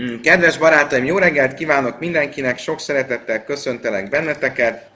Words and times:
Mm, 0.00 0.20
Kedves 0.20 0.58
barátaim, 0.58 1.04
jó 1.04 1.18
reggelt 1.18 1.54
kívánok 1.54 1.98
mindenkinek, 1.98 2.58
sok 2.58 2.80
szeretettel 2.80 3.44
köszöntelek 3.44 4.08
benneteket. 4.08 4.90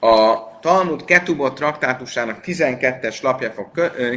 A 0.00 0.48
Talmud 0.60 1.04
Ketubot 1.04 1.54
traktátusának 1.54 2.40
12-es 2.44 3.22
lapja 3.22 3.50
fog 3.50 3.70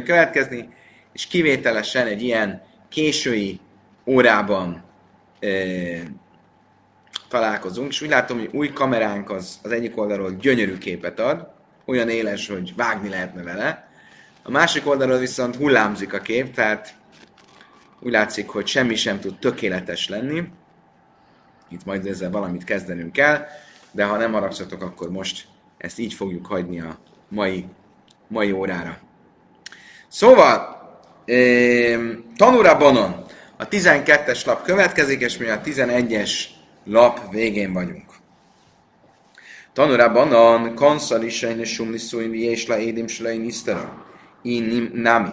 következni, 0.04 0.68
és 1.12 1.26
kivételesen 1.26 2.06
egy 2.06 2.22
ilyen 2.22 2.62
késői 2.88 3.60
órában 4.06 4.84
e, 5.40 5.48
találkozunk, 7.28 7.90
és 7.90 8.02
úgy 8.02 8.08
látom, 8.08 8.38
hogy 8.38 8.50
új 8.52 8.72
kameránk 8.72 9.30
az, 9.30 9.58
az 9.62 9.70
egyik 9.70 9.98
oldalról 9.98 10.30
gyönyörű 10.30 10.78
képet 10.78 11.20
ad, 11.20 11.48
olyan 11.84 12.08
éles, 12.08 12.48
hogy 12.48 12.72
vágni 12.76 13.08
lehetne 13.08 13.42
vele, 13.42 13.88
a 14.42 14.50
másik 14.50 14.86
oldalról 14.86 15.18
viszont 15.18 15.56
hullámzik 15.56 16.12
a 16.12 16.18
kép, 16.18 16.54
tehát 16.54 16.94
úgy 18.04 18.12
látszik, 18.12 18.48
hogy 18.48 18.66
semmi 18.66 18.94
sem 18.94 19.20
tud 19.20 19.38
tökéletes 19.38 20.08
lenni. 20.08 20.42
Itt 21.68 21.84
majd 21.84 22.06
ezzel 22.06 22.30
valamit 22.30 22.64
kezdenünk 22.64 23.12
kell, 23.12 23.46
de 23.90 24.04
ha 24.04 24.16
nem 24.16 24.32
haragszatok, 24.32 24.82
akkor 24.82 25.10
most 25.10 25.46
ezt 25.78 25.98
így 25.98 26.14
fogjuk 26.14 26.46
hagyni 26.46 26.80
a 26.80 26.98
mai, 27.28 27.64
mai 28.28 28.52
órára. 28.52 28.98
Szóval, 30.08 30.82
tanúra 32.36 32.76
bonon, 32.76 33.24
a 33.56 33.68
12-es 33.68 34.46
lap 34.46 34.62
következik, 34.62 35.20
és 35.20 35.36
mi 35.36 35.46
a 35.46 35.60
11-es 35.60 36.30
lap 36.84 37.30
végén 37.30 37.72
vagyunk. 37.72 38.12
Tanúra 39.72 40.12
bonon, 40.12 40.74
konszal 40.74 41.22
is 41.22 41.46
sumni 41.62 41.98
szújni, 41.98 42.38
és 42.38 42.66
la 42.66 42.78
édim 42.78 43.06
nisztera. 43.20 44.06
Én 44.42 44.90
nami. 44.94 45.30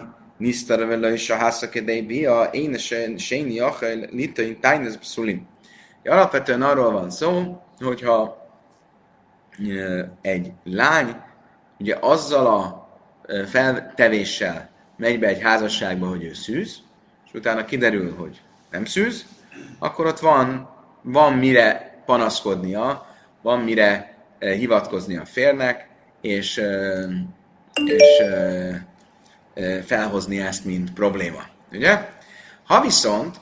Vele 0.66 1.12
is 1.12 1.30
a 1.30 1.36
hászakedei 1.36 2.02
bia, 2.02 2.42
én 2.42 2.76
séni 3.16 3.58
achel 3.58 4.08
litain 4.10 4.60
tájnez 4.60 4.98
pszulim. 4.98 5.46
Alapvetően 6.04 6.62
arról 6.62 6.92
van 6.92 7.10
szó, 7.10 7.62
hogyha 7.78 8.50
egy 10.20 10.52
lány 10.64 11.16
ugye 11.78 11.96
azzal 12.00 12.46
a 12.46 12.88
feltevéssel 13.46 14.70
megy 14.96 15.18
be 15.18 15.26
egy 15.26 15.42
házasságba, 15.42 16.08
hogy 16.08 16.24
ő 16.24 16.32
szűz, 16.32 16.78
és 17.26 17.32
utána 17.34 17.64
kiderül, 17.64 18.14
hogy 18.16 18.40
nem 18.70 18.84
szűz, 18.84 19.26
akkor 19.78 20.06
ott 20.06 20.18
van, 20.18 20.68
van 21.02 21.32
mire 21.32 22.02
panaszkodnia, 22.06 23.06
van 23.42 23.60
mire 23.60 24.16
hivatkozni 24.38 25.16
a 25.16 25.24
férnek, 25.24 25.88
és, 26.20 26.62
és 27.84 28.22
felhozni 29.84 30.40
ezt, 30.40 30.64
mint 30.64 30.92
probléma. 30.92 31.42
Ugye? 31.72 32.08
Ha 32.64 32.80
viszont 32.80 33.40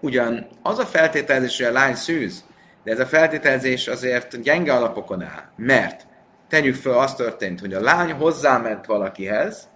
ugyan 0.00 0.46
az 0.62 0.78
a 0.78 0.86
feltételezés, 0.86 1.56
hogy 1.56 1.66
a 1.66 1.72
lány 1.72 1.94
szűz, 1.94 2.44
de 2.84 2.92
ez 2.92 3.00
a 3.00 3.06
feltételezés 3.06 3.88
azért 3.88 4.42
gyenge 4.42 4.72
alapokon 4.72 5.22
áll, 5.22 5.50
mert 5.56 6.06
tegyük 6.48 6.74
fel, 6.74 6.98
az 6.98 7.14
történt, 7.14 7.60
hogy 7.60 7.74
a 7.74 7.80
lány 7.80 8.12
hozzáment 8.12 8.86
valakihez, 8.86 9.68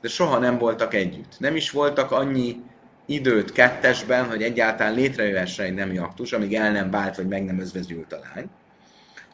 de 0.00 0.08
soha 0.08 0.38
nem 0.38 0.58
voltak 0.58 0.94
együtt. 0.94 1.34
Nem 1.38 1.56
is 1.56 1.70
voltak 1.70 2.10
annyi 2.10 2.56
időt 3.06 3.52
kettesben, 3.52 4.28
hogy 4.28 4.42
egyáltalán 4.42 4.94
létrejöhessen 4.94 5.66
egy 5.66 5.74
nemi 5.74 5.98
aktus, 5.98 6.32
amíg 6.32 6.54
el 6.54 6.72
nem 6.72 6.90
vált, 6.90 7.16
vagy 7.16 7.28
meg 7.28 7.44
nem 7.44 7.60
özvezgyűlt 7.60 8.12
a 8.12 8.20
lány. 8.34 8.46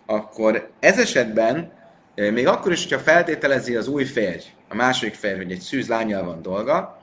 Akkor 0.06 0.70
ez 0.80 0.98
esetben, 0.98 1.72
még 2.14 2.46
akkor 2.46 2.72
is, 2.72 2.82
hogyha 2.82 2.98
feltételezi 2.98 3.76
az 3.76 3.88
új 3.88 4.04
férj, 4.04 4.44
a 4.72 4.74
második 4.74 5.14
férj, 5.14 5.36
hogy 5.36 5.52
egy 5.52 5.60
szűz 5.60 5.88
lányjal 5.88 6.24
van 6.24 6.42
dolga, 6.42 7.02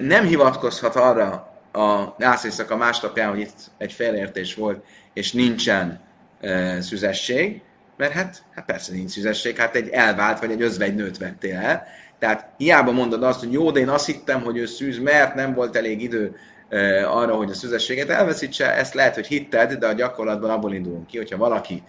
nem 0.00 0.24
hivatkozhat 0.24 0.96
arra 0.96 1.52
a 1.72 2.14
nászészak 2.18 2.70
a 2.70 2.76
másnapján, 2.76 3.30
hogy 3.30 3.40
itt 3.40 3.70
egy 3.78 3.92
felértés 3.92 4.54
volt, 4.54 4.84
és 5.12 5.32
nincsen 5.32 6.00
e, 6.40 6.80
szüzesség, 6.80 7.62
mert 7.96 8.12
hát, 8.12 8.42
hát 8.54 8.64
persze 8.64 8.92
nincs 8.92 9.10
szüzesség, 9.10 9.56
hát 9.56 9.76
egy 9.76 9.88
elvált 9.88 10.40
vagy 10.40 10.50
egy 10.50 10.62
özvegy 10.62 10.94
nőt 10.94 11.18
vettél 11.18 11.56
el. 11.56 11.86
Tehát 12.18 12.50
hiába 12.56 12.92
mondod 12.92 13.22
azt, 13.22 13.40
hogy 13.40 13.52
jó, 13.52 13.70
de 13.70 13.80
én 13.80 13.88
azt 13.88 14.06
hittem, 14.06 14.42
hogy 14.42 14.56
ő 14.56 14.66
szűz, 14.66 14.98
mert 14.98 15.34
nem 15.34 15.54
volt 15.54 15.76
elég 15.76 16.02
idő 16.02 16.36
e, 16.68 17.10
arra, 17.10 17.34
hogy 17.34 17.50
a 17.50 17.54
szüzességet 17.54 18.08
elveszítse, 18.08 18.74
ezt 18.74 18.94
lehet, 18.94 19.14
hogy 19.14 19.26
hitted, 19.26 19.72
de 19.72 19.86
a 19.86 19.92
gyakorlatban 19.92 20.50
abból 20.50 20.74
indulunk 20.74 21.06
ki, 21.06 21.16
hogyha 21.16 21.36
valaki 21.36 21.82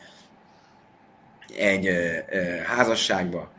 egy 1.57 1.85
e, 1.85 2.25
e, 2.29 2.61
házasságba 2.65 3.51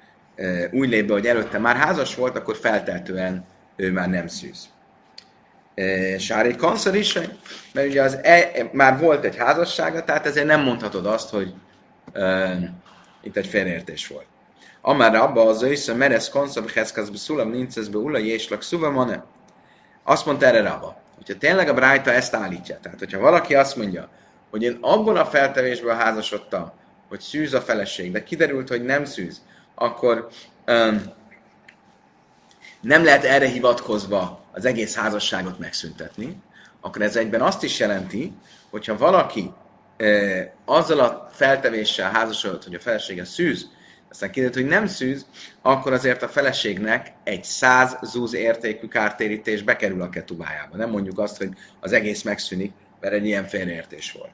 úgy 0.70 0.88
lép 0.88 1.06
be, 1.06 1.12
hogy 1.12 1.26
előtte 1.26 1.58
már 1.58 1.76
házas 1.76 2.14
volt, 2.14 2.36
akkor 2.36 2.56
felteltően 2.56 3.44
ő 3.76 3.92
már 3.92 4.08
nem 4.08 4.26
szűz. 4.26 4.68
Sári 6.18 6.56
Kanszor 6.56 6.96
is, 6.96 7.18
mert 7.72 7.88
ugye 7.88 8.02
az 8.02 8.18
e, 8.22 8.50
már 8.72 8.98
volt 8.98 9.24
egy 9.24 9.36
házassága, 9.36 10.04
tehát 10.04 10.26
ezért 10.26 10.46
nem 10.46 10.62
mondhatod 10.62 11.06
azt, 11.06 11.30
hogy 11.30 11.54
e, 12.12 12.58
itt 13.22 13.36
egy 13.36 13.46
félreértés 13.46 14.06
volt. 14.06 14.26
Amár 14.80 15.14
abba 15.14 15.46
az 15.46 15.62
össze 15.62 15.94
meresz 15.94 16.28
konszor 16.28 16.70
heszkazbe 16.70 17.16
szulam 17.16 17.50
ninceszbe 17.50 17.98
ula 17.98 18.18
jéslak 18.18 18.62
szuvamane. 18.62 19.24
Azt 20.04 20.26
mondta 20.26 20.47
erre 20.47 20.62
Rabba, 20.62 21.02
hogyha 21.16 21.38
tényleg 21.38 21.68
a 21.68 21.74
Brájta 21.74 22.12
ezt 22.12 22.34
állítja, 22.34 22.78
tehát 22.82 22.98
hogyha 22.98 23.20
valaki 23.20 23.54
azt 23.54 23.76
mondja, 23.76 24.08
hogy 24.50 24.62
én 24.62 24.78
abban 24.80 25.16
a 25.16 25.24
feltevésből 25.24 25.94
házasodtam, 25.94 26.72
hogy 27.08 27.20
szűz 27.20 27.54
a 27.54 27.60
feleség, 27.60 28.12
de 28.12 28.22
kiderült, 28.22 28.68
hogy 28.68 28.84
nem 28.84 29.04
szűz, 29.04 29.42
akkor 29.82 30.28
um, 30.66 31.02
nem 32.80 33.04
lehet 33.04 33.24
erre 33.24 33.46
hivatkozva 33.46 34.44
az 34.52 34.64
egész 34.64 34.96
házasságot 34.96 35.58
megszüntetni, 35.58 36.36
akkor 36.80 37.02
ez 37.02 37.16
egyben 37.16 37.41
azt 37.41 37.62
is 37.62 37.78
jelenti, 37.78 38.32
hogyha 38.70 38.96
valaki 38.96 39.52
e, 39.96 40.54
azzal 40.64 41.00
a 41.00 41.28
feltevéssel 41.32 42.10
házasodott, 42.10 42.64
hogy 42.64 42.74
a 42.74 42.80
felesége 42.80 43.24
szűz, 43.24 43.68
aztán 44.10 44.30
kiderült, 44.30 44.56
hogy 44.56 44.66
nem 44.66 44.86
szűz, 44.86 45.26
akkor 45.62 45.92
azért 45.92 46.22
a 46.22 46.28
feleségnek 46.28 47.12
egy 47.24 47.44
száz 47.44 47.97
zúz 48.02 48.34
értékű 48.34 48.86
kártérítés 48.86 49.62
bekerül 49.62 50.02
a 50.02 50.08
ketubájába. 50.08 50.76
Nem 50.76 50.91
mondjuk 50.91 51.18
azt, 51.18 51.36
hogy 51.36 51.50
az 51.80 51.92
egész 51.92 52.22
megszűnik, 52.22 52.72
mert 53.00 53.14
egy 53.14 53.26
ilyen 53.26 53.44
félreértés 53.44 54.12
volt. 54.12 54.32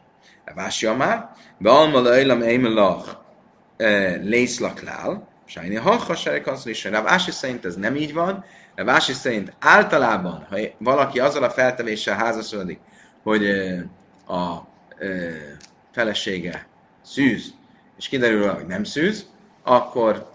Vásja 0.54 0.94
már, 0.94 1.30
be 1.58 1.70
alma 1.70 2.00
lejlam 2.00 2.42
eimelach 2.42 3.16
lészlaklál, 4.22 5.28
Sajni 5.46 5.74
hacha 5.74 6.14
serekanszlisra. 6.14 6.90
Rav 6.90 7.06
Ási 7.06 7.30
szerint 7.30 7.64
ez 7.64 7.74
nem 7.74 7.96
így 7.96 8.12
van. 8.12 8.44
Rav 8.74 8.88
Ási 8.88 9.12
szerint 9.12 9.52
általában, 9.58 10.46
ha 10.50 10.56
valaki 10.78 11.20
azzal 11.20 11.42
a 11.42 11.50
feltevéssel 11.50 12.16
házasodik, 12.16 12.78
hogy 13.22 13.48
a 14.26 14.56
felesége 15.92 16.66
szűz, 17.02 17.54
és 17.98 18.08
kiderül, 18.08 18.48
hogy 18.48 18.66
nem 18.66 18.84
szűz, 18.84 19.26
akkor 19.62 20.34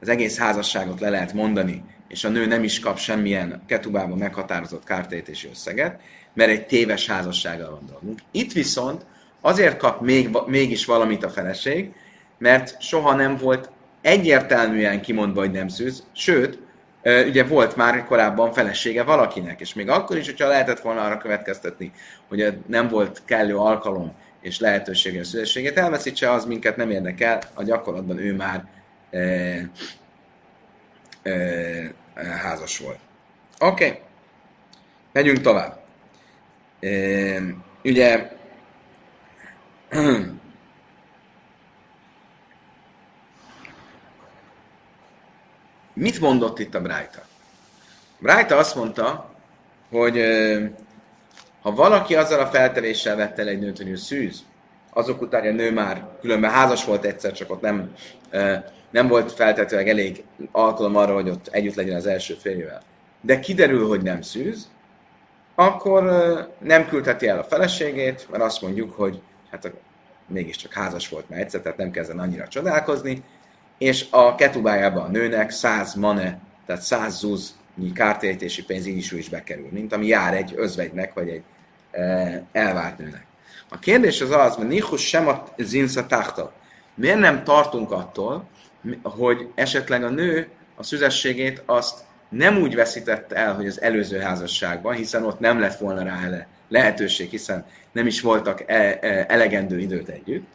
az 0.00 0.08
egész 0.08 0.38
házasságot 0.38 1.00
le 1.00 1.10
lehet 1.10 1.32
mondani, 1.32 1.84
és 2.08 2.24
a 2.24 2.28
nő 2.28 2.46
nem 2.46 2.62
is 2.62 2.80
kap 2.80 2.98
semmilyen 2.98 3.62
ketubában 3.66 4.18
meghatározott 4.18 4.84
kártérítési 4.84 5.48
összeget, 5.48 6.00
mert 6.32 6.50
egy 6.50 6.66
téves 6.66 7.06
házassággal 7.06 7.70
van 7.70 7.86
dolgunk. 7.86 8.18
Itt 8.30 8.52
viszont 8.52 9.04
azért 9.40 9.76
kap 9.76 10.00
még, 10.00 10.38
mégis 10.46 10.84
valamit 10.84 11.24
a 11.24 11.30
feleség, 11.30 11.92
mert 12.38 12.82
soha 12.82 13.14
nem 13.14 13.36
volt 13.36 13.70
egyértelműen 14.00 15.00
kimondva, 15.00 15.40
hogy 15.40 15.50
nem 15.50 15.68
szűz, 15.68 16.04
sőt, 16.12 16.58
ugye 17.02 17.44
volt 17.44 17.76
már 17.76 18.04
korábban 18.04 18.52
felesége 18.52 19.02
valakinek, 19.02 19.60
és 19.60 19.74
még 19.74 19.88
akkor 19.88 20.16
is, 20.16 20.26
hogyha 20.26 20.48
lehetett 20.48 20.80
volna 20.80 21.00
arra 21.00 21.18
következtetni, 21.18 21.92
hogy 22.28 22.58
nem 22.66 22.88
volt 22.88 23.22
kellő 23.24 23.56
alkalom 23.56 24.12
és 24.40 24.58
lehetősége 24.58 25.20
a 25.20 25.24
szülességet 25.24 25.76
elveszítse, 25.76 26.30
az 26.30 26.44
minket 26.44 26.76
nem 26.76 26.90
érdekel, 26.90 27.38
a 27.54 27.62
gyakorlatban 27.62 28.18
ő 28.18 28.34
már 28.34 28.64
e, 29.10 29.20
e, 31.22 31.32
házas 32.42 32.78
volt. 32.78 32.98
Oké, 33.58 33.86
okay. 33.86 34.00
megyünk 35.12 35.40
tovább. 35.40 35.80
E, 36.80 36.88
ugye 37.84 38.30
Mit 46.00 46.20
mondott 46.20 46.58
itt 46.58 46.74
a 46.74 46.80
Brájta? 46.80 47.22
Brájta 48.18 48.56
azt 48.56 48.74
mondta, 48.74 49.30
hogy 49.90 50.20
ha 51.62 51.74
valaki 51.74 52.14
azzal 52.14 52.40
a 52.40 52.46
feltevéssel 52.46 53.16
vette 53.16 53.42
el 53.42 53.48
egy 53.48 53.58
nőt, 53.58 53.76
hogy 53.76 53.88
ő 53.88 53.96
szűz, 53.96 54.44
azok 54.90 55.20
után 55.20 55.46
a 55.46 55.50
nő 55.50 55.72
már 55.72 56.08
különben 56.20 56.50
házas 56.50 56.84
volt 56.84 57.04
egyszer, 57.04 57.32
csak 57.32 57.50
ott 57.50 57.60
nem, 57.60 57.94
nem 58.90 59.08
volt 59.08 59.32
feltetőleg 59.32 59.88
elég 59.88 60.24
alkalom 60.52 60.96
arra, 60.96 61.14
hogy 61.14 61.28
ott 61.28 61.48
együtt 61.50 61.74
legyen 61.74 61.96
az 61.96 62.06
első 62.06 62.34
férjével. 62.34 62.82
De 63.20 63.40
kiderül, 63.40 63.88
hogy 63.88 64.02
nem 64.02 64.22
szűz, 64.22 64.70
akkor 65.54 66.02
nem 66.58 66.86
küldheti 66.86 67.28
el 67.28 67.38
a 67.38 67.44
feleségét, 67.44 68.26
mert 68.30 68.42
azt 68.42 68.62
mondjuk, 68.62 68.92
hogy 68.92 69.20
hát 69.50 69.72
mégiscsak 70.26 70.72
házas 70.72 71.08
volt 71.08 71.28
már 71.28 71.40
egyszer, 71.40 71.60
tehát 71.60 71.78
nem 71.78 71.90
kezden 71.90 72.18
annyira 72.18 72.48
csodálkozni, 72.48 73.22
és 73.80 74.06
a 74.10 74.34
ketubájában 74.34 75.04
a 75.04 75.08
nőnek 75.08 75.50
100 75.50 75.94
mane, 75.94 76.38
tehát 76.66 76.82
100 76.82 77.18
zuz 77.18 77.58
kártérítési 77.94 78.64
pénz 78.64 78.86
így 78.86 78.96
is, 78.96 79.12
is 79.12 79.28
bekerül, 79.28 79.68
mint 79.70 79.92
ami 79.92 80.06
jár 80.06 80.34
egy 80.34 80.52
özvegynek, 80.56 81.14
vagy 81.14 81.28
egy 81.28 81.42
e, 81.90 82.42
elvált 82.52 82.98
nőnek. 82.98 83.26
A 83.68 83.78
kérdés 83.78 84.20
az 84.20 84.30
az, 84.30 84.54
hogy 84.54 84.66
Nihus 84.66 85.08
sem 85.08 85.28
a 85.28 85.44
zinsa 85.56 86.06
táhta. 86.06 86.52
Miért 86.94 87.18
nem 87.18 87.44
tartunk 87.44 87.92
attól, 87.92 88.48
hogy 89.02 89.48
esetleg 89.54 90.04
a 90.04 90.10
nő 90.10 90.48
a 90.76 90.82
szüzességét 90.82 91.62
azt 91.66 92.04
nem 92.28 92.56
úgy 92.56 92.74
veszítette 92.74 93.36
el, 93.36 93.54
hogy 93.54 93.66
az 93.66 93.80
előző 93.80 94.18
házasságban, 94.18 94.94
hiszen 94.94 95.24
ott 95.24 95.38
nem 95.38 95.60
lett 95.60 95.78
volna 95.78 96.02
rá 96.02 96.46
lehetőség, 96.68 97.30
hiszen 97.30 97.66
nem 97.92 98.06
is 98.06 98.20
voltak 98.20 98.64
e, 98.66 98.98
e, 99.00 99.24
elegendő 99.28 99.78
időt 99.78 100.08
együtt, 100.08 100.46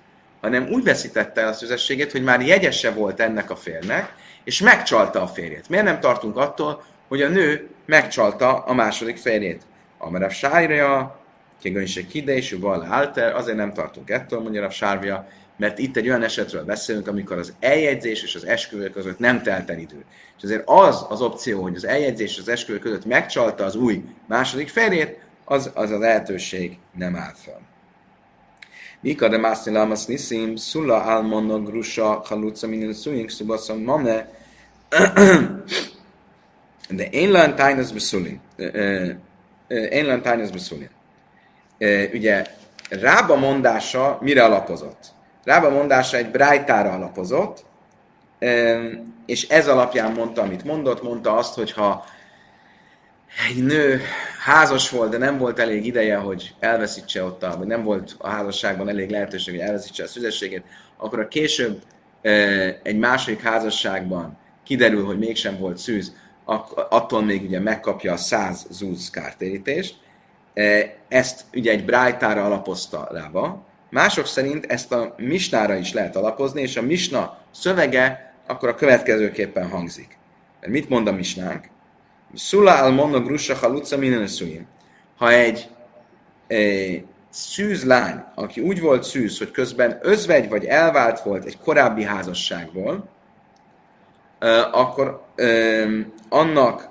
hanem 0.46 0.68
úgy 0.72 0.84
veszítette 0.84 1.42
el 1.42 1.48
a 1.48 1.54
szüzességét, 1.54 2.12
hogy 2.12 2.24
már 2.24 2.42
jegyese 2.42 2.92
volt 2.92 3.20
ennek 3.20 3.50
a 3.50 3.56
férnek, 3.56 4.14
és 4.44 4.62
megcsalta 4.62 5.22
a 5.22 5.28
férjét. 5.28 5.70
Miért 5.70 5.86
nem 5.86 6.00
tartunk 6.00 6.38
attól, 6.38 6.84
hogy 7.08 7.22
a 7.22 7.30
nő 7.30 7.70
megcsalta 7.86 8.58
a 8.58 8.74
második 8.74 9.18
férjét? 9.18 9.62
Amarav 9.98 10.32
Sájra, 10.32 11.20
Kigönyse 11.62 12.06
Kide 12.06 12.36
és 12.36 12.56
Vala 12.60 12.88
Alter, 12.90 13.36
azért 13.36 13.58
nem 13.58 13.74
tartunk 13.74 14.10
ettől, 14.10 14.40
mondja 14.40 14.66
a 14.66 14.70
Sárvia, 14.70 15.28
mert 15.58 15.78
itt 15.80 15.98
egy 15.98 16.08
olyan 16.08 16.24
esetről 16.24 16.64
beszélünk, 16.64 17.08
amikor 17.08 17.38
az 17.38 17.54
eljegyzés 17.60 18.24
és 18.24 18.36
az 18.36 18.46
esküvő 18.46 18.90
között 18.90 19.20
nem 19.20 19.42
telt 19.42 19.70
el 19.70 19.80
idő. 19.80 20.06
És 20.38 20.44
azért 20.44 20.64
az 20.66 21.06
az 21.10 21.22
opció, 21.22 21.62
hogy 21.62 21.76
az 21.76 21.86
eljegyzés 21.86 22.32
és 22.32 22.40
az 22.40 22.48
esküvő 22.48 22.80
között 22.80 23.06
megcsalta 23.06 23.64
az 23.64 23.76
új 23.76 24.04
második 24.28 24.70
férjét, 24.70 25.20
az, 25.46 25.72
az 25.74 25.92
a 25.92 25.98
lehetőség 25.98 26.78
nem 26.98 27.16
áll 27.16 27.34
fel. 27.36 27.62
Mika 29.06 29.28
de 29.28 29.38
mászni 29.38 29.72
lamas 29.72 30.06
niszim, 30.06 30.56
szulla 30.56 31.04
almonna 31.04 31.60
grusa 31.60 32.22
haluca 32.26 32.68
minin 32.68 32.94
szújink 32.94 33.30
szubaszam 33.30 33.80
mame, 33.80 34.30
de 36.90 37.10
én 37.10 37.32
lán 37.32 37.56
tájnasz 37.56 37.92
beszulin. 37.92 38.40
Én 39.68 40.06
lán 40.06 40.22
tájnasz 40.22 40.50
beszulin. 40.50 40.90
Ugye 42.14 42.46
rába 42.90 43.36
mondása 43.36 44.18
mire 44.22 44.44
alapozott? 44.44 45.14
Rába 45.44 45.70
mondása 45.70 46.18
egy 46.18 46.32
brájtára 46.32 46.92
alapozott, 46.92 47.66
és 49.26 49.48
ez 49.48 49.68
alapján 49.68 50.12
mondta, 50.12 50.42
amit 50.42 50.64
mondott, 50.64 51.04
mondta 51.04 51.38
azt, 51.38 51.56
hogy 51.56 51.72
ha 51.72 52.06
egy 53.50 53.64
nő 53.64 54.02
házas 54.40 54.90
volt, 54.90 55.10
de 55.12 55.18
nem 55.18 55.38
volt 55.38 55.60
elég 55.60 55.86
ideje, 55.86 56.16
hogy 56.16 56.54
elveszítse 56.60 57.24
ott, 57.24 57.44
a, 57.44 57.58
vagy 57.58 57.68
nem 57.68 57.84
volt 57.84 58.16
a 58.18 58.30
házasságban 58.30 58.90
elég 58.90 59.10
lehetőség, 59.10 59.54
hogy 59.54 59.64
elveszítse 59.64 60.04
a 60.04 60.08
szüzességét, 60.08 60.64
akkor 60.98 61.20
a 61.20 61.28
később 61.28 61.82
egy 62.84 62.98
második 62.98 63.42
házasságban 63.42 64.38
kiderül, 64.64 65.06
hogy 65.06 65.18
mégsem 65.18 65.58
volt 65.58 65.78
szűz, 65.78 66.16
attól 66.90 67.24
még 67.24 67.44
ugye 67.44 67.60
megkapja 67.60 68.14
a 68.14 68.18
száz 68.18 68.66
zúz 68.70 69.10
kártérítést. 69.10 69.96
Ezt 71.08 71.42
ugye 71.54 71.72
egy 71.72 71.86
brájtára 71.86 72.46
alapozta 72.46 73.10
rába. 73.12 73.66
Mások 73.90 74.26
szerint 74.26 74.66
ezt 74.66 74.92
a 74.92 75.16
misnára 75.18 75.76
is 75.76 75.94
lehet 75.94 76.16
alapozni, 76.16 76.62
és 76.62 76.78
a 76.78 76.82
misna 76.82 77.38
szövege 77.52 78.34
akkor 78.48 78.70
a 78.70 78.76
következőképpen 78.76 79.70
hangzik. 79.70 80.18
Mit 80.68 80.90
mond 80.90 81.08
a 81.08 81.12
misnánk? 81.12 81.66
Szula 82.34 82.82
al 82.82 82.92
mono 82.92 83.22
grusha 83.22 83.56
haluca 83.56 83.98
minden 83.98 84.28
Ha 85.18 85.32
egy, 85.32 85.70
egy 86.48 87.06
szűz 87.30 87.84
lány, 87.84 88.24
aki 88.36 88.62
úgy 88.62 88.82
volt 88.82 89.04
szűz, 89.04 89.38
hogy 89.38 89.52
közben 89.52 90.00
özvegy 90.02 90.50
vagy 90.50 90.66
elvált 90.66 91.20
volt 91.20 91.46
egy 91.46 91.58
korábbi 91.58 92.04
házasságból, 92.04 93.10
akkor 94.72 95.26
annak 96.30 96.90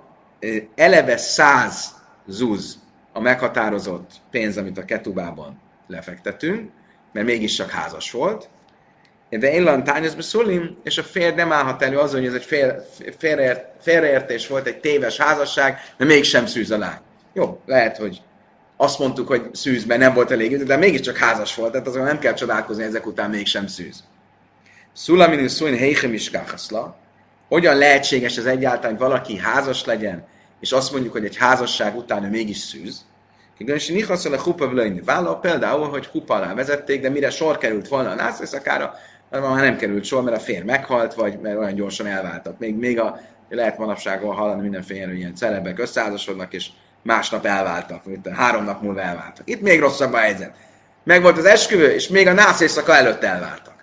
eleve 0.75 1.17
száz 1.17 1.95
zúz 2.27 2.79
a 3.13 3.21
meghatározott 3.21 4.11
pénz, 4.31 4.57
amit 4.57 4.79
a 4.79 4.85
ketubában 4.85 5.61
lefektetünk, 5.87 6.71
mert 7.13 7.27
mégis 7.27 7.55
csak 7.55 7.71
házas 7.71 8.11
volt, 8.11 8.49
de 9.39 9.53
én 9.53 9.63
lantányozba 9.63 10.23
szulim, 10.23 10.77
és 10.83 10.99
a 10.99 11.03
férj 11.03 11.35
nem 11.35 11.53
állhat 11.53 11.83
elő 11.83 11.99
azon, 11.99 12.21
hogy 12.21 12.29
ez 12.29 12.35
egy 12.35 12.45
fél, 12.45 12.87
félreért, 13.19 13.65
félreértés 13.81 14.47
volt, 14.47 14.67
egy 14.67 14.81
téves 14.81 15.17
házasság, 15.17 15.79
de 15.97 16.05
mégsem 16.05 16.47
szűz 16.47 16.71
a 16.71 16.79
lány. 16.79 16.99
Jó, 17.33 17.61
lehet, 17.67 17.97
hogy 17.97 18.23
azt 18.77 18.99
mondtuk, 18.99 19.29
hogy 19.29 19.43
szűz, 19.53 19.85
mert 19.85 20.01
nem 20.01 20.15
volt 20.15 20.31
elég 20.31 20.51
idő, 20.51 20.65
de 20.65 20.77
mégiscsak 20.77 21.17
házas 21.17 21.55
volt, 21.55 21.73
tehát 21.73 21.87
azon 21.87 22.05
nem 22.05 22.19
kell 22.19 22.35
csodálkozni, 22.35 22.83
ezek 22.83 23.07
után 23.07 23.31
mégsem 23.31 23.67
szűz. 23.67 24.05
Szulamin 24.93 25.49
szújn 25.49 25.77
heichem 25.77 26.13
is 26.13 26.31
káhaszla. 26.31 26.97
Hogyan 27.49 27.77
lehetséges 27.77 28.37
ez 28.37 28.45
egyáltalán, 28.45 28.91
hogy 28.91 29.07
valaki 29.07 29.37
házas 29.37 29.85
legyen, 29.85 30.27
és 30.61 30.73
azt 30.73 30.93
mondjuk, 30.93 31.13
hogy 31.13 31.25
egy 31.25 31.37
házasság 31.37 31.97
után 31.97 32.25
ő 32.25 32.29
mégis 32.29 32.59
szűz? 32.59 33.05
Kigönsi 33.57 33.93
nichaszol 33.93 34.33
a 34.33 34.41
hupa. 34.41 34.73
Vállal 35.05 35.41
például, 35.41 35.89
hogy 35.89 36.07
hupa 36.07 36.35
alá 36.35 36.55
vezették, 36.55 37.01
de 37.01 37.09
mire 37.09 37.31
sor 37.31 37.59
került 37.59 37.89
volna 37.89 38.11
a 38.11 38.15
nászészakára, 38.15 38.95
már 39.41 39.63
nem 39.63 39.77
került 39.77 40.05
sor, 40.05 40.23
mert 40.23 40.37
a 40.37 40.41
férj 40.41 40.65
meghalt, 40.65 41.15
vagy 41.15 41.39
mert 41.41 41.59
olyan 41.59 41.75
gyorsan 41.75 42.07
elváltak. 42.07 42.59
Még, 42.59 42.77
még 42.77 43.01
a, 43.01 43.21
lehet 43.49 43.79
manapság 43.79 44.23
hallani 44.23 44.63
mindenféle 44.63 45.15
ilyen 45.15 45.35
celebek 45.35 45.79
összeházasodnak, 45.79 46.53
és 46.53 46.69
másnap 47.03 47.47
elváltak, 47.47 48.05
mint 48.05 48.29
három 48.29 48.65
nap 48.65 48.83
múlva 48.83 49.01
elváltak. 49.01 49.51
Itt 49.51 49.61
még 49.61 49.81
rosszabb 49.81 50.13
a 50.13 50.17
helyzet. 50.17 50.55
Meg 51.05 51.23
volt 51.23 51.39
az 51.39 51.45
esküvő, 51.45 51.91
és 51.91 52.09
még 52.09 52.27
a 52.27 52.33
nász 52.33 52.61
éjszaka 52.61 52.97
előtt 52.97 53.23
elváltak. 53.23 53.75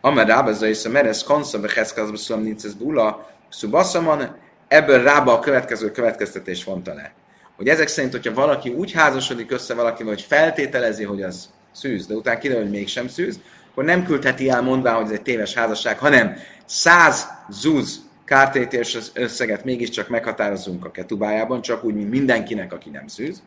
Amer 0.00 0.26
rábezza 0.26 0.66
és 0.66 0.84
a 0.84 0.88
meresz 0.88 1.22
konszom, 1.22 1.62
heszkazba 1.74 2.16
szom 2.16 2.42
nincs 2.42 2.64
ez 2.64 2.74
bula, 2.74 3.30
szubaszaman, 3.48 4.36
ebből 4.68 5.02
rába 5.02 5.32
a 5.32 5.38
következő 5.38 5.90
következtetés 5.90 6.62
fonta 6.62 6.94
le. 6.94 7.12
Hogy 7.56 7.68
ezek 7.68 7.88
szerint, 7.88 8.12
hogyha 8.12 8.34
valaki 8.34 8.70
úgy 8.70 8.92
házasodik 8.92 9.50
össze 9.50 9.74
valakivel, 9.74 10.12
hogy 10.12 10.22
feltételezi, 10.22 11.04
hogy 11.04 11.22
az 11.22 11.48
szűz, 11.72 12.06
de 12.06 12.14
utána 12.14 12.38
kiderül, 12.38 12.62
hogy 12.62 12.72
mégsem 12.72 13.08
szűz, 13.08 13.40
akkor 13.80 13.92
nem 13.92 14.04
küldheti 14.04 14.48
el 14.48 14.62
mondván, 14.62 14.94
hogy 14.94 15.04
ez 15.04 15.10
egy 15.10 15.22
téves 15.22 15.54
házasság, 15.54 15.98
hanem 15.98 16.36
száz 16.64 17.28
zúz 17.50 18.00
kártétés 18.24 18.98
összeget 19.14 19.64
mégiscsak 19.64 20.08
meghatározunk 20.08 20.84
a 20.84 20.90
ketubájában, 20.90 21.62
csak 21.62 21.84
úgy, 21.84 21.94
mint 21.94 22.10
mindenkinek, 22.10 22.72
aki 22.72 22.90
nem 22.90 23.06
szűz. 23.06 23.42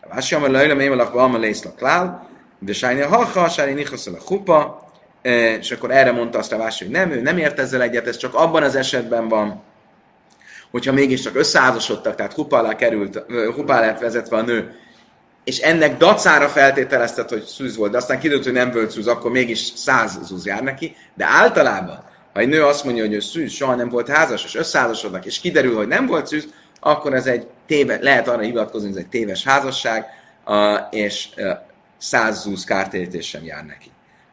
A 0.00 0.08
vásja, 0.08 0.38
mert 0.38 0.52
lejlem 0.52 0.80
émelak 0.80 1.12
valma 1.12 1.38
lészlak 1.38 1.80
lál, 1.80 2.28
de 2.58 2.72
sájni 2.72 3.00
a 3.00 3.08
haha, 3.08 3.48
sájni 3.48 3.72
nichaszol 3.72 4.14
a 4.14 4.22
hupa, 4.26 4.88
e, 5.22 5.54
és 5.54 5.70
akkor 5.70 5.90
erre 5.90 6.12
mondta 6.12 6.38
azt 6.38 6.52
a 6.52 6.58
vásja, 6.58 6.86
hogy 6.86 6.96
nem, 6.96 7.10
ő 7.10 7.20
nem 7.20 7.38
ért 7.38 7.58
ezzel 7.58 7.82
egyet, 7.82 8.06
ez 8.06 8.16
csak 8.16 8.34
abban 8.34 8.62
az 8.62 8.76
esetben 8.76 9.28
van, 9.28 9.62
hogyha 10.70 10.92
mégiscsak 10.92 11.36
összeházasodtak, 11.36 12.14
tehát 12.14 12.32
hupa 12.32 12.58
alá 12.58 12.76
került, 12.76 13.24
hupa 13.54 13.80
lett 13.80 14.00
vezetve 14.00 14.36
a 14.36 14.42
nő, 14.42 14.74
és 15.44 15.58
ennek 15.58 15.96
dacára 15.96 16.48
feltételeztet, 16.48 17.28
hogy 17.28 17.42
szűz 17.42 17.76
volt, 17.76 17.90
de 17.90 17.96
aztán 17.96 18.18
kiderült, 18.18 18.44
hogy 18.44 18.52
nem 18.52 18.70
volt 18.70 18.90
szűz, 18.90 19.06
akkor 19.06 19.30
mégis 19.30 19.58
száz 19.58 20.18
zúz 20.22 20.46
jár 20.46 20.62
neki, 20.62 20.96
de 21.14 21.24
általában, 21.24 22.04
ha 22.32 22.40
egy 22.40 22.48
nő 22.48 22.64
azt 22.64 22.84
mondja, 22.84 23.04
hogy 23.04 23.12
ő 23.12 23.20
szűz, 23.20 23.52
soha 23.52 23.74
nem 23.74 23.88
volt 23.88 24.08
házas, 24.08 24.44
és 24.44 24.54
összeházasodnak, 24.54 25.26
és 25.26 25.40
kiderül, 25.40 25.76
hogy 25.76 25.88
nem 25.88 26.06
volt 26.06 26.26
szűz, 26.26 26.48
akkor 26.80 27.14
ez 27.14 27.26
egy 27.26 27.46
téve, 27.66 27.98
lehet 28.00 28.28
arra 28.28 28.42
hivatkozni, 28.42 28.88
hogy 28.88 28.96
ez 28.96 29.02
egy 29.02 29.10
téves 29.10 29.44
házasság, 29.44 30.06
és 30.90 31.28
száz 31.98 32.40
zúz 32.42 32.64
kártérítés 32.64 33.28
sem 33.28 33.44
jár 33.44 33.64
neki. 33.64 33.90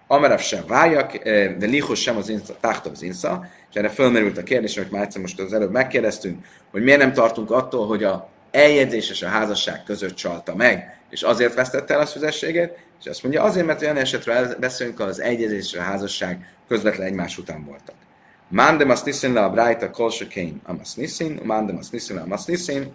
Amarav 0.07 0.39
sem 0.39 0.63
váljak, 0.67 1.17
de 1.57 1.65
lihos 1.65 2.01
sem 2.01 2.17
az 2.17 2.29
insza, 2.29 2.55
táhtav 2.59 2.91
az 2.91 3.01
insza, 3.01 3.45
és 3.69 3.75
erre 3.75 3.89
fölmerült 3.89 4.37
a 4.37 4.43
kérdés, 4.43 4.77
amit 4.77 4.91
már 4.91 5.03
egyszer 5.03 5.21
most 5.21 5.39
az 5.39 5.53
előbb 5.53 5.71
megkérdeztünk, 5.71 6.45
hogy 6.71 6.83
miért 6.83 6.99
nem 6.99 7.13
tartunk 7.13 7.51
attól, 7.51 7.87
hogy 7.87 8.03
a 8.03 8.29
eljegyzés 8.51 9.09
és 9.09 9.21
a 9.21 9.27
házasság 9.27 9.83
között 9.83 10.15
csalta 10.15 10.55
meg, 10.55 10.99
és 11.09 11.21
azért 11.21 11.53
vesztette 11.53 11.93
el 11.93 11.99
a 11.99 12.05
szüzességét, 12.05 12.77
és 12.99 13.05
azt 13.05 13.23
mondja, 13.23 13.43
azért, 13.43 13.65
mert 13.65 13.81
olyan 13.81 13.97
esetről 13.97 14.55
beszélünk, 14.59 14.99
az 14.99 15.21
egyezés 15.21 15.71
és 15.71 15.77
a 15.77 15.81
házasság 15.81 16.55
közvetlen 16.67 17.07
egymás 17.07 17.37
után 17.37 17.65
voltak. 17.65 17.95
Mandem 18.47 18.89
azt 18.89 19.05
niszin 19.05 19.33
le 19.33 19.43
a 19.43 19.49
brájta 19.49 19.89
kolsökén 19.89 20.61
a 20.67 20.71
niszin, 20.95 21.39
mandem 21.43 21.77
azt 21.77 21.91
niszin 21.91 22.15
le 22.15 22.21
a 22.29 22.39
niszin, 22.45 22.93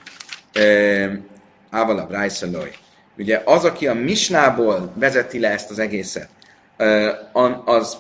ával 1.71 1.99
a 1.99 2.07
brájsza 2.07 2.47
loj. 2.51 2.71
Ugye 3.19 3.43
az, 3.45 3.65
aki 3.65 3.87
a 3.87 3.95
misnából 3.95 4.93
vezeti 4.95 5.41
le 5.41 5.51
ezt 5.51 5.71
az 5.71 5.79
egészet, 5.79 6.29
az 7.65 7.97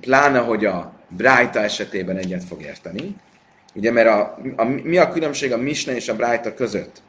pláne, 0.00 0.38
hogy 0.38 0.64
a 0.64 0.92
Brájta 1.08 1.60
esetében 1.60 2.16
egyet 2.16 2.44
fog 2.44 2.62
érteni, 2.62 3.16
Ugye, 3.74 3.92
mert 3.92 4.08
a, 4.08 4.38
a, 4.56 4.64
mi 4.64 4.96
a 4.96 5.08
különbség 5.08 5.52
a 5.52 5.56
Misna 5.56 5.92
és 5.92 6.08
a 6.08 6.16
Brájta 6.16 6.54
között? 6.54 7.02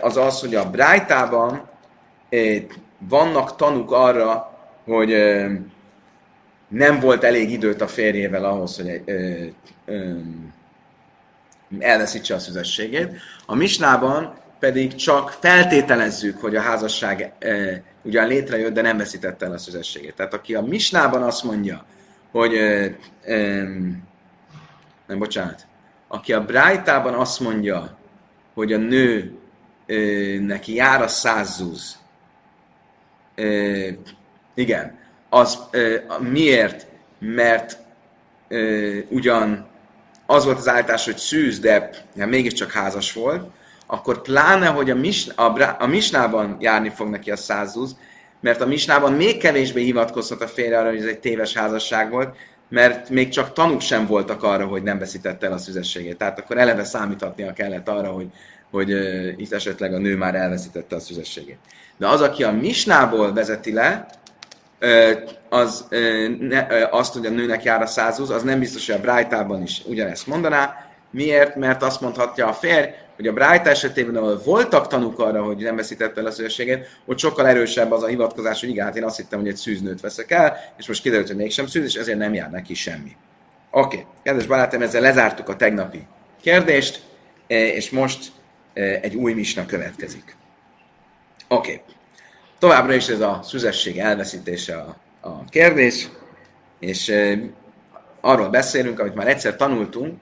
Az 0.00 0.16
az, 0.16 0.40
hogy 0.40 0.54
a 0.54 0.70
Brájtában 0.70 1.68
vannak 2.98 3.56
tanuk 3.56 3.92
arra, 3.92 4.58
hogy 4.84 5.10
nem 6.68 7.00
volt 7.00 7.24
elég 7.24 7.50
időt 7.50 7.80
a 7.80 7.86
férjével 7.86 8.44
ahhoz, 8.44 8.76
hogy 8.76 9.02
elveszítse 11.78 12.34
a 12.34 12.38
szüzességét. 12.38 13.16
A 13.46 13.54
Misnában 13.54 14.34
pedig 14.58 14.94
csak 14.94 15.30
feltételezzük, 15.30 16.40
hogy 16.40 16.56
a 16.56 16.60
házasság 16.60 17.32
ugyan 18.02 18.26
létrejött, 18.26 18.72
de 18.72 18.82
nem 18.82 18.96
veszítette 18.96 19.46
el 19.46 19.52
a 19.52 19.58
szüzességét. 19.58 20.14
Tehát 20.14 20.34
aki 20.34 20.54
a 20.54 20.62
Misnában 20.62 21.22
azt 21.22 21.44
mondja, 21.44 21.84
hogy 22.30 22.52
nem 25.06 25.18
bocsánat, 25.18 25.66
aki 26.08 26.32
a 26.32 26.44
Brájtában 26.44 27.14
azt 27.14 27.40
mondja, 27.40 27.96
hogy 28.54 28.72
a 28.72 28.76
nő 28.76 29.38
ö, 29.86 30.38
neki 30.40 30.74
jár 30.74 31.02
a 31.02 31.08
százzúz, 31.08 31.98
igen, 34.54 34.98
az 35.28 35.58
ö, 35.70 35.96
miért? 36.20 36.86
Mert 37.18 37.78
ö, 38.48 38.98
ugyan 39.08 39.68
az 40.26 40.44
volt 40.44 40.58
az 40.58 40.68
állítás, 40.68 41.04
hogy 41.04 41.16
szűz, 41.16 41.58
de 41.58 41.90
ja, 42.14 42.26
mégiscsak 42.26 42.72
házas 42.72 43.12
volt, 43.12 43.50
akkor 43.86 44.22
pláne, 44.22 44.66
hogy 44.66 44.90
a, 44.90 44.94
mis, 44.94 45.28
a, 45.34 45.76
a 45.78 45.86
misnában 45.86 46.56
járni 46.60 46.88
fog 46.88 47.08
neki 47.08 47.30
a 47.30 47.36
százúz, 47.36 47.96
mert 48.40 48.60
a 48.60 48.66
misnában 48.66 49.12
még 49.12 49.38
kevésbé 49.38 49.82
hivatkozhat 49.82 50.42
a 50.42 50.46
férje 50.46 50.78
arra, 50.78 50.88
hogy 50.88 50.98
ez 50.98 51.04
egy 51.04 51.18
téves 51.18 51.54
házasság 51.54 52.10
volt, 52.10 52.36
mert 52.68 53.10
még 53.10 53.28
csak 53.28 53.52
tanúk 53.52 53.80
sem 53.80 54.06
voltak 54.06 54.42
arra, 54.42 54.66
hogy 54.66 54.82
nem 54.82 54.98
veszítette 54.98 55.46
el 55.46 55.52
a 55.52 55.58
szüzességét. 55.58 56.16
Tehát 56.16 56.38
akkor 56.38 56.58
eleve 56.58 56.84
számíthatnia 56.84 57.52
kellett 57.52 57.88
arra, 57.88 58.08
hogy, 58.08 58.26
hogy 58.70 58.92
uh, 58.92 59.32
itt 59.36 59.52
esetleg 59.52 59.94
a 59.94 59.98
nő 59.98 60.16
már 60.16 60.34
elveszítette 60.34 60.96
a 60.96 61.00
szüzességét. 61.00 61.58
De 61.96 62.08
az, 62.08 62.20
aki 62.20 62.44
a 62.44 62.52
misnából 62.52 63.32
vezeti 63.32 63.72
le, 63.72 64.06
az 65.48 65.86
ne, 66.40 66.66
azt, 66.90 67.12
hogy 67.12 67.26
a 67.26 67.30
nőnek 67.30 67.62
jár 67.62 67.82
a 67.82 67.86
százúz, 67.86 68.30
az 68.30 68.42
nem 68.42 68.58
biztos, 68.58 68.86
hogy 68.86 68.94
a 68.94 69.00
Brájtában 69.00 69.62
is 69.62 69.82
ugyanezt 69.86 70.26
mondaná. 70.26 70.86
Miért? 71.10 71.56
Mert 71.56 71.82
azt 71.82 72.00
mondhatja 72.00 72.46
a 72.46 72.52
férj, 72.52 72.88
hogy 73.18 73.26
a 73.26 73.32
Brájta 73.32 73.70
esetében, 73.70 74.16
ahol 74.16 74.40
voltak 74.44 74.86
tanúk 74.86 75.18
arra, 75.18 75.42
hogy 75.42 75.56
nem 75.56 75.76
veszítette 75.76 76.20
el 76.20 76.26
a 76.26 76.30
szüzességét, 76.30 77.00
ott 77.06 77.18
sokkal 77.18 77.46
erősebb 77.46 77.92
az 77.92 78.02
a 78.02 78.06
hivatkozás, 78.06 78.60
hogy 78.60 78.68
igen, 78.68 78.84
hát 78.84 78.96
én 78.96 79.04
azt 79.04 79.16
hittem, 79.16 79.38
hogy 79.38 79.48
egy 79.48 79.56
szűznőt 79.56 80.00
veszek 80.00 80.30
el, 80.30 80.56
és 80.76 80.88
most 80.88 81.02
kiderült, 81.02 81.26
hogy 81.26 81.36
mégsem 81.36 81.66
szűz, 81.66 81.84
és 81.84 81.94
ezért 81.94 82.18
nem 82.18 82.34
jár 82.34 82.50
neki 82.50 82.74
semmi. 82.74 83.16
Oké, 83.70 83.96
okay. 83.96 84.06
kedves 84.22 84.46
barátom, 84.46 84.82
ezzel 84.82 85.00
lezártuk 85.00 85.48
a 85.48 85.56
tegnapi 85.56 86.06
kérdést, 86.40 87.02
e, 87.46 87.66
és 87.66 87.90
most 87.90 88.32
e, 88.74 88.82
egy 88.82 89.14
új 89.14 89.32
misna 89.32 89.66
következik. 89.66 90.36
Oké. 91.48 91.72
Okay. 91.72 91.82
Továbbra 92.58 92.94
is 92.94 93.08
ez 93.08 93.20
a 93.20 93.40
szüzesség 93.42 93.98
elveszítése 93.98 94.76
a, 94.76 94.96
a 95.28 95.44
kérdés, 95.44 96.08
és 96.78 97.08
e, 97.08 97.38
arról 98.20 98.48
beszélünk, 98.48 99.00
amit 99.00 99.14
már 99.14 99.28
egyszer 99.28 99.56
tanultunk, 99.56 100.18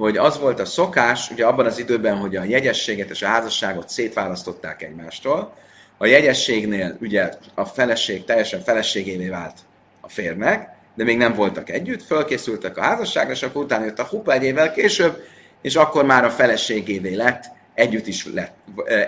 hogy 0.00 0.16
az 0.16 0.38
volt 0.38 0.60
a 0.60 0.64
szokás, 0.64 1.30
ugye 1.30 1.46
abban 1.46 1.66
az 1.66 1.78
időben, 1.78 2.16
hogy 2.16 2.36
a 2.36 2.44
jegyességet 2.44 3.10
és 3.10 3.22
a 3.22 3.26
házasságot 3.26 3.88
szétválasztották 3.88 4.82
egymástól, 4.82 5.54
a 5.98 6.06
jegyességnél 6.06 6.96
ugye 7.00 7.30
a 7.54 7.64
feleség 7.64 8.24
teljesen 8.24 8.60
feleségévé 8.60 9.28
vált 9.28 9.58
a 10.00 10.08
férnek, 10.08 10.68
de 10.94 11.04
még 11.04 11.16
nem 11.16 11.34
voltak 11.34 11.70
együtt, 11.70 12.02
fölkészültek 12.02 12.76
a 12.76 12.82
házasságra, 12.82 13.32
és 13.32 13.42
akkor 13.42 13.62
utána 13.62 13.84
jött 13.84 13.98
a 13.98 14.04
hupa 14.04 14.32
egy 14.32 14.42
évvel 14.42 14.72
később, 14.72 15.22
és 15.62 15.76
akkor 15.76 16.04
már 16.04 16.24
a 16.24 16.30
feleségévé 16.30 17.14
lett, 17.14 17.44
együtt 17.74 18.06
is, 18.06 18.26
lett, 18.34 18.54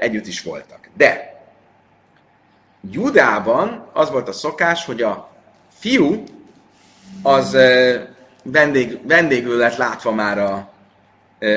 együtt 0.00 0.26
is 0.26 0.42
voltak. 0.42 0.88
De 0.96 1.40
Judában 2.90 3.90
az 3.92 4.10
volt 4.10 4.28
a 4.28 4.32
szokás, 4.32 4.84
hogy 4.84 5.02
a 5.02 5.30
fiú 5.78 6.24
az 7.22 7.56
vendég, 8.42 9.06
vendégül 9.06 9.56
lett 9.56 9.76
látva 9.76 10.12
már 10.12 10.38
a, 10.38 10.71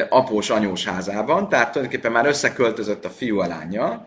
após 0.09 0.49
anyós 0.49 0.85
házában, 0.85 1.49
tehát 1.49 1.71
tulajdonképpen 1.71 2.11
már 2.11 2.25
összeköltözött 2.25 3.05
a 3.05 3.09
fiú 3.09 3.39
a 3.39 3.47
lánya, 3.47 4.05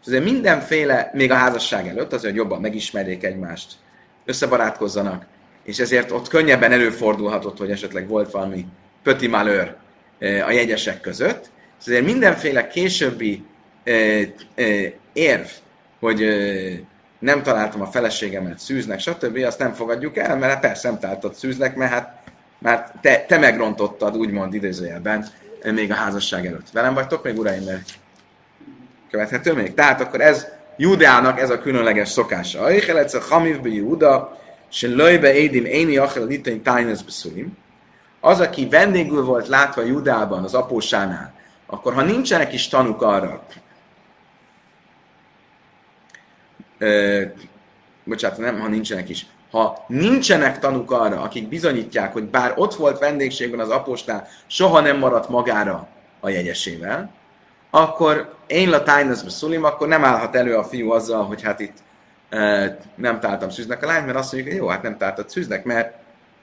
és 0.00 0.06
azért 0.06 0.24
mindenféle, 0.24 1.10
még 1.12 1.30
a 1.30 1.34
házasság 1.34 1.88
előtt, 1.88 2.12
azért, 2.12 2.32
hogy 2.32 2.42
jobban 2.42 2.60
megismerjék 2.60 3.24
egymást, 3.24 3.72
összebarátkozzanak, 4.24 5.26
és 5.64 5.78
ezért 5.78 6.10
ott 6.10 6.28
könnyebben 6.28 6.72
előfordulhatott, 6.72 7.58
hogy 7.58 7.70
esetleg 7.70 8.08
volt 8.08 8.30
valami 8.30 8.66
pöti 9.02 9.26
malőr 9.26 9.74
a 10.18 10.50
jegyesek 10.50 11.00
között, 11.00 11.50
és 11.80 11.86
azért 11.86 12.04
mindenféle 12.04 12.66
későbbi 12.66 13.44
érv, 15.12 15.46
hogy 16.00 16.26
nem 17.18 17.42
találtam 17.42 17.80
a 17.80 17.86
feleségemet 17.86 18.58
szűznek, 18.58 18.98
stb., 18.98 19.36
azt 19.36 19.58
nem 19.58 19.72
fogadjuk 19.72 20.16
el, 20.16 20.36
mert 20.36 20.60
persze 20.60 20.88
nem 20.88 20.98
találtad 20.98 21.34
szűznek, 21.34 21.76
mert 21.76 21.92
hát 21.92 22.21
már 22.62 22.92
te, 23.00 23.24
te 23.28 23.38
megrontottad, 23.38 24.16
úgymond 24.16 24.54
idézőjelben, 24.54 25.26
még 25.64 25.90
a 25.90 25.94
házasság 25.94 26.46
előtt. 26.46 26.70
Velem 26.70 26.94
vagytok 26.94 27.22
még, 27.24 27.38
uraim, 27.38 27.62
mert 27.64 27.90
követhető 29.10 29.52
még? 29.52 29.74
Tehát 29.74 30.00
akkor 30.00 30.20
ez 30.20 30.46
Judának 30.76 31.40
ez 31.40 31.50
a 31.50 31.58
különleges 31.58 32.08
szokása. 32.08 32.62
Aicheletsz 32.62 33.14
a 33.14 33.20
hamivbe 33.20 33.68
Júda, 33.68 34.40
se 34.68 34.88
löjbe 34.88 35.34
édim 35.34 35.64
éni 35.64 35.96
achel 35.96 36.24
litain 36.24 36.62
tájnesz 36.62 37.02
beszulim. 37.02 37.56
Az, 38.20 38.40
aki 38.40 38.68
vendégül 38.68 39.24
volt 39.24 39.48
látva 39.48 39.82
Judában, 39.82 40.44
az 40.44 40.54
apósánál, 40.54 41.34
akkor 41.66 41.94
ha 41.94 42.02
nincsenek 42.02 42.52
is 42.52 42.68
tanuk 42.68 43.02
arra, 43.02 43.42
ö, 46.78 47.22
bocsánat, 48.04 48.38
nem, 48.38 48.60
ha 48.60 48.68
nincsenek 48.68 49.08
is, 49.08 49.26
ha 49.52 49.84
nincsenek 49.88 50.58
tanuk 50.58 50.90
arra, 50.90 51.20
akik 51.20 51.48
bizonyítják, 51.48 52.12
hogy 52.12 52.24
bár 52.24 52.52
ott 52.56 52.74
volt 52.74 52.98
vendégségben 52.98 53.60
az 53.60 53.68
apostál, 53.68 54.28
soha 54.46 54.80
nem 54.80 54.98
maradt 54.98 55.28
magára 55.28 55.88
a 56.20 56.28
jegyesével, 56.28 57.10
akkor 57.70 58.34
én 58.46 58.70
la 58.70 58.82
tájnazba 58.82 59.30
szulim, 59.30 59.64
akkor 59.64 59.88
nem 59.88 60.04
állhat 60.04 60.34
elő 60.34 60.56
a 60.56 60.64
fiú 60.64 60.90
azzal, 60.90 61.24
hogy 61.24 61.42
hát 61.42 61.60
itt 61.60 61.76
e, 62.28 62.78
nem 62.94 63.20
táltam 63.20 63.50
szűznek 63.50 63.82
a 63.82 63.86
lány, 63.86 64.04
mert 64.04 64.18
azt 64.18 64.32
mondjuk, 64.32 64.54
hogy 64.54 64.62
jó, 64.62 64.68
hát 64.68 64.82
nem 64.82 64.96
táltad 64.96 65.30
szűznek, 65.30 65.64
mert 65.64 65.94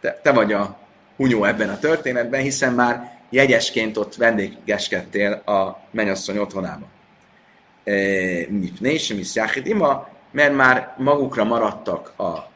te, 0.01 0.19
te 0.23 0.31
vagy 0.31 0.53
a 0.53 0.77
hunyó 1.15 1.43
ebben 1.43 1.69
a 1.69 1.79
történetben, 1.79 2.41
hiszen 2.41 2.73
már 2.73 3.17
jegyesként 3.29 3.97
ott 3.97 4.15
vendégeskedtél 4.15 5.31
a 5.31 5.79
mennyasszony 5.91 6.37
otthonában. 6.37 6.87
Népnés, 8.49 9.13
mi 9.13 9.23
ima, 9.63 10.07
mert 10.31 10.55
már 10.55 10.93
magukra 10.97 11.43
maradtak 11.43 12.13
a 12.17 12.49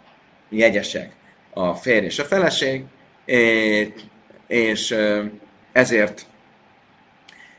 jegyesek 0.57 1.11
a 1.53 1.73
férj 1.73 2.05
és 2.05 2.19
a 2.19 2.23
feleség, 2.23 2.83
és 4.47 4.95
ezért 5.71 6.25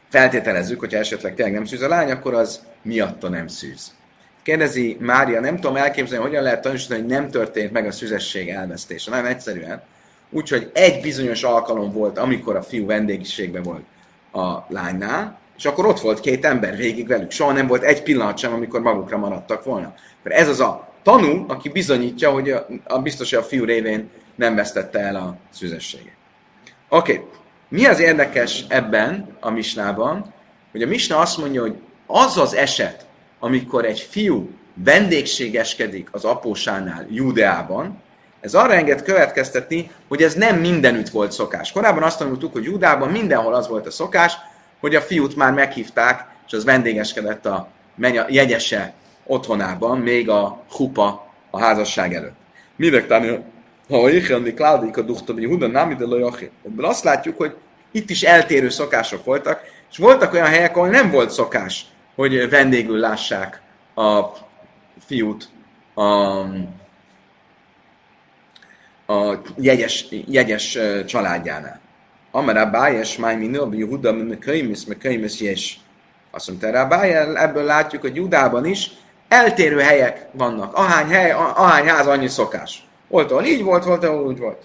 feltételezzük, 0.09 0.81
hogyha 0.81 0.99
esetleg 0.99 1.35
tényleg 1.35 1.55
nem 1.55 1.65
szűz 1.65 1.83
a 1.83 1.89
lány, 1.89 2.11
akkor 2.11 2.35
az 2.35 2.67
miatta 2.83 3.29
nem 3.29 3.47
szűz. 3.47 3.95
Kérdezi 4.43 4.97
Mária, 5.01 5.41
nem 5.41 5.55
tudom 5.55 5.77
elképzelni, 5.77 6.25
hogyan 6.25 6.43
lehet 6.43 6.61
tanúsítani, 6.61 7.01
hogy 7.01 7.09
nem 7.09 7.31
történt 7.31 7.73
meg 7.73 7.87
a 7.87 7.93
szüzesség 7.93 8.49
elvesztése. 8.49 9.11
Nagyon 9.11 9.27
egyszerűen. 9.27 9.83
Úgyhogy 10.31 10.71
egy 10.75 11.01
bizonyos 11.01 11.43
alkalom 11.43 11.93
volt, 11.93 12.19
amikor 12.19 12.57
a 12.57 12.63
fiú 12.63 12.87
vendégiségben 12.87 13.63
volt 13.63 13.85
a 14.33 14.67
lánynál, 14.69 15.39
és 15.57 15.65
akkor 15.65 15.87
ott 15.87 16.01
volt 16.01 16.21
két 16.21 16.45
ember 16.45 16.77
végig 16.77 17.09
velük. 17.09 17.31
Soha 17.31 17.53
nem 17.53 17.67
volt 17.67 17.83
egy 17.83 18.03
pillanat 18.03 18.39
sem, 18.39 18.53
amikor 18.53 18.81
magukra 18.81 19.17
maradtak 19.19 19.65
volna. 19.65 19.95
Mert 20.23 20.37
ez 20.37 20.49
az 20.49 20.61
a 20.61 20.94
tanú, 21.05 21.45
aki 21.49 21.69
bizonyítja, 21.69 22.31
hogy 22.31 22.51
a, 22.51 22.67
a 22.85 22.99
biztos, 22.99 23.31
hogy 23.31 23.39
a 23.39 23.47
fiú 23.47 23.65
révén 23.65 24.11
nem 24.35 24.55
vesztette 24.55 24.99
el 24.99 25.17
a 25.17 25.37
szüzességét. 25.51 26.17
Oké, 26.89 27.13
okay. 27.13 27.25
mi 27.69 27.85
az 27.85 28.01
érdekes 28.01 28.65
ebben 28.69 29.37
a 29.41 29.51
misnában, 29.51 30.33
hogy 30.73 30.83
a 30.83 30.87
misna 30.87 31.19
azt 31.19 31.39
mondja, 31.39 31.61
hogy 31.61 31.75
az 32.07 32.39
az 32.39 32.55
eset, 32.55 33.07
amikor 33.39 33.85
egy 33.85 34.01
fiú 34.01 34.51
vendégségeskedik 34.75 36.09
az 36.13 36.25
apósánál 36.25 37.07
Júdeában, 37.11 38.03
ez 38.41 38.55
arra 38.55 38.73
enged 38.73 39.03
következtetni, 39.03 39.91
hogy 40.09 40.23
ez 40.23 40.35
nem 40.35 40.57
mindenütt 40.57 41.09
volt 41.09 41.33
szokás. 41.33 41.73
Korábban 41.73 42.03
azt 42.03 42.19
tanultuk, 42.19 42.53
hogy 42.53 42.65
Júdában 42.65 43.11
mindenhol 43.11 43.55
az 43.55 43.69
volt 43.69 43.87
a 43.87 43.91
szokás, 43.91 44.33
hogy 44.81 44.95
a 44.95 45.01
fiút 45.01 45.37
már 45.37 45.53
meghívták, 45.53 46.27
és 46.47 46.53
az 46.53 46.65
vendégeskedett 46.65 47.47
a 47.47 47.69
jegyese 48.29 48.93
otthonában, 49.27 49.99
még 49.99 50.29
a 50.29 50.63
hupa 50.71 51.33
a 51.51 51.61
házasság 51.61 52.15
előtt. 52.15 52.37
Minek 52.77 53.07
tánni, 53.07 53.39
ha 53.89 54.11
éhelni 54.11 54.55
kládik 54.55 54.97
a 54.97 55.03
duhta 55.03 55.35
Jehuda, 55.37 55.67
nem 55.67 55.91
ide 55.91 56.05
Ebből 56.67 56.85
azt 56.85 57.05
látjuk, 57.05 57.37
hogy 57.37 57.55
itt 57.91 58.11
is 58.11 58.23
eltérő 58.23 58.69
szokások 58.69 59.25
voltak, 59.25 59.61
és 59.91 59.99
voltak 59.99 60.33
olyan 60.33 60.47
helyek, 60.47 60.77
ahol 60.77 60.89
nem 60.89 61.11
volt 61.11 61.31
szokás, 61.31 61.87
hogy 62.15 62.49
vendégül 62.49 62.99
lássák 62.99 63.63
a 63.95 64.23
fiút 65.07 65.49
a, 65.95 66.03
a 69.13 69.41
jegyes, 69.57 70.07
jegyes 70.27 70.79
családjánál. 71.07 71.81
Amara 72.31 72.71
bájes 72.71 73.17
máj 73.17 73.37
minő, 73.37 73.69
Jehuda, 73.71 74.13
me 74.13 74.39
könymész, 74.39 74.85
me 74.85 74.97
könymész, 74.97 75.41
és 75.41 75.77
azt 76.31 76.49
mondta 76.49 76.71
rá, 76.71 77.03
ebből 77.35 77.65
látjuk, 77.65 78.03
hogy 78.03 78.17
Judában 78.17 78.65
is 78.65 78.91
eltérő 79.29 79.79
helyek 79.79 80.27
vannak. 80.33 80.75
Ahány 80.75 81.07
hely, 81.07 81.31
ahány 81.33 81.87
ház, 81.87 82.07
annyi 82.07 82.29
szokás. 82.29 82.87
Volt, 83.09 83.31
ahol 83.31 83.45
így 83.45 83.63
volt, 83.63 83.85
volt, 83.85 84.05
ahol 84.05 84.27
úgy 84.27 84.39
volt. 84.39 84.63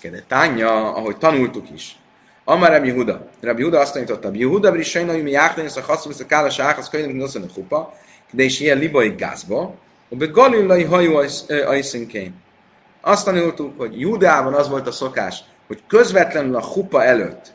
Kede 0.00 0.22
tánya, 0.28 0.94
ahogy 0.94 1.16
tanultuk 1.16 1.70
is. 1.70 1.96
Amar 2.44 2.70
Rabbi 2.70 2.90
Huda. 2.90 3.28
Rabbi 3.40 3.62
Huda 3.62 3.80
azt 3.80 3.92
tanította, 3.92 4.22
Rabbi 4.22 4.42
Huda 4.42 4.70
brisajna, 4.70 5.12
hogy 5.12 5.22
mi 5.22 5.30
jáknani, 5.30 5.68
a 5.76 5.80
haszul, 5.80 6.12
a 6.18 6.26
kála 6.26 6.50
sáhasz, 6.50 6.88
könyvünk 6.88 7.20
noszan 7.20 7.42
a 7.42 7.52
hupa, 7.54 7.94
de 8.30 8.42
is 8.42 8.60
ilyen 8.60 8.78
libai 8.78 9.08
gázba, 9.08 9.74
be 10.08 10.26
galilai 10.26 10.84
hajó 10.84 11.22
ajszinkén. 11.66 12.34
Azt 13.00 13.24
tanultuk, 13.24 13.78
hogy 13.78 14.00
Judában 14.00 14.54
az 14.54 14.68
volt 14.68 14.86
a 14.86 14.92
szokás, 14.92 15.44
hogy 15.66 15.82
közvetlenül 15.86 16.56
a 16.56 16.64
hupa 16.64 17.04
előtt 17.04 17.52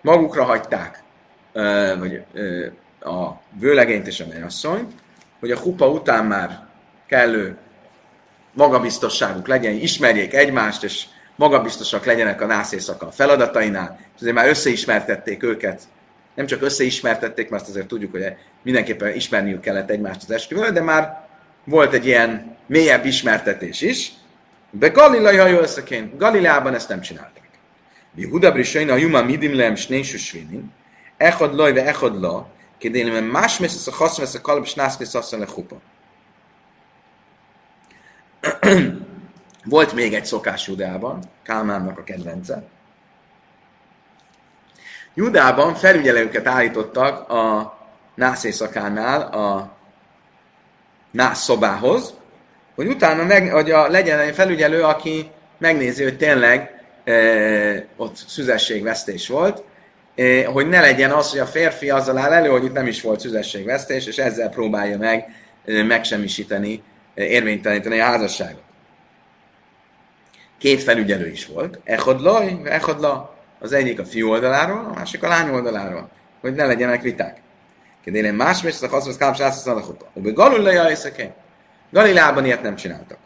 magukra 0.00 0.44
hagyták 0.44 1.02
vagy 1.98 2.24
a 3.06 3.40
vőlegényt 3.58 4.06
és 4.06 4.20
a 4.20 4.26
menyasszonyt, 4.26 4.92
hogy 5.40 5.50
a 5.50 5.58
hupa 5.58 5.88
után 5.88 6.24
már 6.24 6.66
kellő 7.06 7.56
magabiztosságuk 8.52 9.46
legyen, 9.46 9.74
ismerjék 9.74 10.34
egymást, 10.34 10.84
és 10.84 11.04
magabiztosak 11.36 12.04
legyenek 12.04 12.40
a 12.40 12.46
nászészaka 12.46 13.06
a 13.06 13.10
feladatainál, 13.10 13.98
és 14.00 14.20
azért 14.20 14.34
már 14.34 14.48
összeismertették 14.48 15.42
őket, 15.42 15.82
nem 16.34 16.46
csak 16.46 16.62
összeismertették, 16.62 17.48
mert 17.48 17.68
azért 17.68 17.86
tudjuk, 17.86 18.10
hogy 18.10 18.34
mindenképpen 18.62 19.14
ismerniük 19.14 19.60
kellett 19.60 19.90
egymást 19.90 20.22
az 20.22 20.30
esküvőn, 20.30 20.74
de 20.74 20.80
már 20.80 21.26
volt 21.64 21.92
egy 21.92 22.06
ilyen 22.06 22.56
mélyebb 22.66 23.04
ismertetés 23.04 23.80
is. 23.80 24.12
De 24.70 24.88
Galilai 24.88 25.36
hajó 25.36 25.58
összeként, 25.58 26.16
Galileában 26.16 26.74
ezt 26.74 26.88
nem 26.88 27.00
csinálták. 27.00 27.48
Mi 28.14 28.28
Hudabri 28.28 28.62
Sajna 28.62 28.92
a 28.92 28.96
Juma 28.96 29.22
Midim 29.22 29.56
Lem 29.56 29.74
Snésu 29.74 30.16
Svinin, 30.16 30.72
Echad 31.16 31.54
Loj 31.54 31.72
ve 31.72 31.86
Echad 31.86 32.20
La, 32.20 32.48
vesz 34.18 34.34
a 34.34 34.40
kalap, 34.40 34.64
és 34.64 34.74
nász 34.74 34.96
mész 34.96 35.14
a 35.14 35.22
chupa. 35.22 35.76
Volt 39.64 39.92
még 39.92 40.14
egy 40.14 40.24
szokás 40.24 40.66
Judában, 40.66 41.22
Kálmánnak 41.42 41.98
a 41.98 42.04
kedvence. 42.04 42.62
Judában 45.14 45.74
felügyelőket 45.74 46.46
állítottak 46.46 47.28
a 47.28 47.76
nász 48.14 48.44
éjszakánál 48.44 49.20
a 49.20 49.76
nász 51.10 51.42
szobához, 51.42 52.14
hogy 52.74 52.86
utána 52.86 53.24
meg, 53.24 53.50
hogy 53.50 53.70
a, 53.70 53.88
legyen 53.88 54.18
egy 54.18 54.34
felügyelő, 54.34 54.82
aki 54.82 55.30
megnézi, 55.58 56.02
hogy 56.02 56.16
tényleg 56.16 56.84
e, 57.04 57.14
ott 57.96 58.16
szüzességvesztés 58.16 59.28
volt, 59.28 59.62
hogy 60.46 60.68
ne 60.68 60.80
legyen 60.80 61.10
az, 61.10 61.30
hogy 61.30 61.40
a 61.40 61.46
férfi 61.46 61.90
azzal 61.90 62.18
áll 62.18 62.32
elő, 62.32 62.48
hogy 62.48 62.64
itt 62.64 62.72
nem 62.72 62.86
is 62.86 63.02
volt 63.02 63.20
szüzességvesztés, 63.20 64.06
és 64.06 64.16
ezzel 64.16 64.48
próbálja 64.48 64.98
meg 64.98 65.28
megsemmisíteni, 65.64 66.82
érvényteleníteni 67.14 68.00
a 68.00 68.04
házasságot. 68.04 68.62
Két 70.58 70.82
felügyelő 70.82 71.30
is 71.30 71.46
volt. 71.46 71.80
Echodla, 71.84 72.44
echodla, 72.64 73.36
az 73.58 73.72
egyik 73.72 73.98
a 73.98 74.04
fiú 74.04 74.30
oldaláról, 74.30 74.84
a 74.90 74.94
másik 74.94 75.22
a 75.22 75.28
lány 75.28 75.50
oldaláról, 75.50 76.10
hogy 76.40 76.54
ne 76.54 76.66
legyenek 76.66 77.02
viták. 77.02 77.36
Kedélén 78.04 78.34
más 78.34 78.64
a 78.64 78.88
hasznos 78.88 79.16
kápsz 79.16 79.40
ászaszan 79.40 79.76
a 79.76 79.82
chupa. 79.82 80.10
Obe 80.14 80.30
Galileja 80.30 80.90
északén. 80.90 81.32
Galileában 81.90 82.44
ilyet 82.44 82.62
nem 82.62 82.76
csináltak. 82.76 83.18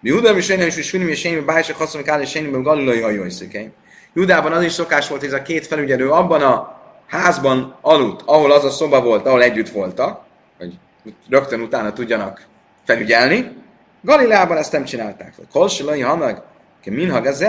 Mi 0.00 0.08
Judám 0.08 0.36
is 0.36 0.48
és 0.48 0.76
is 0.76 0.90
finim 0.90 1.08
és 1.08 1.24
én 1.24 1.44
bájsak 1.44 1.76
haszon 1.76 2.02
kál 2.02 2.20
és 2.20 2.34
én 2.34 2.62
Galileja 2.62 3.24
északén. 3.24 3.72
Judában 4.14 4.52
az 4.52 4.62
is 4.62 4.72
szokás 4.72 5.08
volt, 5.08 5.20
hogy 5.20 5.32
ez 5.32 5.40
a 5.40 5.42
két 5.42 5.66
felügyelő 5.66 6.10
abban 6.10 6.42
a 6.42 6.80
házban 7.06 7.76
aludt, 7.80 8.22
ahol 8.24 8.52
az 8.52 8.64
a 8.64 8.70
szoba 8.70 9.02
volt, 9.02 9.26
ahol 9.26 9.42
együtt 9.42 9.68
voltak, 9.68 10.20
hogy 10.58 10.78
rögtön 11.28 11.60
utána 11.60 11.92
tudjanak 11.92 12.46
felügyelni. 12.84 13.56
Galileában 14.02 14.56
ezt 14.56 14.72
nem 14.72 14.84
csinálták. 14.84 15.34
Kolsilai 15.52 16.00
hanag, 16.00 16.42
ke 16.82 16.90
minhag 16.90 17.26
ez 17.26 17.44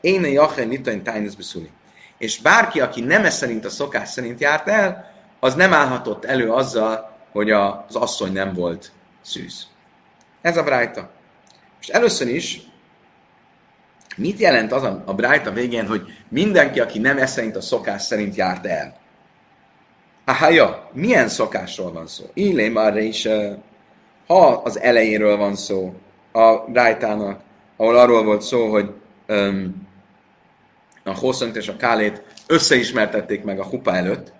én 0.00 0.24
a 0.24 0.26
jachel 0.26 0.66
nitain 0.66 1.02
tájnesz 1.02 1.34
beszúli. 1.34 1.70
És 2.18 2.40
bárki, 2.40 2.80
aki 2.80 3.00
nem 3.00 3.24
szerint 3.24 3.64
a 3.64 3.70
szokás 3.70 4.08
szerint 4.08 4.40
járt 4.40 4.68
el, 4.68 5.12
az 5.40 5.54
nem 5.54 5.72
állhatott 5.72 6.24
elő 6.24 6.52
azzal, 6.52 7.10
hogy 7.32 7.50
az 7.50 7.94
asszony 7.96 8.32
nem 8.32 8.52
volt 8.52 8.92
szűz. 9.22 9.66
Ez 10.42 10.56
a 10.56 10.62
brájta. 10.62 11.10
És 11.80 11.88
először 11.88 12.28
is, 12.28 12.60
mit 14.20 14.38
jelent 14.38 14.72
az 14.72 14.82
a, 14.82 15.02
a 15.06 15.14
brájta 15.14 15.52
végén, 15.52 15.86
hogy 15.86 16.02
mindenki, 16.28 16.80
aki 16.80 16.98
nem 16.98 17.18
ez 17.18 17.30
szerint 17.30 17.56
a 17.56 17.60
szokás 17.60 18.02
szerint 18.02 18.34
járt 18.34 18.66
el? 18.66 18.98
Ahája, 20.24 20.90
milyen 20.92 21.28
szokásról 21.28 21.92
van 21.92 22.06
szó? 22.06 22.24
Illé 22.34 22.68
már 22.68 22.96
is, 22.96 23.28
ha 24.26 24.46
az 24.46 24.80
elejéről 24.80 25.36
van 25.36 25.56
szó 25.56 25.94
a 26.32 26.56
brájtának, 26.56 27.40
ahol 27.76 27.96
arról 27.96 28.24
volt 28.24 28.42
szó, 28.42 28.70
hogy 28.70 28.90
um, 29.28 29.88
a 31.04 31.14
hosszant 31.14 31.56
és 31.56 31.68
a 31.68 31.76
kálét 31.76 32.22
összeismertették 32.46 33.44
meg 33.44 33.58
a 33.58 33.64
hupa 33.64 33.94
előtt, 33.94 34.32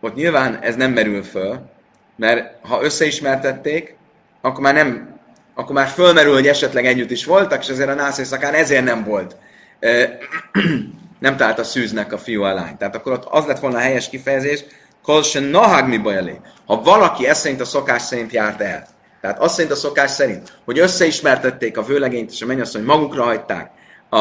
ott 0.00 0.14
nyilván 0.14 0.58
ez 0.62 0.76
nem 0.76 0.92
merül 0.92 1.22
föl, 1.22 1.68
mert 2.16 2.66
ha 2.66 2.82
összeismertették, 2.82 3.96
akkor 4.40 4.62
már 4.62 4.74
nem, 4.74 5.19
akkor 5.60 5.74
már 5.74 5.88
fölmerül, 5.88 6.32
hogy 6.32 6.46
esetleg 6.46 6.86
együtt 6.86 7.10
is 7.10 7.24
voltak, 7.24 7.62
és 7.62 7.68
ezért 7.68 7.88
a 7.88 7.94
nász 7.94 8.18
éjszakán 8.18 8.54
ezért 8.54 8.84
nem 8.84 9.04
volt. 9.04 9.36
nem 11.18 11.36
talált 11.36 11.58
a 11.58 11.64
szűznek 11.64 12.12
a 12.12 12.18
fiú 12.18 12.42
a 12.42 12.54
lány. 12.54 12.76
Tehát 12.76 12.96
akkor 12.96 13.12
ott 13.12 13.24
az 13.24 13.46
lett 13.46 13.58
volna 13.58 13.76
a 13.76 13.80
helyes 13.80 14.08
kifejezés, 14.08 14.64
kolsen 15.02 15.42
nahag 15.42 15.88
mi 15.88 15.98
bajali. 15.98 16.40
Ha 16.66 16.82
valaki 16.82 17.26
ezt 17.26 17.40
szerint 17.40 17.60
a 17.60 17.64
szokás 17.64 18.02
szerint 18.02 18.32
járt 18.32 18.60
el, 18.60 18.86
tehát 19.20 19.38
azt 19.38 19.54
szerint 19.54 19.72
a 19.72 19.76
szokás 19.76 20.10
szerint, 20.10 20.58
hogy 20.64 20.78
összeismertették 20.78 21.76
a 21.76 21.82
vőlegényt 21.82 22.30
és 22.30 22.42
a 22.42 22.46
mennyasszony, 22.46 22.82
magukra 22.82 23.22
hagyták 23.22 23.70
a, 24.08 24.18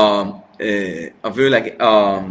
a 1.21 1.31
vőleg, 1.33 1.81
a, 1.81 2.23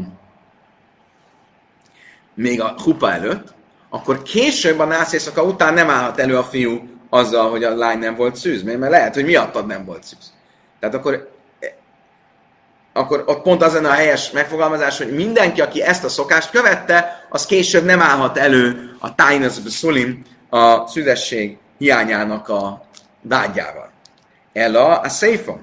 még 2.35 2.61
a 2.61 2.75
hupa 2.83 3.13
előtt, 3.13 3.55
akkor 3.91 4.23
később 4.23 4.79
a 4.79 4.85
nász 4.85 5.13
éjszaka 5.13 5.43
után 5.43 5.75
nem 5.75 5.91
állhat 5.91 6.19
elő 6.19 6.37
a 6.37 6.45
fiú 6.45 6.98
azzal, 7.11 7.51
hogy 7.51 7.65
a 7.65 7.75
lány 7.75 7.99
nem 7.99 8.15
volt 8.15 8.37
szűz. 8.37 8.63
Mert 8.63 8.81
lehet, 8.81 9.15
hogy 9.15 9.25
miattad 9.25 9.67
nem 9.67 9.85
volt 9.85 10.05
szűz. 10.05 10.33
Tehát 10.81 10.95
akkor, 10.95 11.31
akkor 12.93 13.25
ott 13.27 13.43
pont 13.43 13.63
az 13.63 13.73
lenne 13.73 13.89
a 13.89 13.93
helyes 13.93 14.31
megfogalmazás, 14.31 14.99
hogy 14.99 15.15
mindenki, 15.15 15.61
aki 15.61 15.83
ezt 15.83 16.05
a 16.05 16.09
szokást 16.09 16.51
követte, 16.51 17.27
az 17.29 17.47
később 17.47 17.85
nem 17.85 18.01
állhat 18.01 18.39
elő 18.39 18.97
a 18.99 19.15
tájnaz 19.15 19.61
szulim, 19.67 20.23
a 20.51 20.87
szüzesség 20.87 21.59
hiányának 21.79 22.49
a 22.49 22.83
vágyával. 23.21 23.91
Ella 24.53 24.99
a 24.99 25.09
széfa. 25.09 25.59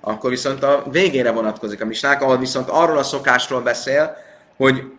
Akkor 0.00 0.30
viszont 0.30 0.62
a 0.62 0.84
végére 0.90 1.30
vonatkozik 1.30 1.82
a 1.82 1.84
misnák, 1.84 2.22
ahol 2.22 2.38
viszont 2.38 2.68
arról 2.68 2.98
a 2.98 3.02
szokásról 3.02 3.60
beszél, 3.60 4.16
hogy, 4.56 4.92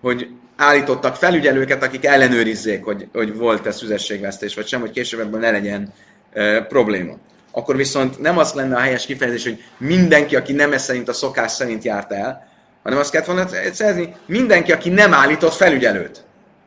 hogy 0.00 0.28
állítottak 0.62 1.16
felügyelőket, 1.16 1.82
akik 1.82 2.04
ellenőrizzék, 2.04 2.84
hogy, 2.84 3.08
hogy 3.12 3.36
volt-e 3.36 3.70
szüzességvesztés, 3.70 4.54
vagy 4.54 4.66
sem, 4.66 4.80
hogy 4.80 4.90
később 4.90 5.20
ebből 5.20 5.40
ne 5.40 5.50
legyen 5.50 5.92
ö, 6.32 6.60
probléma. 6.68 7.14
Akkor 7.50 7.76
viszont 7.76 8.20
nem 8.20 8.38
az 8.38 8.52
lenne 8.52 8.76
a 8.76 8.80
helyes 8.80 9.06
kifejezés, 9.06 9.44
hogy 9.44 9.64
mindenki, 9.76 10.36
aki 10.36 10.52
nem 10.52 10.72
ez 10.72 10.82
szerint 10.82 11.08
a 11.08 11.12
szokás 11.12 11.52
szerint 11.52 11.84
járt 11.84 12.12
el, 12.12 12.48
hanem 12.82 12.98
azt 12.98 13.10
kellett 13.10 13.26
volna 13.26 13.48
szerzni, 13.72 14.14
mindenki, 14.26 14.72
aki 14.72 14.90
nem 14.90 15.14
állított 15.14 15.52
felügyelőt. 15.52 16.24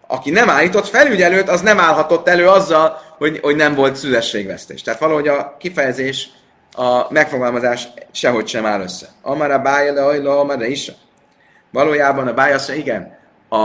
Aki 0.08 0.30
nem 0.30 0.50
állított 0.50 0.88
felügyelőt, 0.88 1.50
az 1.50 1.62
nem 1.62 1.80
állhatott 1.80 2.28
elő 2.28 2.48
azzal, 2.48 3.02
hogy, 3.18 3.40
hogy 3.42 3.56
nem 3.56 3.76
volt 3.76 3.96
szüzességvesztés. 3.96 4.82
Tehát 4.82 5.00
valahogy 5.00 5.28
a 5.28 5.56
kifejezés, 5.60 6.30
a 6.72 7.14
megfogalmazás 7.14 7.88
sehogy 8.12 8.48
sem 8.48 8.66
áll 8.66 8.82
össze. 8.82 9.08
Amara 9.22 9.60
bája 9.60 9.94
le, 9.94 10.06
ajla, 10.06 10.40
amara 10.40 10.66
is. 10.66 10.92
Valójában 11.72 12.28
a 12.28 12.34
bájasz, 12.34 12.70
igen, 12.70 13.15
a, 13.50 13.60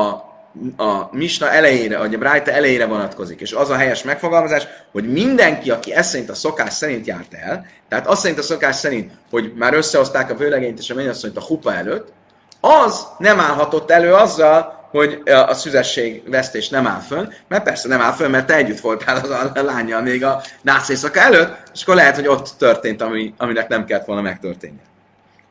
a 0.83 1.09
misna 1.11 1.51
elejére, 1.51 1.99
vagy 1.99 2.15
a 2.15 2.19
brájta 2.19 2.51
elejére 2.51 2.87
vonatkozik. 2.87 3.41
És 3.41 3.53
az 3.53 3.71
a 3.71 3.77
helyes 3.77 4.03
megfogalmazás, 4.03 4.67
hogy 4.93 5.13
mindenki, 5.13 5.71
aki 5.71 5.95
ezt 5.95 6.11
szerint 6.11 6.31
a 6.31 6.35
szokás 6.35 6.73
szerint 6.73 7.07
járt 7.07 7.35
el, 7.35 7.67
tehát 7.89 8.07
azt 8.07 8.21
szerint 8.21 8.39
a 8.39 8.43
szokás 8.43 8.77
szerint, 8.77 9.13
hogy 9.31 9.53
már 9.57 9.75
összehozták 9.75 10.31
a 10.31 10.37
vőlegényt 10.37 10.79
és 10.79 10.91
a 10.91 10.95
mennyasszonyt 10.95 11.37
a 11.37 11.45
hupa 11.45 11.75
előtt, 11.75 12.13
az 12.61 13.07
nem 13.19 13.41
állhatott 13.41 13.91
elő 13.91 14.15
azzal, 14.15 14.81
hogy 14.91 15.23
a 15.25 15.55
szüzesség 15.55 16.23
vesztés 16.31 16.69
nem 16.69 16.87
áll 16.87 17.01
fönn, 17.01 17.29
mert 17.49 17.63
persze 17.63 17.89
nem 17.89 18.01
áll 18.01 18.13
fönn, 18.13 18.31
mert 18.31 18.47
te 18.47 18.55
együtt 18.55 18.81
voltál 18.81 19.17
az 19.17 19.31
a 19.31 19.63
lányjal 19.63 20.01
még 20.03 20.25
a 20.25 20.43
nász 20.63 21.05
előtt, 21.15 21.57
és 21.75 21.83
akkor 21.83 21.95
lehet, 21.95 22.15
hogy 22.15 22.27
ott 22.27 22.49
történt, 22.59 23.03
ami, 23.03 23.35
aminek 23.37 23.69
nem 23.69 23.85
kellett 23.85 24.07
volna 24.07 24.23
megtörténni. 24.23 24.81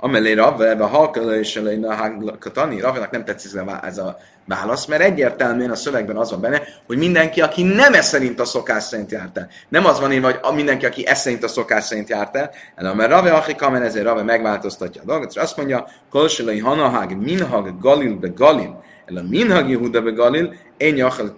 Amelé 0.01 0.33
Rav, 0.33 0.62
ebbe 0.62 0.83
a 0.83 0.88
halkölő 0.88 1.39
és 1.39 1.55
a 1.55 2.51
tani, 2.51 2.79
Ravnak 2.79 3.12
nem 3.12 3.25
tetszik 3.25 3.51
ez 3.83 3.97
a 3.97 4.17
válasz, 4.45 4.85
mert 4.85 5.01
egyértelműen 5.01 5.71
a 5.71 5.75
szövegben 5.75 6.17
az 6.17 6.31
van 6.31 6.41
benne, 6.41 6.62
hogy 6.88 6.97
mindenki, 6.97 7.41
aki 7.41 7.63
nem 7.63 7.93
ez 7.93 8.07
szerint 8.07 8.39
a 8.39 8.45
szokás 8.45 8.83
szerint 8.83 9.12
járt 9.12 9.38
el. 9.38 9.49
Nem 9.69 9.85
az 9.85 9.99
van 9.99 10.12
írva, 10.12 10.31
hogy 10.41 10.55
mindenki, 10.55 10.85
aki 10.85 11.07
ez 11.07 11.19
szerint 11.19 11.43
a 11.43 11.47
szokás 11.47 11.83
szerint 11.83 12.09
járt 12.09 12.35
el, 12.35 12.51
hanem 12.75 12.95
mert 12.95 13.09
Rave 13.09 13.43
mert 13.69 13.85
ezért 13.85 14.05
Rave 14.05 14.23
megváltoztatja 14.23 15.01
a 15.01 15.05
dolgot, 15.05 15.29
és 15.29 15.35
azt 15.35 15.57
mondja, 15.57 15.88
Kolsilai 16.09 16.59
Hanahag 16.59 17.12
Minhag 17.12 17.79
Galil 17.79 18.15
be 18.15 18.27
Galil, 18.27 18.83
el 19.05 19.17
a 19.17 19.23
Minhag 19.29 19.69
Yehuda 19.69 20.01
be 20.01 20.12
Galil, 20.12 20.53
én 20.77 20.95
Jachal 20.95 21.35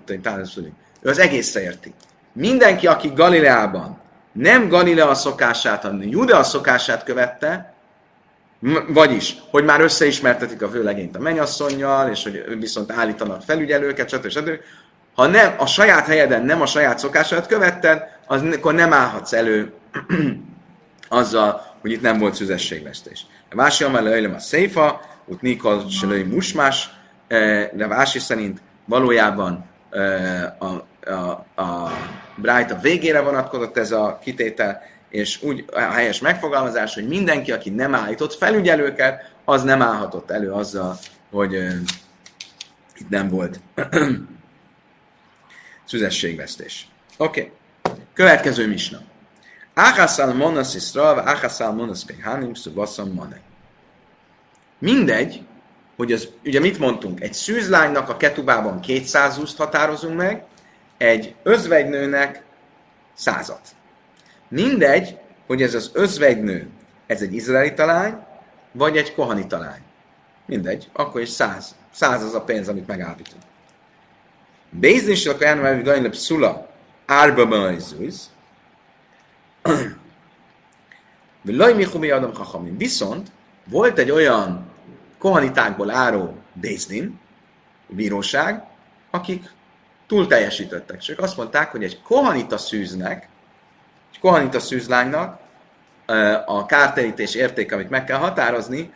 Ő 1.02 1.10
az 1.10 1.20
egészre 1.20 1.62
érti. 1.62 1.94
Mindenki, 2.34 2.88
aki 2.88 3.12
Galileában 3.16 4.00
nem 4.32 4.68
Galilea 4.68 5.14
szokását, 5.14 5.82
hanem 5.82 6.02
Juda 6.02 6.44
szokását 6.44 7.04
követte, 7.04 7.74
vagyis, 8.88 9.36
hogy 9.50 9.64
már 9.64 9.82
összeismertetik 9.82 10.62
a 10.62 10.70
vőlegényt 10.70 11.16
a 11.16 11.20
mennyasszonynal, 11.20 12.10
és 12.10 12.24
hogy 12.24 12.60
viszont 12.60 12.92
állítanak 12.92 13.42
felügyelőket, 13.42 14.10
stb. 14.10 14.30
stb. 14.30 14.50
Ha 15.16 15.28
nem 15.28 15.54
a 15.58 15.66
saját 15.66 16.06
helyeden 16.06 16.46
nem 16.46 16.62
a 16.62 16.66
saját 16.66 17.00
szokásodat 17.00 17.48
követted, 17.48 18.04
az, 18.28 18.42
akkor 18.42 18.74
nem 18.74 18.94
állhatsz 18.94 19.34
elő 19.34 19.74
azzal, 21.10 21.76
hogy 21.82 21.92
itt 21.92 22.02
nem 22.02 22.18
volt 22.18 22.34
szüzességvesztés. 22.34 23.26
A 23.50 23.56
Vási 23.56 23.84
Amar 23.84 24.02
Lejlem 24.02 24.34
a 24.34 24.40
Széfa, 24.40 25.02
ott 25.28 25.42
Nikol 25.42 25.86
Selői 25.90 26.24
Musmás, 26.24 26.90
de 27.74 27.88
Vási 27.88 28.20
szerint 28.20 28.62
valójában 28.86 29.66
a, 30.60 30.66
a, 31.12 31.46
a 31.62 31.92
Bright 32.36 32.72
a 32.72 32.80
végére 32.82 33.22
vonatkozott 33.22 33.78
ez 33.78 33.92
a 33.92 34.20
kitétel, 34.24 34.82
és 35.12 35.44
úgy 35.44 35.66
a 35.72 35.80
helyes 35.80 36.20
megfogalmazás, 36.20 36.94
hogy 36.94 37.08
mindenki, 37.08 37.52
aki 37.52 37.70
nem 37.70 37.96
állított 37.96 38.34
felügyelőket, 38.34 39.34
az 39.46 39.64
nem 39.64 39.82
állhatott 39.82 40.32
elő 40.32 40.52
azzal, 40.52 40.98
hogy 41.32 41.56
uh, 41.56 41.74
itt 42.98 43.10
nem 43.10 43.30
volt 43.30 43.60
szüzességvesztés. 45.86 46.88
Oké. 47.18 47.40
Okay. 47.42 48.00
Következő 48.14 48.68
misna. 48.68 49.02
Áhászál 49.74 50.34
monasz 50.34 50.76
iszra, 50.76 51.14
vagy 51.14 51.24
áhászál 51.26 51.72
monasz 51.72 52.06
kehanim, 52.06 52.54
szubaszam 52.54 53.12
mane. 53.14 53.40
Mindegy, 54.80 55.44
hogy 55.96 56.12
az, 56.12 56.30
ugye 56.46 56.60
mit 56.60 56.80
mondtunk, 56.80 57.22
egy 57.22 57.34
szűzlánynak 57.34 58.10
a 58.10 58.18
ketubában 58.18 58.82
200 58.82 59.38
úszt 59.38 59.58
határozunk 59.58 60.16
meg, 60.16 60.44
egy 60.98 61.36
özvegynőnek 61.44 62.44
százat. 63.14 63.62
Mindegy, 64.52 65.18
hogy 65.48 65.62
ez 65.62 65.74
az 65.74 65.92
özvegynő, 65.94 66.70
ez 67.08 67.22
egy 67.22 67.34
izraeli 67.34 67.74
talány, 67.74 68.18
vagy 68.72 68.98
egy 68.98 69.14
kohani 69.14 69.48
talány. 69.48 69.82
Mindegy, 70.46 70.90
akkor 70.94 71.22
is 71.22 71.30
száz. 71.30 71.76
Száz 71.92 72.24
az 72.24 72.34
a 72.34 72.42
pénz, 72.42 72.68
amit 72.68 72.88
megállítunk. 72.88 73.42
Béznis 74.70 75.26
a 75.26 75.38
kajánum, 75.38 75.66
hogy 75.66 75.84
gajnlep 75.84 76.16
szula, 76.16 76.70
árba 77.06 77.46
majzúz, 77.46 78.30
Villaj 81.42 81.74
Michumi 81.74 82.10
Adam 82.10 82.34
Chachamim. 82.34 82.78
Viszont 82.78 83.32
volt 83.66 83.98
egy 83.98 84.12
olyan 84.12 84.66
kohanitákból 85.18 85.90
áró 85.90 86.38
Bézdin, 86.54 87.20
bíróság, 87.88 88.64
akik 89.12 89.52
túl 90.08 90.28
teljesítettek. 90.28 91.00
Csak 91.00 91.20
azt 91.20 91.38
mondták, 91.38 91.72
hogy 91.72 91.84
egy 91.84 92.02
kohanita 92.02 92.58
szűznek, 92.58 93.30
kohanita 94.22 94.60
szűzlánynak 94.60 95.40
a 96.46 96.66
kárterítés 96.66 97.36
értéke, 97.36 97.76
amit 97.76 97.90
meg 97.90 98.04
kell 98.04 98.18
határozni, 98.18 98.94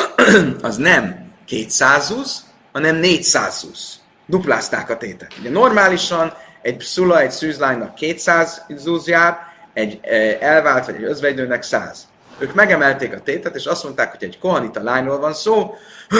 az 0.62 0.76
nem 0.76 1.32
200 1.46 2.06
zusz, 2.06 2.44
hanem 2.72 2.96
400 2.96 3.58
zusz. 3.58 3.98
Duplázták 4.26 4.90
a 4.90 4.96
tétet. 4.96 5.32
Ugye 5.38 5.50
normálisan 5.50 6.34
egy 6.62 6.80
szula, 6.80 7.20
egy 7.20 7.30
szűzlánynak 7.30 7.94
200 7.94 8.64
zusz 8.68 9.06
jár, 9.06 9.38
egy 9.72 10.00
elvált 10.40 10.86
vagy 10.86 10.94
egy 10.94 11.02
özvegynőnek 11.02 11.62
100. 11.62 12.08
Ők 12.38 12.54
megemelték 12.54 13.12
a 13.12 13.20
tétet, 13.20 13.54
és 13.54 13.64
azt 13.64 13.84
mondták, 13.84 14.10
hogy 14.10 14.24
egy 14.24 14.38
kohanita 14.38 14.82
lányról 14.82 15.18
van 15.18 15.34
szó, 15.34 15.74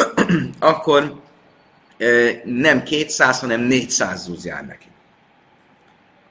akkor 0.59 1.21
nem 2.45 2.83
200, 2.83 3.41
hanem 3.41 3.61
400 3.61 4.23
zúz 4.23 4.45
jár 4.45 4.67
neki. 4.67 4.87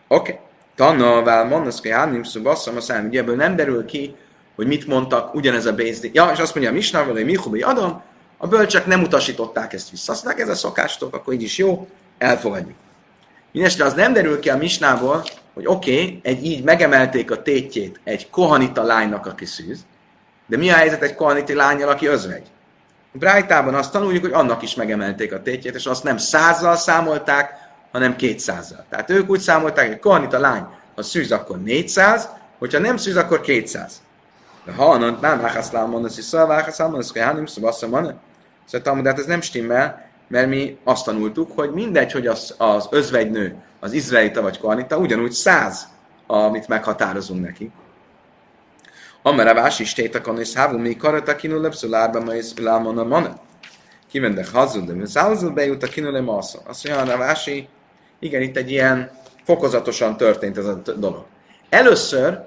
Oké. 0.07 0.31
Okay. 0.31 0.45
Tanna, 0.77 1.23
vál, 1.23 1.45
mondasz, 1.45 1.81
hogy 1.81 1.91
hát 1.91 2.11
nincs 2.11 2.39
basszam, 2.39 2.75
aztán 2.75 3.05
ugye 3.05 3.19
ebből 3.19 3.35
nem 3.35 3.55
derül 3.55 3.85
ki, 3.85 4.15
hogy 4.55 4.67
mit 4.67 4.87
mondtak 4.87 5.33
ugyanez 5.33 5.65
a 5.65 5.73
Bézdé. 5.73 6.09
Ja, 6.13 6.29
és 6.33 6.39
azt 6.39 6.53
mondja 6.55 6.71
a 6.71 6.75
Misna, 6.75 7.03
hogy 7.03 7.25
Mihubi 7.25 7.61
adom, 7.61 8.01
a 8.37 8.47
bölcsek 8.47 8.85
nem 8.85 9.01
utasították 9.01 9.73
ezt 9.73 9.89
vissza. 9.89 10.11
Azt 10.11 10.23
mondták, 10.23 10.45
ez 10.45 10.51
a 10.51 10.55
szokástok, 10.55 11.15
akkor 11.15 11.33
így 11.33 11.41
is 11.41 11.57
jó, 11.57 11.87
elfogadjuk. 12.17 12.75
Mindenesetre 13.51 13.85
az 13.85 13.93
nem 13.93 14.13
derül 14.13 14.39
ki 14.39 14.49
a 14.49 14.57
Misnából, 14.57 15.23
hogy 15.53 15.65
oké, 15.65 16.01
okay, 16.01 16.19
egy 16.23 16.45
így 16.45 16.63
megemelték 16.63 17.31
a 17.31 17.41
tétjét 17.41 17.99
egy 18.03 18.29
kohanita 18.29 18.83
lánynak, 18.83 19.25
aki 19.25 19.45
szűz, 19.45 19.85
de 20.47 20.57
mi 20.57 20.69
a 20.69 20.75
helyzet 20.75 21.01
egy 21.01 21.15
kohaniti 21.15 21.53
lányjal, 21.53 21.89
aki 21.89 22.05
özvegy? 22.07 22.47
Brájtában 23.11 23.73
azt 23.73 23.91
tanuljuk, 23.91 24.23
hogy 24.23 24.33
annak 24.33 24.61
is 24.61 24.75
megemelték 24.75 25.33
a 25.33 25.41
tétjét, 25.41 25.75
és 25.75 25.85
azt 25.85 26.03
nem 26.03 26.17
százzal 26.17 26.75
számolták, 26.75 27.66
hanem 27.97 28.15
kétszázzal. 28.15 28.85
Tehát 28.89 29.09
ők 29.09 29.29
úgy 29.29 29.39
számolták, 29.39 29.87
hogy 29.87 29.99
kohanita 29.99 30.39
lány, 30.39 30.65
ha 30.95 31.01
szűz, 31.01 31.31
akkor 31.31 31.61
400, 31.61 32.29
hogyha 32.59 32.79
nem 32.79 32.97
szűz, 32.97 33.15
akkor 33.15 33.41
200. 33.41 34.01
De 34.65 34.71
ha 34.71 34.85
annak 34.85 35.21
nem 35.21 35.45
áhászlám 35.45 35.89
mondasz, 35.89 36.15
hogy 36.15 36.23
szalva 36.23 36.53
áhászlám 36.53 36.89
mondasz, 36.89 37.11
hogy 37.11 37.21
hanem 37.21 37.45
szavasszam 37.45 37.89
van. 37.89 38.19
Szóval 38.65 39.01
de 39.01 39.09
hát 39.09 39.19
ez 39.19 39.25
nem 39.25 39.41
stimmel, 39.41 40.09
mert 40.27 40.47
mi 40.47 40.77
azt 40.83 41.05
tanultuk, 41.05 41.51
hogy 41.55 41.71
mindegy, 41.71 42.11
hogy 42.11 42.27
az, 42.27 42.55
az 42.57 42.87
özvegynő, 42.91 43.55
az 43.79 43.91
izraelita 43.91 44.41
vagy 44.41 44.59
kohanita, 44.59 44.97
ugyanúgy 44.97 45.31
száz, 45.31 45.87
amit 46.27 46.67
meghatározunk 46.67 47.45
neki. 47.45 47.71
Amara 49.21 49.53
vás 49.53 49.79
is 49.79 49.93
tétakon 49.93 50.39
és 50.39 50.53
hávul 50.53 50.79
mi 50.79 50.95
karata 50.95 51.35
kinulep 51.35 51.73
szulárba 51.73 52.19
ma 52.19 52.33
és 52.33 52.51
lámon 52.61 52.97
a 52.97 53.03
mana. 53.03 53.39
Kivende 54.09 54.45
hazul, 54.53 54.85
de 54.85 55.05
zálzul 55.05 55.51
bejut 55.51 55.83
a 55.83 55.87
kinule 55.87 56.21
maszol. 56.21 56.61
Azt 56.67 56.87
mondja, 56.87 57.13
a 57.13 57.17
vási, 57.17 57.67
igen, 58.19 58.41
itt 58.41 58.57
egy 58.57 58.71
ilyen 58.71 59.11
fokozatosan 59.43 60.17
történt 60.17 60.57
ez 60.57 60.65
a 60.65 60.81
dolog. 60.97 61.25
Először 61.69 62.39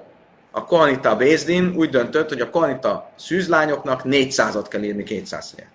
a 0.51 0.65
Kohanita 0.65 1.15
Bézdin 1.15 1.73
úgy 1.75 1.89
döntött, 1.89 2.29
hogy 2.29 2.41
a 2.41 2.49
Kohanita 2.49 3.11
szűzlányoknak 3.15 4.01
400-at 4.03 4.65
kell 4.69 4.83
írni 4.83 5.03
200 5.03 5.53
helyet. 5.55 5.71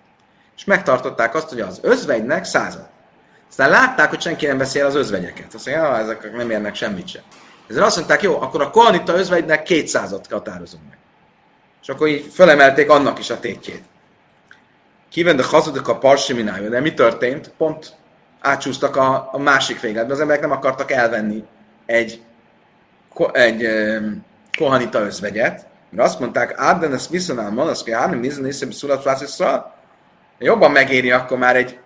És 0.57 0.63
megtartották 0.65 1.35
azt, 1.35 1.49
hogy 1.49 1.59
az 1.59 1.79
özvegynek 1.81 2.45
100 2.45 2.77
Aztán 3.49 3.69
látták, 3.69 4.09
hogy 4.09 4.21
senki 4.21 4.45
nem 4.45 4.57
beszél 4.57 4.85
az 4.85 4.95
özvegyeket. 4.95 5.53
Azt 5.53 5.65
mondja, 5.65 5.83
ja, 5.83 5.97
ezek 5.97 6.35
nem 6.35 6.49
érnek 6.49 6.75
semmit 6.75 7.07
sem. 7.07 7.21
Ezért 7.67 7.85
azt 7.85 7.95
mondták, 7.95 8.21
jó, 8.21 8.41
akkor 8.41 8.61
a 8.61 8.69
Kohanita 8.69 9.13
özvegynek 9.13 9.67
200-at 9.69 10.23
határozunk 10.29 10.83
meg. 10.89 10.97
És 11.81 11.89
akkor 11.89 12.07
így 12.07 12.31
fölemelték 12.33 12.89
annak 12.89 13.19
is 13.19 13.29
a 13.29 13.39
tétjét. 13.39 13.83
Kivende 15.09 15.43
hazudok 15.43 15.87
a 15.87 15.97
parsiminájó, 15.97 16.69
de 16.69 16.79
mi 16.79 16.93
történt? 16.93 17.51
Pont 17.57 17.95
átsúsztak 18.41 18.95
a, 18.95 19.29
a 19.31 19.37
másik 19.37 19.79
végletbe. 19.79 20.13
Az 20.13 20.19
emberek 20.19 20.41
nem 20.41 20.51
akartak 20.51 20.91
elvenni 20.91 21.43
egy, 21.85 22.21
egy 23.31 23.65
um, 23.65 24.25
kohanita 24.57 24.99
özvegyet, 24.99 25.65
mert 25.89 26.07
azt 26.07 26.19
mondták, 26.19 26.53
Ádden 26.55 26.93
ezt 26.93 27.09
viszonál 27.09 27.49
monaszki, 27.49 27.91
Ádden 27.91 28.19
nézni, 28.19 28.41
nézni, 28.41 28.73
szulat 28.73 29.03
Jobban 30.39 30.71
megéri 30.71 31.11
akkor 31.11 31.37
már 31.37 31.55
egy 31.55 31.79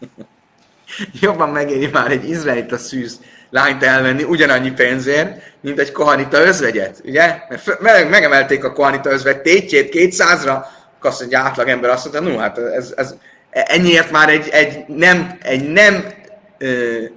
jobban 1.20 1.48
megéri 1.48 1.86
már 1.86 2.10
egy 2.10 2.28
izraelita 2.28 2.78
szűz 2.78 3.20
lányt 3.50 3.82
elvenni 3.82 4.22
ugyanannyi 4.22 4.70
pénzért, 4.70 5.42
mint 5.60 5.78
egy 5.78 5.92
kohanita 5.92 6.38
özvegyet, 6.38 7.00
ugye? 7.04 7.42
Mert 7.80 8.10
megemelték 8.10 8.64
a 8.64 8.72
kohanita 8.72 9.10
özvegy 9.10 9.40
tétjét 9.40 9.94
200-ra, 9.94 10.64
akkor 10.96 11.10
azt 11.10 11.20
mondja, 11.20 11.38
átlag 11.38 11.68
ember 11.68 11.90
azt 11.90 12.12
mondta, 12.12 12.32
no, 12.32 12.38
hát 12.38 12.58
ez, 12.58 12.92
ez, 12.96 13.14
ennyiért 13.50 14.10
már 14.10 14.28
egy, 14.28 14.48
egy 14.48 14.84
nem, 14.86 15.38
egy 15.42 15.68
nem 15.68 16.04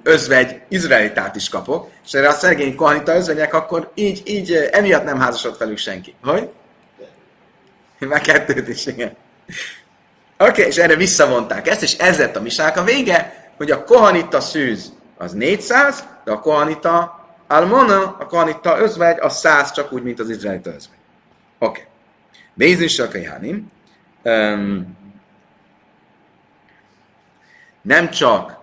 özvegy 0.04 0.62
izraelitát 0.68 1.36
is 1.36 1.50
kapok, 1.50 1.90
és 2.06 2.14
erre 2.14 2.28
a 2.28 2.32
szegény 2.32 2.76
kohanita 2.76 3.16
özvegyek, 3.16 3.54
akkor 3.54 3.92
így, 3.96 4.22
így 4.26 4.54
emiatt 4.72 5.04
nem 5.04 5.20
házasod 5.20 5.58
velük 5.58 5.78
senki. 5.78 6.16
Hogy? 6.24 6.50
Már 8.00 8.22
kettőt 8.22 8.68
is, 8.68 8.86
igen. 8.86 9.16
Oké, 10.38 10.50
okay, 10.50 10.66
és 10.66 10.78
erre 10.78 10.96
visszavonták 10.96 11.68
ezt, 11.68 11.82
és 11.82 11.98
ez 11.98 12.18
lett 12.18 12.36
a 12.36 12.42
misák 12.42 12.78
a 12.78 12.84
vége, 12.84 13.50
hogy 13.58 13.72
a 13.72 13.84
kohanita 13.84 14.40
szűz 14.40 14.94
az 15.18 15.34
400, 15.34 16.04
de 16.24 16.32
a 16.32 16.40
kohanita 16.40 17.26
almona, 17.48 18.16
a 18.20 18.26
kohanita 18.26 18.80
özvegy, 18.80 19.20
az 19.20 19.38
100 19.38 19.72
csak 19.72 19.94
úgy, 19.94 20.04
mint 20.04 20.20
az 20.20 20.30
izraelita 20.30 20.70
özvegy. 20.70 20.98
Oké. 21.60 21.80
Okay. 21.80 21.84
Bézis 22.54 23.00
a 23.00 23.08
um, 24.24 24.98
nem 27.82 28.10
csak 28.10 28.60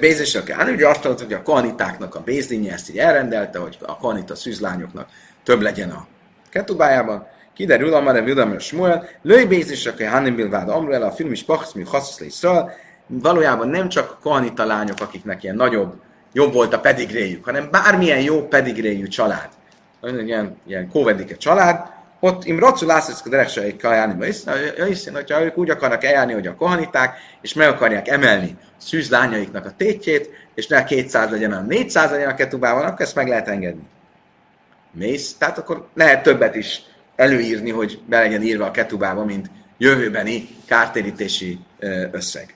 Bézis 0.00 0.34
a 0.34 0.42
Kehánim, 0.42 0.74
ugye 0.74 0.88
azt 0.88 1.04
hogy 1.04 1.32
a 1.32 1.42
kohanitáknak 1.42 2.14
a 2.14 2.20
bézdinje 2.20 2.72
ezt 2.72 2.90
így 2.90 2.98
elrendelte, 2.98 3.58
hogy 3.58 3.78
a 3.80 3.96
kohanita 3.96 4.34
szűzlányoknak 4.34 5.08
több 5.42 5.60
legyen 5.60 5.90
a 5.90 6.06
ketubájában. 6.50 7.26
Kiderül, 7.54 7.94
amare 7.94 8.22
Vildamer 8.22 8.60
Smuel, 8.60 9.08
lőj 9.22 9.44
bézis 9.44 9.86
a 9.86 9.94
Kehánim 9.94 10.34
Bilvád 10.34 10.68
Amruel, 10.68 11.02
a 11.02 11.10
film 11.10 11.32
is 11.32 11.44
Pachsz, 11.44 11.72
mi 11.72 11.84
valójában 13.06 13.68
nem 13.68 13.88
csak 13.88 14.10
a 14.10 14.18
kohanita 14.22 14.64
lányok, 14.64 15.00
akiknek 15.00 15.42
ilyen 15.42 15.56
nagyobb, 15.56 15.94
jobb 16.32 16.52
volt 16.52 16.74
a 16.74 16.80
pedigréjük, 16.80 17.44
hanem 17.44 17.68
bármilyen 17.70 18.20
jó 18.20 18.48
pedigréjű 18.48 19.06
család, 19.06 19.48
ilyen, 20.02 20.56
ilyen 20.66 20.88
kóvedike 20.88 21.36
család, 21.36 21.93
ott 22.24 22.44
im 22.44 22.58
racu 22.58 22.86
lászlócka 22.86 23.28
dereksei 23.28 23.76
kajáni, 23.76 24.24
hiszen, 24.86 25.14
hogyha 25.14 25.44
ők 25.44 25.58
úgy 25.58 25.70
akarnak 25.70 26.04
eljárni, 26.04 26.32
hogy 26.32 26.46
a 26.46 26.54
kohaniták, 26.54 27.16
és 27.40 27.54
meg 27.54 27.68
akarják 27.68 28.08
emelni 28.08 28.56
a 28.60 28.64
szűzlányaiknak 28.76 29.66
a 29.66 29.72
tétjét, 29.76 30.30
és 30.54 30.66
ne 30.66 30.84
200 30.84 31.30
legyen, 31.30 31.50
hanem 31.52 31.66
400 31.66 32.10
legyen 32.10 32.28
a 32.28 32.34
ketubában, 32.34 32.84
akkor 32.84 33.00
ezt 33.00 33.14
meg 33.14 33.28
lehet 33.28 33.48
engedni. 33.48 33.82
Mész, 34.92 35.34
tehát 35.38 35.58
akkor 35.58 35.86
lehet 35.94 36.22
többet 36.22 36.54
is 36.54 36.82
előírni, 37.16 37.70
hogy 37.70 38.00
be 38.06 38.18
legyen 38.18 38.42
írva 38.42 38.64
a 38.64 38.70
ketubába, 38.70 39.24
mint 39.24 39.50
jövőbeni 39.78 40.48
kártérítési 40.66 41.58
összeg. 42.12 42.54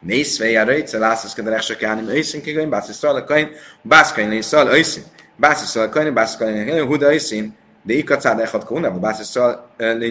Nézve 0.00 0.60
a 0.60 0.64
rejtsze 0.64 0.98
lászlósz 0.98 1.34
kedre 1.34 1.60
se 1.60 1.76
kell, 1.76 1.94
hogy 1.94 2.16
őszín 2.16 2.42
kigain, 2.42 2.70
bász 2.70 2.88
Iszrael 2.88 3.16
a 3.16 3.24
kain, 3.24 3.50
bász 3.82 4.12
kain 4.12 4.32
Iszrael 4.32 4.76
őszín. 4.76 5.02
Bász 5.36 5.62
Iszrael 5.62 5.86
a 5.86 5.90
kain, 5.90 6.14
bász 6.14 6.36
kain, 6.36 6.86
huda 6.86 7.14
őszín, 7.14 7.56
de 7.82 7.94
ikacád 7.94 8.40
echad 8.40 8.64
kóna, 8.64 8.90
bász 8.90 9.36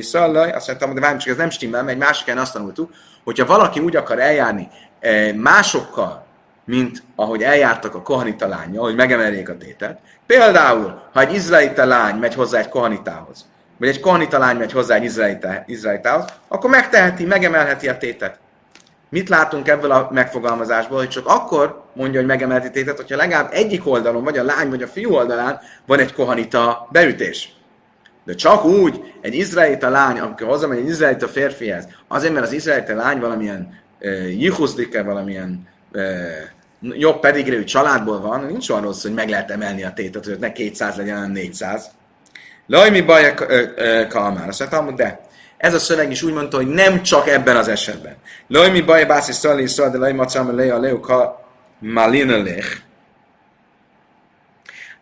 szallaj, 0.02 0.52
azt 0.52 0.68
mondtam, 0.68 0.94
de 0.94 1.00
várjunk, 1.00 1.22
csak 1.22 1.32
ez 1.32 1.38
nem 1.38 1.50
stimmel, 1.50 1.84
mert 1.84 1.94
egy 1.94 2.04
másik 2.04 2.26
helyen 2.26 2.42
azt 2.42 2.54
tanultuk, 2.54 2.94
hogyha 3.24 3.46
valaki 3.46 3.80
úgy 3.80 3.96
akar 3.96 4.20
eljárni 4.20 4.70
másokkal, 5.36 6.26
mint 6.66 7.04
ahogy 7.16 7.44
eljártak 7.44 7.96
a 7.96 8.02
kohanita 8.02 8.48
lánya, 8.48 8.82
hogy 8.82 8.96
megemeljék 8.96 9.50
a 9.50 9.58
tétet. 9.58 10.00
Például, 10.26 11.02
ha 11.14 11.22
egy 11.22 11.34
izraelita 11.34 11.86
lány 11.86 12.16
megy 12.16 12.34
hozzá 12.34 12.60
egy 12.60 12.70
kohanitához, 12.70 13.46
vagy 13.78 13.88
egy 13.88 14.00
kohanita 14.00 14.38
lány 14.38 14.58
megy 14.58 14.72
hozzá 14.72 14.96
egy 14.96 15.04
izraelita, 15.04 15.64
izraelitához, 15.66 16.26
akkor 16.48 16.70
megteheti, 16.70 17.26
megemelheti 17.26 17.88
a 17.88 17.98
tétet. 17.98 18.40
Mit 19.10 19.30
látunk 19.30 19.68
ebből 19.68 19.92
a 19.92 20.10
megfogalmazásból, 20.12 20.98
hogy 20.98 21.10
csak 21.10 21.28
akkor 21.28 21.84
mondja, 21.94 22.20
hogy 22.20 22.28
megemelheti 22.28 22.72
tétet, 22.72 22.98
hogyha 22.98 23.16
legalább 23.16 23.50
egyik 23.52 23.88
oldalon, 23.88 24.24
vagy 24.24 24.38
a 24.38 24.44
lány, 24.44 24.70
vagy 24.70 24.82
a 24.82 24.88
fiú 24.88 25.14
oldalán 25.14 25.60
van 25.86 26.00
egy 26.00 26.14
kohanita 26.14 26.88
beütés. 26.92 27.56
De 28.28 28.34
csak 28.34 28.66
úgy 28.66 29.04
egy 29.22 29.36
izraelita 29.36 29.90
lány, 29.90 30.20
amikor 30.20 30.48
hozzamegy 30.48 30.78
egy 30.78 30.88
izraelita 30.88 31.28
férfihez, 31.28 31.88
azért, 32.08 32.34
mert 32.34 32.46
az 32.46 32.52
izraelita 32.52 32.96
lány 32.96 33.20
valamilyen 33.20 33.80
uh, 34.00 34.40
jihuszdik 34.42 35.04
valamilyen 35.04 35.68
uh, 35.94 36.02
jobb 36.82 37.20
pedigréű 37.20 37.64
családból 37.64 38.22
van, 38.22 38.46
nincs 38.46 38.70
arról 38.70 38.94
szó, 38.94 39.08
hogy 39.08 39.18
meg 39.18 39.30
lehet 39.30 39.52
emelni 39.52 39.84
a 39.84 39.94
tétet, 39.94 40.26
hogy 40.26 40.40
ne 40.40 40.52
200 40.52 40.96
legyen, 40.96 41.16
hanem 41.16 41.32
400. 41.32 41.86
Laj, 42.68 42.90
mi 42.90 43.02
baj 43.02 43.34
kalmár? 44.10 44.48
Azt 44.48 44.60
mondtam, 44.60 44.96
de 44.96 45.20
ez 45.58 45.74
a 45.74 45.80
szöveg 45.80 46.12
is 46.12 46.24
úgy 46.24 46.34
mondta, 46.34 46.58
hogy 46.58 46.68
nem 46.68 47.04
csak 47.04 47.28
ebben 47.28 47.56
az 47.56 47.68
esetben. 47.68 48.16
Laj, 48.48 48.70
mi 48.70 48.82
baj, 48.82 49.06
bászi 49.06 49.32
szali, 49.32 49.64
de 49.64 49.98
laj, 49.98 50.14
macam, 50.14 50.56
lej, 50.56 50.70
a 50.70 51.46
malinelech. 51.80 52.86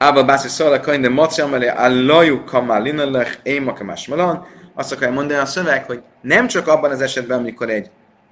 Ába 0.05 0.23
bászi 0.23 0.47
szali, 0.47 0.79
kain, 0.79 1.01
de 1.01 1.09
macam, 1.09 1.51
lej, 1.51 1.67
a 1.67 1.87
laju, 1.89 2.43
ka, 2.43 2.61
malinelech, 2.61 3.37
én 3.43 3.61
makamás 3.61 4.07
malan. 4.07 4.47
Azt 4.73 4.91
akarja 4.91 5.13
mondani 5.13 5.39
a 5.39 5.45
szöveg, 5.45 5.85
hogy 5.85 6.01
nem 6.21 6.47
csak 6.47 6.67
abban 6.67 6.91
az 6.91 7.01
esetben, 7.01 7.39
amikor 7.39 7.69
egy, 7.69 7.89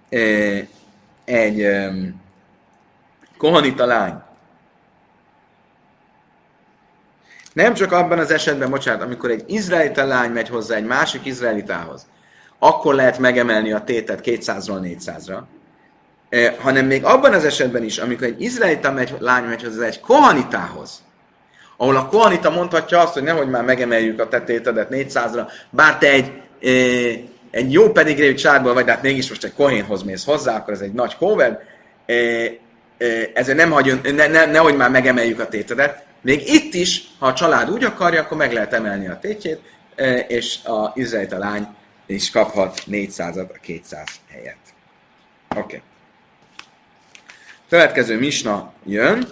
egy, 0.09 0.69
egy 1.25 1.67
kohanita 3.37 3.85
lány. 3.85 4.21
Nem 7.53 7.73
csak 7.73 7.91
abban 7.91 8.19
az 8.19 8.31
esetben, 8.31 8.69
bocsánat, 8.69 9.01
amikor 9.01 9.29
egy 9.31 9.43
izraelita 9.47 10.05
lány 10.05 10.31
megy 10.31 10.49
hozzá 10.49 10.75
egy 10.75 10.85
másik 10.85 11.25
izraelitához, 11.25 12.05
akkor 12.59 12.95
lehet 12.95 13.19
megemelni 13.19 13.71
a 13.71 13.83
tétet 13.83 14.21
200-ról 14.23 14.79
400-ra, 14.81 15.39
eh, 16.29 16.55
hanem 16.59 16.85
még 16.85 17.03
abban 17.03 17.33
az 17.33 17.45
esetben 17.45 17.83
is, 17.83 17.97
amikor 17.97 18.27
egy 18.27 18.41
izraelita 18.41 18.91
megy, 18.91 19.15
lány 19.19 19.43
megy 19.43 19.63
hozzá 19.63 19.85
egy 19.85 19.99
kohanitához, 19.99 21.03
ahol 21.77 21.95
a 21.95 22.07
kohanita 22.07 22.49
mondhatja 22.49 22.99
azt, 22.99 23.13
hogy 23.13 23.23
nehogy 23.23 23.49
már 23.49 23.63
megemeljük 23.63 24.19
a 24.19 24.27
tetétedet 24.27 24.87
400-ra, 24.91 25.51
bár 25.69 25.97
te 25.97 26.09
egy, 26.09 26.31
eh, 26.61 27.19
egy 27.51 27.71
jó 27.71 27.91
pedigrévű 27.91 28.33
családból 28.33 28.73
vagy, 28.73 28.85
de 28.85 28.91
hát 28.91 29.01
mégis 29.01 29.29
most 29.29 29.43
egy 29.43 29.53
kohénhoz 29.53 30.03
mész 30.03 30.25
hozzá, 30.25 30.55
akkor 30.55 30.73
ez 30.73 30.81
egy 30.81 30.93
nagy 30.93 31.15
kóver, 31.15 31.59
eh, 32.05 32.51
ezért 33.33 33.57
nem 33.57 33.71
hagyjon, 33.71 34.01
ne, 34.03 34.27
ne, 34.27 34.45
nehogy 34.45 34.75
már 34.75 34.89
megemeljük 34.89 35.39
a 35.39 35.47
tétedet. 35.47 36.05
Még 36.21 36.53
itt 36.53 36.73
is, 36.73 37.03
ha 37.19 37.27
a 37.27 37.33
család 37.33 37.69
úgy 37.69 37.83
akarja, 37.83 38.21
akkor 38.21 38.37
meg 38.37 38.53
lehet 38.53 38.73
emelni 38.73 39.07
a 39.07 39.19
tétjét, 39.19 39.59
és 40.27 40.63
a 40.63 40.91
izraelita 40.95 41.37
lány 41.37 41.67
is 42.05 42.31
kaphat 42.31 42.83
400-at 42.91 43.49
a 43.49 43.59
200 43.61 44.07
helyet. 44.29 44.57
Oké. 45.49 45.59
Okay. 45.59 45.81
Következő 47.69 48.19
misna 48.19 48.73
jön. 48.85 49.27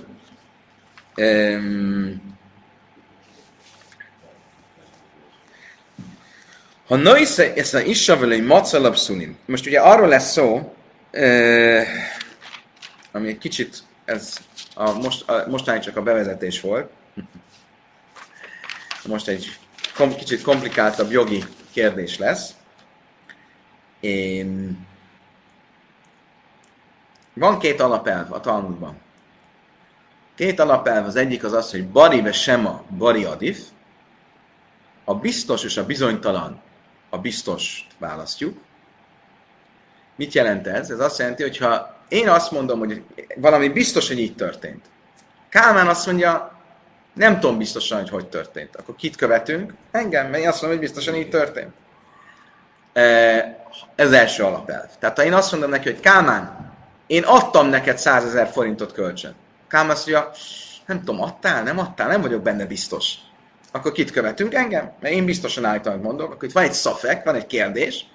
Ha 6.91 6.97
nősze, 6.97 7.53
ezt 7.53 7.73
a 7.73 7.79
issavel 7.79 8.31
egy 8.31 8.45
macalap 8.45 8.97
Most 9.45 9.65
ugye 9.65 9.79
arról 9.79 10.07
lesz 10.07 10.31
szó, 10.31 10.75
ami 13.11 13.27
egy 13.27 13.37
kicsit, 13.37 13.83
ez 14.05 14.37
a 14.75 14.91
most, 14.91 15.29
a, 15.29 15.45
mostanáig 15.47 15.81
csak 15.81 15.97
a 15.97 16.01
bevezetés 16.01 16.61
volt. 16.61 16.89
Most 19.07 19.27
egy 19.27 19.57
kom, 19.95 20.15
kicsit 20.15 20.41
komplikáltabb 20.41 21.11
jogi 21.11 21.43
kérdés 21.73 22.17
lesz. 22.17 22.55
Én... 23.99 24.77
Van 27.33 27.59
két 27.59 27.81
alapelv 27.81 28.33
a 28.33 28.39
Talmudban. 28.39 28.97
Két 30.35 30.59
alapelv, 30.59 31.05
az 31.05 31.15
egyik 31.15 31.43
az 31.43 31.53
az, 31.53 31.71
hogy 31.71 31.87
bari 31.87 32.21
ve 32.21 32.31
sema, 32.31 32.83
bari 32.97 33.23
adif. 33.23 33.59
A 35.03 35.15
biztos 35.15 35.63
és 35.63 35.77
a 35.77 35.85
bizonytalan, 35.85 36.61
a 37.13 37.17
biztos 37.17 37.87
választjuk. 37.97 38.57
Mit 40.15 40.33
jelent 40.33 40.67
ez? 40.67 40.89
Ez 40.89 40.99
azt 40.99 41.19
jelenti, 41.19 41.41
hogy 41.41 41.57
ha 41.57 41.95
én 42.07 42.29
azt 42.29 42.51
mondom, 42.51 42.79
hogy 42.79 43.03
valami 43.35 43.69
biztos, 43.69 44.07
hogy 44.07 44.19
így 44.19 44.35
történt. 44.35 44.85
Kálmán 45.49 45.87
azt 45.87 46.05
mondja, 46.05 46.51
nem 47.13 47.39
tudom 47.39 47.57
biztosan, 47.57 47.99
hogy 47.99 48.09
hogy 48.09 48.27
történt. 48.27 48.75
Akkor 48.75 48.95
kit 48.95 49.15
követünk? 49.15 49.73
Engem, 49.91 50.29
mert 50.29 50.43
én 50.43 50.47
azt 50.47 50.61
mondom, 50.61 50.79
hogy 50.79 50.87
biztosan 50.87 51.15
így 51.15 51.29
történt. 51.29 51.73
E, 52.93 53.03
ez 53.95 54.11
első 54.11 54.43
alapelv. 54.43 54.89
Tehát 54.99 55.17
ha 55.17 55.23
én 55.23 55.33
azt 55.33 55.51
mondom 55.51 55.69
neki, 55.69 55.91
hogy 55.91 55.99
Kálmán, 55.99 56.73
én 57.07 57.23
adtam 57.23 57.67
neked 57.67 57.97
100 57.97 58.25
ezer 58.25 58.47
forintot 58.47 58.93
kölcsön. 58.93 59.35
Kálmán 59.67 59.91
azt 59.91 60.07
mondja, 60.07 60.31
nem 60.85 60.99
tudom, 60.99 61.21
adtál, 61.21 61.63
nem 61.63 61.79
adtál, 61.79 62.07
nem 62.07 62.21
vagyok 62.21 62.41
benne 62.41 62.65
biztos. 62.65 63.15
Akkor 63.71 63.91
kit 63.91 64.11
követünk? 64.11 64.53
Engem? 64.53 64.91
Mert 64.99 65.13
én 65.13 65.25
biztosan 65.25 65.81
hogy 65.83 65.99
mondok. 66.01 66.31
Akkor 66.31 66.43
itt 66.43 66.53
van 66.53 66.63
egy 66.63 66.73
szafek, 66.73 67.23
van 67.23 67.35
egy 67.35 67.47
kérdés, 67.47 68.05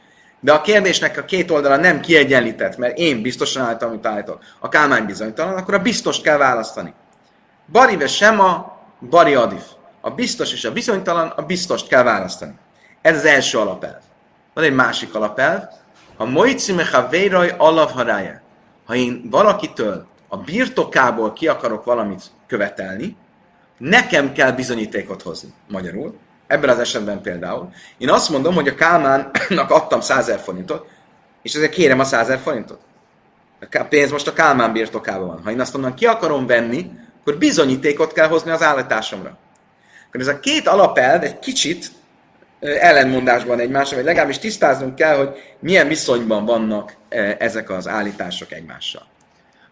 de 0.40 0.52
a 0.52 0.60
kérdésnek 0.60 1.18
a 1.18 1.24
két 1.24 1.50
oldala 1.50 1.76
nem 1.76 2.00
kiegyenlített, 2.00 2.76
mert 2.76 2.98
én 2.98 3.22
biztosan 3.22 3.62
állítom, 3.62 3.88
amit 3.88 4.06
állítok, 4.06 4.42
a 4.60 4.68
kálmány 4.68 5.04
bizonytalan, 5.04 5.56
akkor 5.56 5.74
a 5.74 5.78
biztos 5.78 6.20
kell 6.20 6.36
választani. 6.36 6.94
Bari 7.72 7.96
ve 7.96 8.06
sema, 8.06 8.78
bari 9.10 9.34
adif. 9.34 9.64
A 10.00 10.10
biztos 10.10 10.52
és 10.52 10.64
a 10.64 10.72
bizonytalan, 10.72 11.28
a 11.28 11.42
biztost 11.42 11.88
kell 11.88 12.02
választani. 12.02 12.54
Ez 13.02 13.16
az 13.16 13.24
első 13.24 13.58
alapelv. 13.58 14.00
Van 14.54 14.64
egy 14.64 14.74
másik 14.74 15.14
alapelv. 15.14 15.62
A 16.16 16.24
moicime 16.24 17.06
véraj 17.10 17.54
alav 17.58 17.90
harája. 17.90 18.40
Ha 18.86 18.94
én 18.94 19.26
valakitől 19.30 20.06
a 20.28 20.36
birtokából 20.36 21.32
ki 21.32 21.48
akarok 21.48 21.84
valamit 21.84 22.22
követelni, 22.46 23.16
nekem 23.78 24.32
kell 24.32 24.52
bizonyítékot 24.52 25.22
hozni. 25.22 25.52
Magyarul, 25.68 26.14
Ebben 26.46 26.70
az 26.70 26.78
esetben 26.78 27.20
például. 27.22 27.72
Én 27.98 28.10
azt 28.10 28.30
mondom, 28.30 28.54
hogy 28.54 28.68
a 28.68 28.74
Kálmánnak 28.74 29.70
adtam 29.70 30.00
100 30.00 30.40
forintot, 30.42 30.86
és 31.42 31.54
ezért 31.54 31.72
kérem 31.72 32.00
a 32.00 32.04
100 32.04 32.40
forintot. 32.42 32.80
A 33.72 33.84
pénz 33.88 34.10
most 34.10 34.26
a 34.26 34.32
Kálmán 34.32 34.72
birtokában 34.72 35.26
van. 35.26 35.42
Ha 35.42 35.50
én 35.50 35.60
azt 35.60 35.72
mondom, 35.72 35.94
ki 35.94 36.06
akarom 36.06 36.46
venni, 36.46 36.90
akkor 37.20 37.38
bizonyítékot 37.38 38.12
kell 38.12 38.28
hozni 38.28 38.50
az 38.50 38.62
állításomra. 38.62 39.38
Akkor 40.06 40.20
ez 40.20 40.26
a 40.26 40.40
két 40.40 40.66
alapelv 40.66 41.22
egy 41.22 41.38
kicsit 41.38 41.86
ellenmondásban 42.60 43.60
egymásra, 43.60 43.96
vagy 43.96 44.04
legalábbis 44.04 44.38
tisztáznunk 44.38 44.94
kell, 44.94 45.16
hogy 45.16 45.28
milyen 45.58 45.88
viszonyban 45.88 46.44
vannak 46.44 46.96
ezek 47.38 47.70
az 47.70 47.88
állítások 47.88 48.52
egymással. 48.52 49.06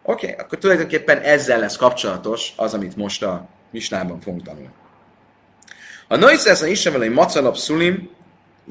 Oké, 0.03 0.31
okay, 0.31 0.45
akkor 0.45 0.59
tulajdonképpen 0.59 1.19
ezzel 1.19 1.59
lesz 1.59 1.77
kapcsolatos 1.77 2.53
az, 2.57 2.75
amit 2.75 2.97
most 2.97 3.23
a 3.23 3.49
misnában 3.75 4.21
fogunk 4.21 4.43
tanulni. 4.43 4.71
A 6.09 6.17
noiszesz 6.17 6.63
a 6.63 6.67
isem 6.67 7.01
egy 7.01 7.11
macalap 7.11 7.57
szulim, 7.57 8.11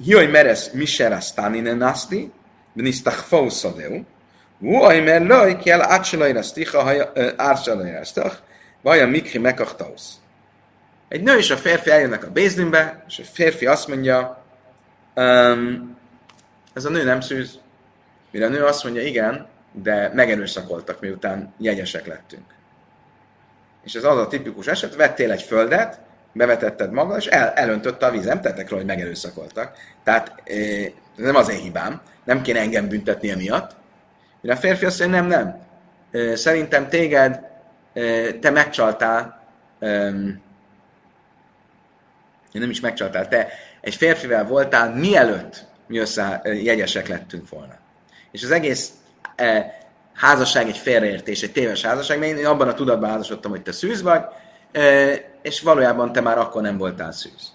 hioj 0.04 0.28
meres 0.28 0.72
misera 0.72 1.20
stanine 1.20 1.74
nasti, 1.74 2.32
vnisztach 2.74 3.50
szadeu, 3.50 4.04
Ú, 4.60 4.76
ajmer 4.76 5.22
loj, 5.22 5.58
kell 5.58 5.82
átsalajra 5.82 6.42
sticha, 6.42 7.12
átsalajra 7.36 8.04
stach, 8.04 8.38
vajon 8.82 9.10
mikri 9.10 9.40
mekachtaus. 9.40 10.02
Egy 11.08 11.24
nő 11.24 11.38
és 11.38 11.50
a 11.50 11.58
férfi 11.58 11.90
eljönnek 11.90 12.24
a 12.24 12.32
bézlinbe, 12.32 13.04
és 13.08 13.20
a 13.20 13.24
férfi 13.24 13.66
azt 13.66 13.88
mondja, 13.88 14.44
um, 15.16 15.98
ez 16.74 16.86
a 16.86 16.90
nő 16.90 17.04
nem 17.04 17.22
szűz. 17.22 17.60
Mire 18.32 18.46
a 18.46 18.50
nő 18.50 18.64
azt 18.64 18.84
mondja, 18.84 19.02
igen, 19.02 19.48
de 19.72 20.12
megerőszakoltak, 20.14 21.00
miután 21.00 21.54
jegyesek 21.58 22.08
lettünk. 22.08 22.46
És 23.84 23.94
ez 23.94 24.04
az 24.04 24.18
a 24.18 24.28
tipikus 24.28 24.68
eset, 24.68 24.96
vettél 24.96 25.32
egy 25.32 25.42
földet, 25.42 26.00
bevetetted 26.32 26.92
maga, 26.92 27.18
és 27.18 27.26
el, 27.26 27.50
elöntötte 27.50 28.06
a 28.06 28.12
vízem, 28.12 28.42
tettek 28.42 28.70
róla, 28.70 28.82
hogy 28.82 28.92
megerőszakoltak. 28.92 29.78
Tehát 30.04 30.42
ez 30.46 31.26
nem 31.26 31.36
az 31.36 31.50
én 31.50 31.60
hibám, 31.60 32.02
nem 32.24 32.42
kéne 32.42 32.60
engem 32.60 32.88
büntetni 32.88 33.30
emiatt. 33.30 33.76
Mire 34.42 34.56
a 34.56 34.58
férfi 34.58 34.86
azt 34.86 35.00
mondja, 35.00 35.22
nem, 35.22 35.28
nem. 35.28 35.62
Szerintem 36.36 36.90
téged, 36.90 37.40
te 38.40 38.50
megcsaltál, 38.50 39.42
nem 42.52 42.70
is 42.70 42.80
megcsaltál, 42.80 43.28
te 43.28 43.48
egy 43.82 43.96
férfivel 43.96 44.46
voltál, 44.46 44.94
mielőtt 44.94 45.66
mi 45.88 45.98
össze 45.98 46.42
jegyesek 46.44 47.08
lettünk 47.08 47.50
volna. 47.50 47.74
És 48.32 48.44
az 48.44 48.52
egész 48.52 48.92
házasság 50.14 50.68
egy 50.68 50.78
félreértés, 50.78 51.42
egy 51.42 51.52
téves 51.52 51.86
házasság, 51.86 52.20
mert 52.20 52.38
én 52.38 52.46
abban 52.46 52.68
a 52.68 52.74
tudatban 52.74 53.10
házasodtam, 53.10 53.52
hogy 53.52 53.62
te 53.62 53.72
szűz 53.72 54.02
vagy, 54.02 54.22
és 55.42 55.62
valójában 55.62 56.12
te 56.12 56.22
már 56.22 56.38
akkor 56.38 56.62
nem 56.62 56.78
voltál 56.78 57.12
szűz. 57.12 57.52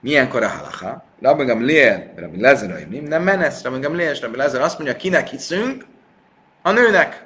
Milyenkor 0.00 0.42
a 0.42 0.48
halacha? 0.48 1.04
Rabbi 1.20 1.44
Gamliel, 1.44 2.12
Rabbi 2.16 2.40
Lezer, 2.40 2.88
nem 2.88 3.22
menesz, 3.22 3.62
Rabbi 3.62 3.80
Gamliel 3.80 4.12
és 4.12 4.20
Rabbi 4.20 4.36
Lezer 4.36 4.60
azt 4.60 4.78
mondja, 4.78 4.96
kinek 4.96 5.28
hiszünk? 5.28 5.84
A 6.62 6.70
nőnek. 6.70 7.24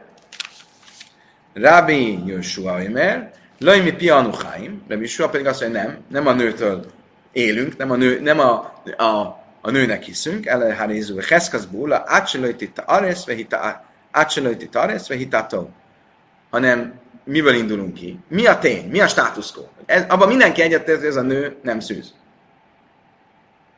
Rabbi 1.54 2.22
Joshua 2.26 2.72
Omer, 2.72 3.30
Lajmi 3.58 3.92
Pianuchaim, 3.92 4.82
Rabbi 4.88 5.02
Joshua 5.02 5.28
pedig 5.28 5.46
azt 5.46 5.60
mondja, 5.60 5.82
nem, 5.82 5.98
nem 6.08 6.26
a 6.26 6.32
nőtől 6.32 6.84
élünk, 7.32 7.76
nem 7.76 7.90
a, 7.90 7.96
nő, 7.96 8.20
nem 8.20 8.38
a, 8.38 8.82
a, 8.96 9.42
a 9.60 9.70
nőnek 9.70 10.02
hiszünk, 10.02 10.46
Eleharizú, 10.46 11.18
Heszkasz 11.28 11.64
Bula, 11.64 12.02
Ácselőti 12.06 12.72
Tares, 14.14 14.26
Ácselőti 14.26 14.68
Tares, 14.68 15.08
Vehitató, 15.08 15.70
hanem 16.50 17.00
miből 17.24 17.54
indulunk 17.54 17.94
ki? 17.94 18.18
Mi 18.28 18.46
a 18.46 18.58
tény? 18.58 18.88
Mi 18.90 19.00
a 19.00 19.06
státuszkó? 19.06 19.68
abban 20.08 20.28
mindenki 20.28 20.62
egyetért, 20.62 20.98
hogy 20.98 21.06
ez 21.06 21.16
a 21.16 21.22
nő 21.22 21.56
nem 21.62 21.80
szűz. 21.80 22.14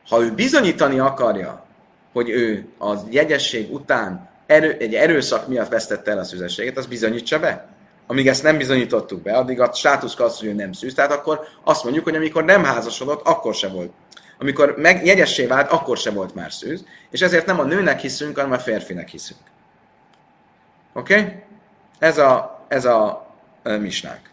Ha 0.09 0.21
ő 0.21 0.31
bizonyítani 0.31 0.99
akarja, 0.99 1.65
hogy 2.13 2.29
ő 2.29 2.67
az 2.77 2.99
jegyesség 3.09 3.73
után 3.73 4.29
erő, 4.45 4.77
egy 4.79 4.93
erőszak 4.93 5.47
miatt 5.47 5.69
vesztette 5.69 6.11
el 6.11 6.17
a 6.17 6.23
szüzességet, 6.23 6.77
az 6.77 6.85
bizonyítsa 6.85 7.39
be. 7.39 7.67
Amíg 8.07 8.27
ezt 8.27 8.43
nem 8.43 8.57
bizonyítottuk 8.57 9.21
be, 9.21 9.33
addig 9.33 9.61
a 9.61 9.73
státuszka 9.73 10.23
az, 10.23 10.39
hogy 10.39 10.47
ő 10.47 10.53
nem 10.53 10.71
szűz. 10.71 10.93
Tehát 10.93 11.11
akkor 11.11 11.39
azt 11.63 11.83
mondjuk, 11.83 12.03
hogy 12.03 12.15
amikor 12.15 12.43
nem 12.43 12.63
házasodott, 12.63 13.27
akkor 13.27 13.53
se 13.55 13.67
volt. 13.67 13.91
Amikor 14.39 14.75
meg 14.77 15.05
jegyessé 15.05 15.45
vált, 15.45 15.71
akkor 15.71 15.97
se 15.97 16.11
volt 16.11 16.35
már 16.35 16.51
szűz. 16.51 16.85
És 17.09 17.21
ezért 17.21 17.45
nem 17.45 17.59
a 17.59 17.63
nőnek 17.63 17.99
hiszünk, 17.99 18.35
hanem 18.35 18.51
a 18.51 18.59
férfinek 18.59 19.07
hiszünk. 19.09 19.39
Oké? 20.97 21.19
Okay? 21.19 21.43
Ez 21.99 22.17
a, 22.17 22.65
ez 22.67 22.85
a 22.85 23.27
e, 23.63 23.77
misnák. 23.77 24.31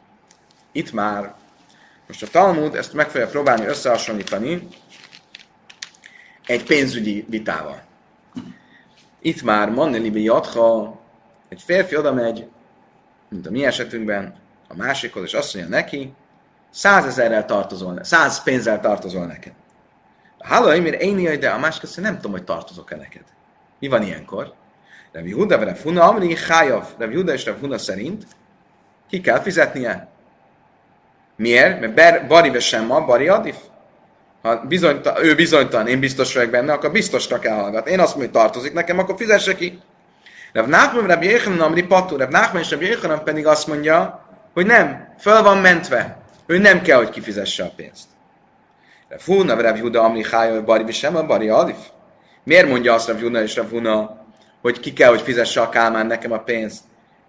Itt 0.73 0.93
már, 0.93 1.35
most 2.07 2.23
a 2.23 2.27
Talmud 2.27 2.75
ezt 2.75 2.93
meg 2.93 3.11
fogja 3.11 3.27
próbálni 3.27 3.67
összehasonlítani 3.67 4.69
egy 6.47 6.65
pénzügyi 6.65 7.25
vitával. 7.29 7.83
Itt 9.21 9.43
már 9.43 9.71
Mannelibi 9.71 10.23
Jadha, 10.23 11.01
egy 11.49 11.63
férfi 11.63 11.97
oda 11.97 12.13
megy, 12.13 12.49
mint 13.29 13.47
a 13.47 13.51
mi 13.51 13.65
esetünkben, 13.65 14.35
a 14.69 14.77
másikhoz, 14.77 15.23
és 15.23 15.35
azt 15.35 15.55
mondja 15.55 15.77
neki, 15.77 16.13
százezerrel 16.71 17.45
tartozol, 17.45 18.05
száz 18.05 18.43
pénzzel 18.43 18.81
tartozol 18.81 19.27
neked. 19.27 19.53
Halló, 20.39 20.73
én 20.73 20.85
én 20.93 21.41
de 21.41 21.51
a 21.51 21.59
másik 21.59 21.83
azt 21.83 21.97
mondja, 21.97 22.13
nem 22.13 22.21
tudom, 22.21 22.37
hogy 22.37 22.45
tartozok-e 22.45 22.97
neked. 22.97 23.25
Mi 23.79 23.89
van 23.89 24.03
ilyenkor? 24.03 24.55
Rev 25.15 25.33
Huda, 25.33 25.65
Rev 25.65 25.77
Huna, 25.83 26.09
Amri, 26.09 26.37
Hájav, 26.49 26.87
Rev 26.99 27.15
Huda 27.15 27.33
és 27.33 27.45
Rev 27.45 27.59
Huna 27.61 27.79
szerint 27.79 28.25
ki 29.09 29.21
kell 29.21 29.41
fizetnie. 29.41 30.09
Miért? 31.37 31.81
Mert 31.81 31.95
ber, 31.95 32.27
Bari 32.27 32.61
sem 32.61 32.87
ma, 32.87 33.05
Bari 33.05 33.29
Adif. 33.29 33.57
Ha 34.43 34.57
bizonyta, 34.57 35.17
ő 35.23 35.35
bizonytalan, 35.35 35.87
én 35.87 36.01
biztos 36.01 36.35
vagyok 36.35 36.51
benne, 36.51 36.73
akkor 36.73 36.91
biztosra 36.91 37.39
kell 37.39 37.55
hallgatni. 37.55 37.91
Én 37.91 38.01
azt 38.01 38.17
mondom, 38.17 38.33
hogy 38.33 38.43
tartozik 38.43 38.73
nekem, 38.73 38.99
akkor 38.99 39.17
fizesse 39.17 39.55
ki. 39.55 39.81
Rev 40.53 40.67
Nachman, 40.67 41.07
Rev 41.07 41.23
Jéhanan, 41.23 41.61
Amri 41.61 41.83
Patu, 41.83 42.17
Rev 42.17 42.31
Nachman 42.31 42.63
és 42.63 42.71
Rev 42.71 42.83
Jéhanan 42.83 43.25
pedig 43.25 43.47
azt 43.47 43.67
mondja, 43.67 44.27
hogy 44.55 44.67
nem, 44.67 45.15
föl 45.19 45.43
van 45.43 45.59
mentve. 45.59 46.17
Ő 46.47 46.59
nem 46.59 46.83
kell, 46.83 46.97
hogy 46.97 47.11
kifizesse 47.11 47.65
a 47.65 47.73
pénzt. 47.77 48.07
Rev 49.09 49.21
Huna, 49.21 49.61
Rev 49.61 49.79
Huda, 49.79 50.03
Amri 50.03 50.25
Hája, 50.31 50.65
Bari 50.65 50.93
sem, 50.93 51.27
Bari 51.27 51.49
Adif. 51.49 51.79
Miért 52.45 52.69
mondja 52.69 52.95
azt 52.95 53.09
Rev 53.09 53.21
Huna 53.21 53.43
és 53.43 53.55
Rev 53.55 53.69
Huna, 53.69 54.24
hogy 54.65 54.81
ki 54.81 54.93
kell, 54.93 55.09
hogy 55.09 55.23
fizesse 55.23 55.61
a 55.61 55.69
Kálmán 55.69 56.07
nekem 56.07 56.33
a 56.33 56.39
pénzt? 56.39 56.81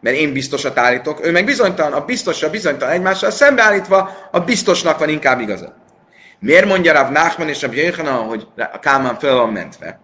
Mert 0.01 0.15
én 0.15 0.33
biztosat 0.33 0.77
állítok, 0.77 1.25
ő 1.25 1.31
meg 1.31 1.45
bizonytalan, 1.45 1.93
a 1.93 2.05
biztosra 2.05 2.49
bizonytalan 2.49 2.93
egymással 2.93 3.31
szembeállítva, 3.31 4.09
a 4.31 4.39
biztosnak 4.39 4.99
van 4.99 5.09
inkább 5.09 5.39
igaza. 5.39 5.75
Miért 6.39 6.65
mondja 6.65 6.93
Rav 6.93 7.11
Nachman 7.11 7.49
és 7.49 7.61
Rav 7.61 7.75
Jöjjhana, 7.75 8.11
hogy 8.11 8.47
a 8.57 8.79
Kálmán 8.79 9.19
fel 9.19 9.35
van 9.35 9.49
mentve? 9.49 9.99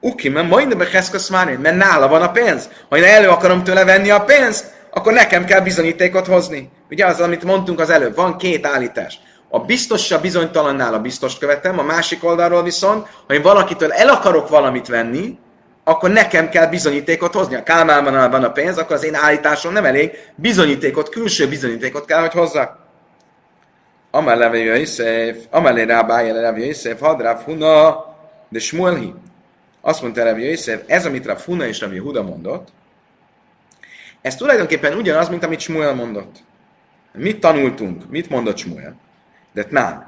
Uki, 0.00 0.28
mert 0.28 0.48
majdnem 0.48 0.78
beheszkasz 0.78 1.28
már 1.28 1.56
mert 1.56 1.76
nála 1.76 2.08
van 2.08 2.22
a 2.22 2.30
pénz. 2.30 2.68
Ha 2.88 2.96
én 2.96 3.04
elő 3.04 3.28
akarom 3.28 3.64
tőle 3.64 3.84
venni 3.84 4.10
a 4.10 4.20
pénzt, 4.20 4.74
akkor 4.90 5.12
nekem 5.12 5.44
kell 5.44 5.60
bizonyítékot 5.60 6.26
hozni. 6.26 6.70
Ugye 6.90 7.06
az, 7.06 7.20
amit 7.20 7.44
mondtunk 7.44 7.80
az 7.80 7.90
előbb, 7.90 8.14
van 8.14 8.36
két 8.36 8.66
állítás. 8.66 9.20
A 9.48 9.58
biztossa 9.58 10.20
bizonytalannál 10.20 10.94
a 10.94 11.00
biztost 11.00 11.38
követem, 11.38 11.78
a 11.78 11.82
másik 11.82 12.24
oldalról 12.24 12.62
viszont, 12.62 13.06
ha 13.26 13.34
én 13.34 13.42
valakitől 13.42 13.92
el 13.92 14.08
akarok 14.08 14.48
valamit 14.48 14.88
venni, 14.88 15.38
akkor 15.88 16.10
nekem 16.10 16.48
kell 16.48 16.66
bizonyítékot 16.66 17.32
hozni. 17.32 17.54
A 17.54 17.62
Kálmánban 17.62 18.30
van 18.30 18.44
a 18.44 18.52
pénz, 18.52 18.78
akkor 18.78 18.96
az 18.96 19.04
én 19.04 19.14
állításom 19.14 19.72
nem 19.72 19.84
elég. 19.84 20.10
Bizonyítékot, 20.34 21.08
külső 21.08 21.48
bizonyítékot 21.48 22.04
kell, 22.04 22.20
hogy 22.20 22.32
hozzak. 22.32 22.78
Amar 24.10 24.36
Levi 24.36 24.58
Yosef, 24.58 25.36
Amar 25.50 25.72
le 25.72 25.84
Rabbi 25.84 26.30
Levi 26.30 26.66
Yosef, 26.66 27.00
had 27.00 27.20
Rav 27.20 27.40
Huna, 27.40 28.04
de 28.48 28.58
Shmuelhi. 28.58 29.14
Azt 29.80 30.02
mondta 30.02 30.24
Rabbi 30.24 30.48
Yosef, 30.48 30.80
ez, 30.86 31.06
amit 31.06 31.26
Rav 31.26 31.40
Huna 31.40 31.66
és 31.66 31.80
Rabbi 31.80 31.98
Huda 31.98 32.22
mondott, 32.22 32.68
ez 34.20 34.36
tulajdonképpen 34.36 34.96
ugyanaz, 34.96 35.28
mint 35.28 35.44
amit 35.44 35.60
Shmuel 35.60 35.94
mondott. 35.94 36.36
Mit 37.12 37.40
tanultunk? 37.40 38.10
Mit 38.10 38.30
mondott 38.30 38.56
Shmuel? 38.56 38.96
De 39.52 39.66
nem. 39.70 40.06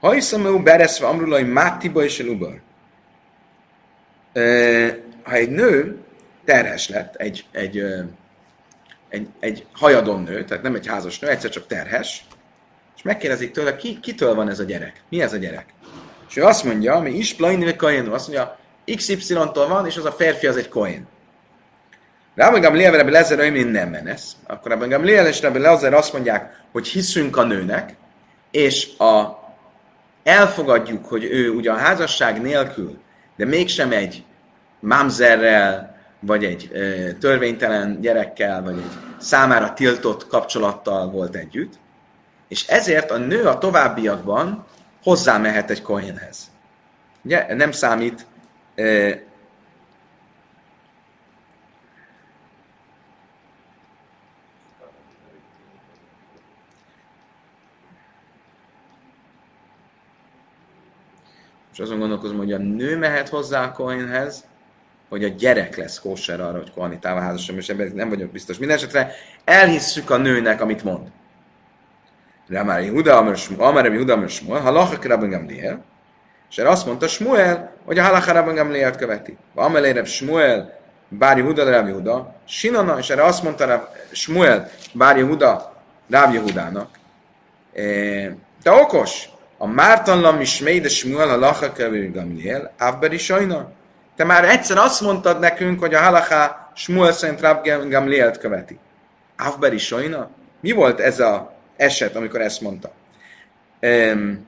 Ha 0.00 0.10
hiszem, 0.10 0.42
hogy 0.42 0.62
bereszve 0.62 1.06
amrulai 1.06 1.42
mátiba 1.42 2.04
és 2.04 2.20
elubar. 2.20 2.60
Ha 5.22 5.32
egy 5.32 5.50
nő 5.50 5.96
terhes 6.44 6.88
lett, 6.88 7.14
egy, 7.14 7.44
egy, 7.52 7.82
egy, 9.08 9.28
egy 9.40 9.66
hajadon 9.72 10.22
nő, 10.22 10.44
tehát 10.44 10.62
nem 10.62 10.74
egy 10.74 10.86
házas 10.86 11.18
nő, 11.18 11.28
egyszer 11.28 11.50
csak 11.50 11.66
terhes, 11.66 12.24
és 12.96 13.02
megkérdezik 13.02 13.50
tőle, 13.50 13.76
ki, 13.76 14.00
kitől 14.00 14.34
van 14.34 14.48
ez 14.48 14.58
a 14.58 14.64
gyerek? 14.64 15.02
Mi 15.08 15.22
ez 15.22 15.32
a 15.32 15.36
gyerek? 15.36 15.66
És 16.28 16.36
ő 16.36 16.44
azt 16.44 16.64
mondja, 16.64 16.98
mi 16.98 17.10
is 17.10 17.34
plain 17.34 17.76
Kain, 17.76 18.06
azt 18.06 18.28
mondja, 18.28 18.58
XY-tól 18.96 19.68
van, 19.68 19.86
és 19.86 19.96
az 19.96 20.04
a 20.04 20.12
férfi 20.12 20.46
az 20.46 20.56
egy 20.56 20.68
Kohen. 20.68 21.08
Rabbi 22.34 22.60
Gamliel 22.60 22.96
Rabbi 22.96 23.10
Lezer, 23.10 23.38
hogy 23.38 23.70
nem 23.70 23.88
menesz. 23.88 24.36
Akkor 24.46 24.70
Rabbi 24.70 24.88
Gamliel 24.88 25.26
és 25.26 25.40
Rabbi 25.40 25.58
Lezer 25.58 25.94
azt 25.94 26.12
mondják, 26.12 26.62
hogy 26.72 26.88
hiszünk 26.88 27.36
a 27.36 27.44
nőnek, 27.44 27.96
és 28.50 28.96
a, 28.98 29.38
elfogadjuk, 30.22 31.06
hogy 31.06 31.24
ő 31.24 31.50
ugye 31.50 31.70
a 31.70 31.76
házasság 31.76 32.40
nélkül, 32.42 32.98
de 33.40 33.46
mégsem 33.46 33.92
egy 33.92 34.24
mamzerrel, 34.80 35.96
vagy 36.20 36.44
egy 36.44 36.70
e, 36.74 37.12
törvénytelen 37.12 38.00
gyerekkel, 38.00 38.62
vagy 38.62 38.76
egy 38.76 38.98
számára 39.18 39.72
tiltott 39.72 40.26
kapcsolattal 40.26 41.10
volt 41.10 41.36
együtt, 41.36 41.72
és 42.48 42.66
ezért 42.66 43.10
a 43.10 43.16
nő 43.16 43.44
a 43.44 43.58
továbbiakban 43.58 44.66
hozzá 45.02 45.38
mehet 45.38 45.70
egy 45.70 45.82
kohénhez. 45.82 46.50
Ugye 47.24 47.54
nem 47.54 47.72
számít 47.72 48.26
e, 48.74 48.82
és 61.80 61.86
azon 61.86 61.98
gondolkozom, 61.98 62.36
hogy 62.36 62.52
a 62.52 62.58
nő 62.58 62.96
mehet 62.96 63.28
hozzá 63.28 63.64
a 63.64 63.72
kohénhez, 63.72 64.44
hogy 65.08 65.24
a 65.24 65.28
gyerek 65.28 65.76
lesz 65.76 66.00
kóser 66.00 66.40
arra, 66.40 66.58
hogy 66.58 66.72
kohanitával 66.72 67.22
házasom, 67.22 67.56
és 67.56 67.68
ebben 67.68 67.92
nem 67.94 68.08
vagyok 68.08 68.30
biztos. 68.30 68.58
Mindenesetre 68.58 69.12
elhisszük 69.44 70.10
a 70.10 70.16
nőnek, 70.16 70.60
amit 70.60 70.84
mond. 70.84 71.08
Amár 72.54 72.82
Yehuda, 72.82 73.16
Amár 73.58 73.84
Yehuda, 73.84 74.12
Amár 74.12 74.28
Shmuel, 74.28 74.60
halachak 74.60 75.04
Rabban 75.04 75.30
Gamliel, 75.30 75.84
és 76.50 76.58
erre 76.58 76.68
azt 76.68 76.86
mondta 76.86 77.08
Shmuel, 77.08 77.72
hogy 77.84 77.98
a 77.98 78.02
halachak 78.02 78.34
Rabban 78.34 78.54
Gamliel 78.54 78.96
követi. 78.96 79.36
Amelé 79.54 79.90
Reb 79.90 80.06
Shmuel, 80.06 80.78
bár 81.08 81.36
Yehuda, 81.36 81.70
Rab 81.70 81.86
Yehuda, 81.86 82.34
Sinana, 82.44 82.98
és 82.98 83.10
erre 83.10 83.24
azt 83.24 83.42
mondta 83.42 83.66
Rab 83.66 83.82
Shmuel, 84.10 84.70
bár 84.92 85.16
Yehuda, 85.16 85.82
Rab 86.10 86.32
Yehudának. 86.32 86.98
De 88.62 88.70
okos, 88.70 89.28
a 89.62 89.66
mártanlam 89.66 90.40
is 90.40 90.58
de 90.60 90.88
Shmuel, 90.88 91.28
halachak 91.28 91.78
Rabban 91.78 92.12
Gamliel, 92.12 92.72
Avberi 92.78 93.18
Sajna. 93.18 93.70
Te 94.16 94.24
már 94.24 94.44
egyszer 94.44 94.76
azt 94.76 95.00
mondtad 95.00 95.38
nekünk, 95.38 95.80
hogy 95.80 95.94
a 95.94 96.00
halaká 96.00 96.70
Shmuel 96.74 97.12
szerint 97.12 97.40
Rab 97.40 97.68
követi. 98.38 98.78
Avberi 99.36 99.78
Sajna? 99.78 100.30
Mi 100.60 100.72
volt 100.72 101.00
ez 101.00 101.20
a 101.20 101.54
eset, 101.76 102.16
amikor 102.16 102.40
ezt 102.40 102.60
mondta. 102.60 102.92
Um, 103.80 104.46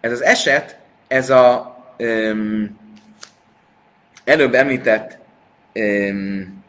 ez 0.00 0.12
az 0.12 0.22
eset, 0.22 0.78
ez 1.08 1.30
a 1.30 1.76
um, 1.98 2.78
előbb 4.24 4.54
említett 4.54 5.18
um, 5.74 6.64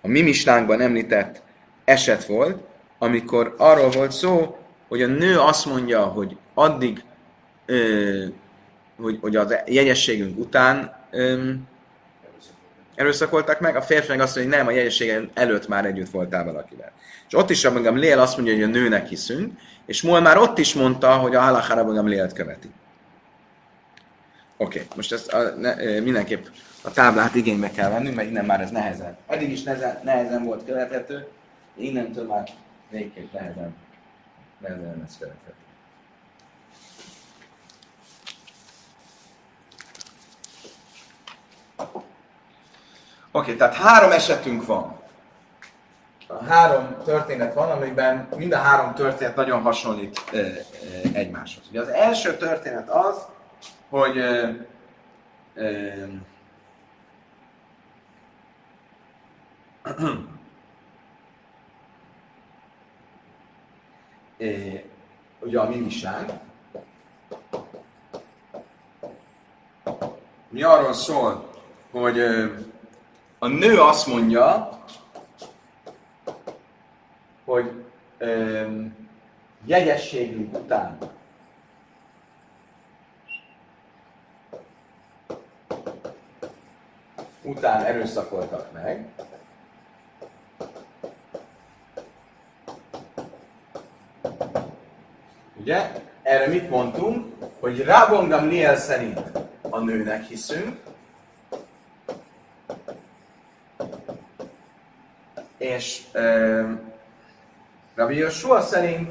a 0.00 0.08
mi 0.08 0.22
mislánkban 0.22 0.80
említett 0.80 1.48
eset 1.90 2.26
volt, 2.26 2.58
amikor 2.98 3.54
arról 3.58 3.90
volt 3.90 4.12
szó, 4.12 4.58
hogy 4.88 5.02
a 5.02 5.06
nő 5.06 5.38
azt 5.38 5.66
mondja, 5.66 6.02
hogy 6.04 6.36
addig, 6.54 7.04
ö, 7.66 8.24
hogy, 9.00 9.18
hogy 9.20 9.36
a 9.36 9.46
jegyességünk 9.66 10.38
után 10.38 10.94
ö, 11.10 11.50
erőszakoltak 12.94 13.60
meg, 13.60 13.76
a 13.76 13.82
férfi 13.82 14.08
meg 14.08 14.20
azt 14.20 14.36
mondja, 14.36 14.54
hogy 14.54 14.64
nem, 14.64 14.74
a 14.74 14.76
jegyességen 14.76 15.30
előtt 15.34 15.68
már 15.68 15.84
együtt 15.84 16.10
voltál 16.10 16.44
valakivel. 16.44 16.92
És 17.28 17.34
ott 17.34 17.50
is 17.50 17.62
Rabban 17.62 17.98
Lél 17.98 18.18
azt 18.18 18.36
mondja, 18.36 18.54
hogy 18.54 18.62
a 18.62 18.66
nőnek 18.66 19.06
hiszünk, 19.06 19.52
és 19.86 20.02
Mol 20.02 20.20
már 20.20 20.38
ott 20.38 20.58
is 20.58 20.74
mondta, 20.74 21.12
hogy 21.16 21.34
a 21.34 21.40
Halachá 21.40 21.74
Rabban 21.74 22.08
Lélt 22.08 22.32
követi. 22.32 22.70
Oké, 24.56 24.78
okay, 24.78 24.96
most 24.96 25.12
ezt 25.12 25.32
a, 25.32 25.54
ne, 25.58 26.00
mindenképp 26.00 26.44
a 26.82 26.90
táblát 26.90 27.34
igénybe 27.34 27.70
kell 27.70 27.90
vennünk, 27.90 28.14
mert 28.14 28.28
innen 28.28 28.44
már 28.44 28.60
ez 28.60 28.70
nehezen. 28.70 29.16
Eddig 29.26 29.50
is 29.50 29.62
nehezen, 29.62 30.00
nehezen 30.04 30.44
volt 30.44 30.64
követhető, 30.64 31.26
innentől 31.82 32.26
már 32.26 32.48
végképp 32.88 33.32
nehezen, 33.32 33.74
nehezen 34.58 34.98
lesz 34.98 35.18
követhető. 35.18 35.54
Oké, 43.32 43.52
okay, 43.52 43.56
tehát 43.56 43.74
három 43.74 44.10
esetünk 44.10 44.66
van. 44.66 44.98
A 46.26 46.44
három 46.44 46.96
történet 47.04 47.54
van, 47.54 47.70
amiben 47.70 48.28
mind 48.36 48.52
a 48.52 48.58
három 48.58 48.94
történet 48.94 49.36
nagyon 49.36 49.62
hasonlít 49.62 50.24
e, 50.32 50.36
e, 50.38 50.60
egymáshoz. 51.12 51.64
Ugye 51.70 51.80
az 51.80 51.88
első 51.88 52.36
történet 52.36 52.88
az, 52.88 53.26
hogy 53.88 54.18
e, 54.18 54.56
e, 55.54 56.08
ugye 65.40 65.60
a 65.60 65.68
miniság, 65.68 66.40
mi 70.48 70.62
arról 70.62 70.92
szól, 70.92 71.50
hogy 71.90 72.20
a 73.38 73.46
nő 73.46 73.80
azt 73.80 74.06
mondja, 74.06 74.78
hogy 77.44 77.84
öm, 78.18 79.08
jegyességünk 79.64 80.56
után. 80.58 80.98
Után 87.42 87.84
erőszakoltak 87.84 88.72
meg, 88.72 89.08
Ugye? 95.70 95.90
Erre 96.22 96.46
mit 96.46 96.70
mondtunk? 96.70 97.34
Hogy 97.60 97.84
Rabongam 97.84 98.48
Liel 98.48 98.76
szerint 98.76 99.20
a 99.62 99.78
nőnek 99.78 100.24
hiszünk, 100.24 100.76
és 105.58 106.02
uh, 106.14 106.70
Rabbi 107.94 108.16
Joshua 108.16 108.60
szerint 108.60 109.10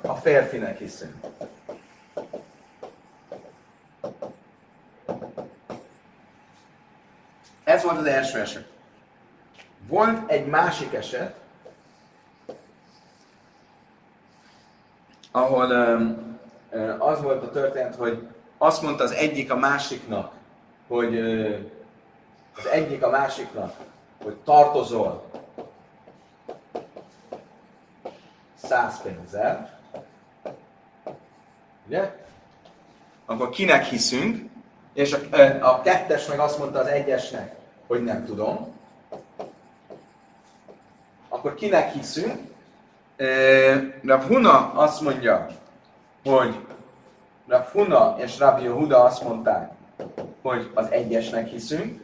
a 0.00 0.14
férfinek 0.14 0.78
hiszünk. 0.78 1.14
Ez 7.64 7.82
volt 7.82 7.98
az 7.98 8.06
első 8.06 8.40
eset. 8.40 8.68
Volt 9.88 10.30
egy 10.30 10.46
másik 10.46 10.94
eset, 10.94 11.34
ahol 15.36 15.72
az 16.98 17.22
volt 17.22 17.42
a 17.42 17.50
történet, 17.50 17.94
hogy 17.94 18.26
azt 18.58 18.82
mondta 18.82 19.02
az 19.04 19.12
egyik 19.12 19.50
a 19.50 19.56
másiknak, 19.56 20.32
hogy 20.88 21.18
az 22.56 22.66
egyik 22.72 23.02
a 23.02 23.10
másiknak, 23.10 23.74
hogy 24.22 24.34
tartozol 24.34 25.24
száz 28.54 29.02
pénzzel, 29.02 29.78
ugye? 31.86 32.24
Akkor 33.26 33.50
kinek 33.50 33.84
hiszünk, 33.84 34.50
és 34.92 35.16
a, 35.30 35.36
a 35.60 35.80
kettes 35.80 36.26
meg 36.26 36.38
azt 36.38 36.58
mondta 36.58 36.78
az 36.78 36.86
egyesnek, 36.86 37.54
hogy 37.86 38.04
nem 38.04 38.24
tudom. 38.24 38.74
Akkor 41.28 41.54
kinek 41.54 41.92
hiszünk? 41.92 42.54
Rav 44.04 44.22
Huna 44.26 44.72
azt 44.72 45.00
mondja, 45.00 45.46
hogy 46.24 46.66
Rav 47.46 47.64
Huna 47.72 48.16
és 48.18 48.38
Rabbi 48.38 48.62
Yehuda 48.62 49.04
azt 49.04 49.22
mondták, 49.22 49.70
hogy 50.42 50.70
az 50.74 50.90
egyesnek 50.90 51.48
hiszünk. 51.48 52.00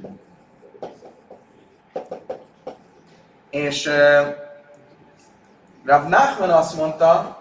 És 3.51 3.91
Rav 5.85 6.09
Nachman 6.09 6.51
azt 6.51 6.77
mondta, 6.77 7.39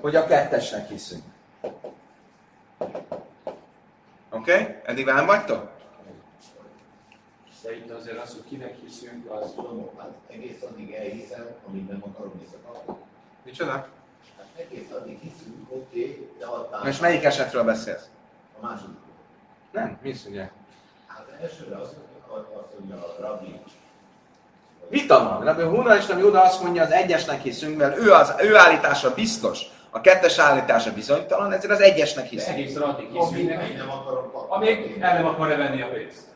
hogy 0.00 0.16
a 0.16 0.26
kettesnek 0.26 0.88
hiszünk. 0.88 1.22
Oké? 4.30 4.52
Okay? 4.60 4.74
Eddig 4.84 5.04
velem 5.04 5.26
vagytok? 5.26 5.73
Szerintem 7.64 7.96
azért 7.96 8.22
az, 8.22 8.32
hogy 8.32 8.42
kinek 8.48 8.74
hiszünk, 8.84 9.30
az 9.30 9.52
tudom, 9.54 9.90
hát 9.98 10.10
egész 10.30 10.62
addig 10.70 10.92
elhiszem, 10.92 11.46
amit 11.68 11.88
nem 11.88 12.02
akarom 12.10 12.32
visszakapni. 12.40 12.94
Micsoda? 13.42 13.72
Hát 13.72 14.46
egész 14.56 14.90
addig 14.92 15.18
hiszünk, 15.20 15.70
oké, 15.70 16.00
okay, 16.00 16.28
de 16.38 16.46
határ... 16.46 16.84
Most 16.84 17.00
melyik 17.00 17.24
esetről 17.24 17.64
beszélsz? 17.64 18.08
A 18.60 18.66
második. 18.66 18.96
Nem, 19.72 19.98
mi 20.02 20.12
szügye? 20.12 20.50
Hát 21.06 21.26
elsőre 21.40 21.76
azt, 21.76 21.94
azt 22.28 22.78
mondja 22.78 22.96
a 22.96 23.20
rabbi, 23.20 23.60
Vita 24.88 25.24
van. 25.24 25.44
Rabbi 25.44 25.62
Huna 25.62 25.96
és 25.96 26.08
Rabbi 26.08 26.22
Huda 26.22 26.42
azt 26.42 26.62
mondja, 26.62 26.82
az 26.82 26.90
egyesnek 26.90 27.42
hiszünk, 27.42 27.76
mert 27.76 27.98
ő, 27.98 28.12
az, 28.12 28.34
ő 28.40 28.56
állítása 28.56 29.14
biztos, 29.14 29.62
a 29.90 30.00
kettes 30.00 30.38
állítása 30.38 30.92
bizonytalan, 30.92 31.52
ezért 31.52 31.72
az 31.72 31.80
egyesnek 31.80 32.26
hiszünk. 32.26 32.56
Egész 32.56 32.76
addig 32.76 33.08
hiszünk 33.10 33.48
neki, 33.48 33.72
nem 33.72 33.90
akarom 33.90 34.32
kapni. 34.32 34.54
amíg 34.56 34.96
el 35.00 35.14
nem 35.14 35.26
akar 35.26 35.56
venni 35.56 35.82
a 35.82 35.88
pénzt. 35.88 36.32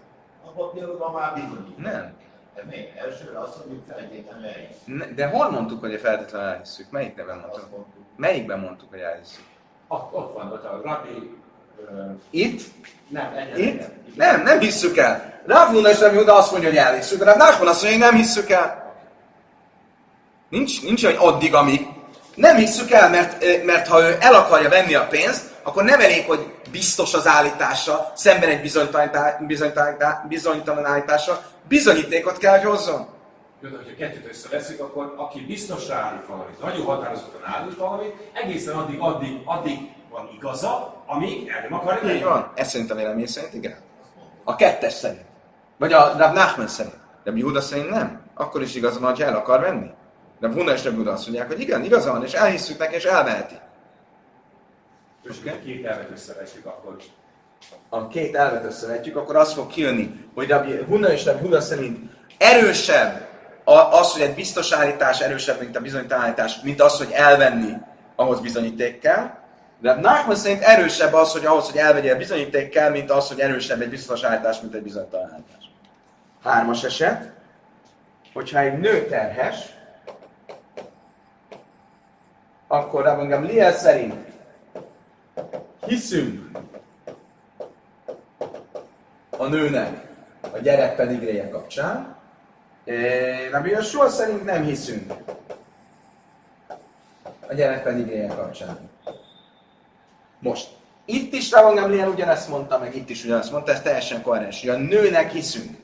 Például 0.66 1.10
már 1.10 1.34
bizonyít. 1.34 1.78
Nem. 1.78 2.12
De 2.54 2.64
még 2.70 2.92
elsőre 2.96 3.38
azt 3.38 3.56
mondjuk 3.56 3.84
feltétlenül 3.88 4.46
elhisz. 4.46 4.76
Ne, 4.84 5.06
de 5.06 5.26
hol 5.26 5.50
mondtuk, 5.50 5.80
hogy 5.80 6.00
feltétlenül 6.00 6.48
elhisszük? 6.48 6.90
Melyik 6.90 7.16
neven 7.16 7.38
mondtuk? 7.38 7.70
Mondtuk. 7.70 8.02
Melyikben 8.16 8.58
mondtuk, 8.58 8.90
hogy 8.90 9.00
elhisszük? 9.00 9.44
Ott, 9.88 10.14
ott 10.14 10.34
van, 10.34 10.52
ott 10.52 10.64
a 10.64 10.80
Rabbi... 10.84 11.36
Itt? 12.30 12.62
Nem, 13.08 13.32
Itt? 13.56 13.82
Nem, 14.16 14.42
nem 14.42 14.58
hisszük 14.58 14.96
el. 14.96 15.40
Rav 15.46 15.68
Huna 15.68 15.90
és 15.90 15.96
Huda 15.98 16.34
azt 16.34 16.50
mondja, 16.50 16.68
hogy 16.68 16.78
elhisszük, 16.78 17.24
de 17.24 17.36
Nachman 17.36 17.68
azt 17.68 17.82
mondja, 17.82 17.98
hogy 17.98 18.12
nem 18.12 18.20
hisszük 18.20 18.50
el. 18.50 18.94
Nincs, 20.48 20.82
nincs 20.82 21.04
olyan 21.04 21.18
addig, 21.18 21.54
amíg. 21.54 21.86
Nem 22.34 22.56
hisszük 22.56 22.90
el, 22.90 23.10
mert, 23.10 23.64
mert 23.64 23.88
ha 23.88 24.00
ő 24.02 24.16
el 24.20 24.34
akarja 24.34 24.68
venni 24.68 24.94
a 24.94 25.06
pénzt, 25.06 25.44
akkor 25.62 25.84
nem 25.84 26.00
elég, 26.00 26.26
hogy 26.26 26.52
biztos 26.70 27.14
az 27.14 27.26
állítása, 27.26 28.12
szemben 28.14 28.48
egy 28.48 28.60
bizonytalan, 28.60 29.46
bizonytalan, 29.46 30.24
bizonytalan 30.28 30.84
állítása, 30.84 31.42
bizonyítékot 31.68 32.38
kell, 32.38 32.58
hogy 32.58 32.68
hozzon. 32.68 33.06
Jó, 33.60 33.68
de 33.68 33.76
hogyha 33.76 33.94
kettőt 33.98 34.28
összeveszünk, 34.28 34.80
akkor 34.80 35.14
aki 35.16 35.40
biztosra 35.40 35.94
állít 35.94 36.26
valamit, 36.26 36.62
nagyon 36.62 36.84
határozottan 36.84 37.40
állít 37.44 37.76
valamit, 37.76 38.14
egészen 38.32 38.74
addig, 38.74 38.98
addig, 39.00 39.40
addig 39.44 39.78
van 40.10 40.28
igaza, 40.36 41.02
amíg 41.06 41.48
el 41.48 41.60
nem 41.60 41.74
akar 41.74 42.10
Így 42.10 42.22
van. 42.22 42.52
Ez 42.54 42.68
szerint 42.68 42.90
a 42.90 42.94
vélemény 42.94 43.26
szerint 43.26 43.54
igen. 43.54 43.76
A 44.44 44.56
kettes 44.56 44.92
szerint. 44.92 45.24
Vagy 45.78 45.92
a 45.92 46.16
Rab 46.16 46.34
Nachman 46.34 46.66
szerint. 46.66 46.96
De 47.24 47.32
Júda 47.34 47.60
szerint 47.60 47.90
nem. 47.90 48.20
Akkor 48.34 48.62
is 48.62 48.74
igaza 48.74 49.00
van, 49.00 49.16
ha 49.16 49.24
el 49.24 49.36
akar 49.36 49.60
venni. 49.60 49.90
De 50.40 50.48
Huna 50.48 50.72
és 50.72 50.84
Rab 50.84 50.96
Júda 50.96 51.12
azt 51.12 51.24
mondják, 51.26 51.46
hogy 51.46 51.60
igen, 51.60 51.84
igaza 51.84 52.12
van, 52.12 52.24
és 52.24 52.32
elhisszük 52.32 52.78
neki, 52.78 52.94
és 52.94 53.04
elveheti. 53.04 53.54
És 55.28 55.36
okay. 55.40 55.60
két 55.64 55.86
elvet 55.86 56.10
összevetjük, 56.10 56.66
akkor 56.66 56.96
a 57.88 58.08
két 58.08 58.34
elvet 58.34 58.64
összevetjük, 58.64 59.16
akkor 59.16 59.36
az 59.36 59.52
fog 59.52 59.66
kijönni, 59.66 60.30
hogy 60.34 60.48
Rabbi 60.48 60.76
Huna 60.88 61.12
és 61.12 61.24
Rabbi 61.24 61.40
Huda 61.40 61.60
szerint 61.60 61.98
erősebb 62.38 63.26
a- 63.64 63.98
az, 63.98 64.12
hogy 64.12 64.22
egy 64.22 64.34
biztos 64.34 64.72
állítás 64.72 65.20
erősebb, 65.20 65.60
mint 65.60 65.76
a 65.76 65.80
bizonytalan 65.80 66.24
állítás, 66.24 66.60
mint 66.62 66.80
az, 66.80 66.98
hogy 66.98 67.10
elvenni 67.12 67.72
ahhoz 68.16 68.40
bizonyíték 68.40 68.98
kell. 69.00 69.30
De 69.80 69.94
Nachman 69.94 70.36
szerint 70.36 70.62
erősebb 70.62 71.12
az, 71.12 71.32
hogy 71.32 71.46
ahhoz, 71.46 71.70
hogy 71.70 71.76
elvegyél 71.76 72.16
bizonyíték 72.16 72.68
kell, 72.68 72.90
mint 72.90 73.10
az, 73.10 73.28
hogy 73.28 73.40
erősebb 73.40 73.80
egy 73.80 73.90
biztos 73.90 74.22
állítás, 74.22 74.60
mint 74.60 74.74
egy 74.74 74.82
bizonytalan 74.82 75.30
állítás. 75.32 75.70
Hármas 76.44 76.84
eset, 76.84 77.32
hogyha 78.32 78.58
egy 78.58 78.78
nő 78.78 79.06
terhes, 79.06 79.56
akkor 82.68 83.04
Rabban 83.04 83.28
Gamliel 83.28 83.72
szerint 83.72 84.14
hiszünk 85.88 86.58
a 89.30 89.46
nőnek, 89.46 90.06
a 90.40 90.58
gyerek 90.58 90.96
pedig 90.96 91.20
réje 91.20 91.48
kapcsán. 91.48 92.16
Rabbi 93.50 93.70
Joshua 93.70 94.08
szerint 94.08 94.44
nem 94.44 94.64
hiszünk 94.64 95.12
a 97.48 97.54
gyerek 97.54 97.82
pedig 97.82 98.08
réje 98.08 98.26
kapcsán. 98.26 98.90
Most, 100.38 100.68
itt 101.04 101.32
is 101.32 101.50
Rabban 101.50 101.74
Gamliel 101.74 102.08
ugyanezt 102.08 102.48
mondta, 102.48 102.78
meg 102.78 102.96
itt 102.96 103.08
is 103.10 103.24
ugyanezt 103.24 103.52
mondta, 103.52 103.72
ez 103.72 103.82
teljesen 103.82 104.22
koherens, 104.22 104.60
hogy 104.60 104.70
a 104.70 104.76
nőnek 104.76 105.30
hiszünk. 105.30 105.76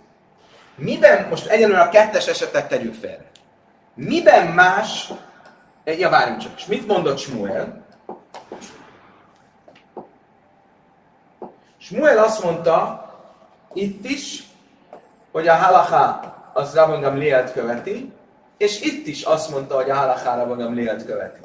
Miben, 0.75 1.29
most 1.29 1.47
egyenlően 1.47 1.81
a 1.81 1.89
kettes 1.89 2.27
esetet 2.27 2.69
tegyük 2.69 2.95
félre. 2.95 3.25
Miben 3.95 4.47
más, 4.47 5.13
ja 5.85 6.09
várjunk 6.09 6.41
csak, 6.41 6.53
és 6.57 6.67
mit 6.67 6.87
mondott 6.87 7.19
Smuel? 7.19 7.84
Smuel 11.85 12.19
azt 12.19 12.43
mondta, 12.43 13.09
itt 13.73 14.05
is, 14.05 14.43
hogy 15.33 15.49
a 15.49 15.55
halaká 15.55 16.35
az 16.53 16.75
Rabban 16.75 17.01
Gamlielt 17.01 17.53
követi, 17.53 18.13
és 18.57 18.81
itt 18.81 19.07
is 19.07 19.23
azt 19.23 19.51
mondta, 19.51 19.75
hogy 19.75 19.91
a 19.91 19.95
halaká 19.95 20.37
Rabban 20.37 20.59
Gamlielt 20.59 21.05
követi. 21.05 21.41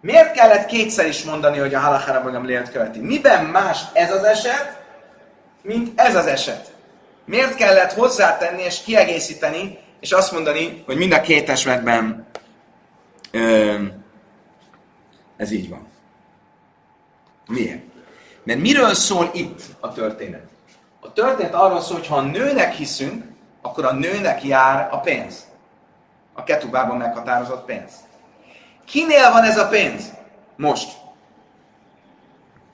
Miért 0.00 0.32
kellett 0.32 0.66
kétszer 0.66 1.06
is 1.06 1.24
mondani, 1.24 1.58
hogy 1.58 1.74
a 1.74 1.80
halaká 1.80 2.12
Rabban 2.12 2.32
Gamlielt 2.32 2.70
követi? 2.70 2.98
Miben 2.98 3.44
más 3.44 3.80
ez 3.92 4.12
az 4.12 4.24
eset, 4.24 4.82
mint 5.62 6.00
ez 6.00 6.14
az 6.16 6.26
eset? 6.26 6.72
Miért 7.24 7.54
kellett 7.54 7.92
hozzátenni 7.92 8.62
és 8.62 8.82
kiegészíteni, 8.82 9.78
és 10.00 10.12
azt 10.12 10.32
mondani, 10.32 10.82
hogy 10.86 10.96
mind 10.96 11.12
a 11.12 11.20
két 11.20 11.48
esetben 11.48 12.26
ez 15.36 15.50
így 15.50 15.68
van. 15.68 15.86
Miért? 17.46 17.87
Mert 18.48 18.60
miről 18.60 18.94
szól 18.94 19.30
itt 19.32 19.60
a 19.80 19.92
történet? 19.92 20.42
A 21.00 21.12
történet 21.12 21.54
arról 21.54 21.80
szól, 21.80 21.96
hogy 21.96 22.06
ha 22.06 22.16
a 22.16 22.20
nőnek 22.20 22.72
hiszünk, 22.72 23.24
akkor 23.62 23.84
a 23.84 23.92
nőnek 23.92 24.44
jár 24.44 24.88
a 24.90 25.00
pénz. 25.00 25.46
A 26.32 26.44
ketubában 26.44 26.96
meghatározott 26.96 27.64
pénz. 27.64 27.90
Kinél 28.86 29.30
van 29.32 29.42
ez 29.42 29.58
a 29.58 29.68
pénz? 29.68 30.12
Most. 30.56 30.90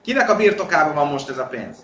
Kinek 0.03 0.31
a 0.31 0.37
birtokában 0.37 0.95
van 0.95 1.09
most 1.09 1.29
ez 1.29 1.39
a 1.39 1.47
pénz? 1.47 1.77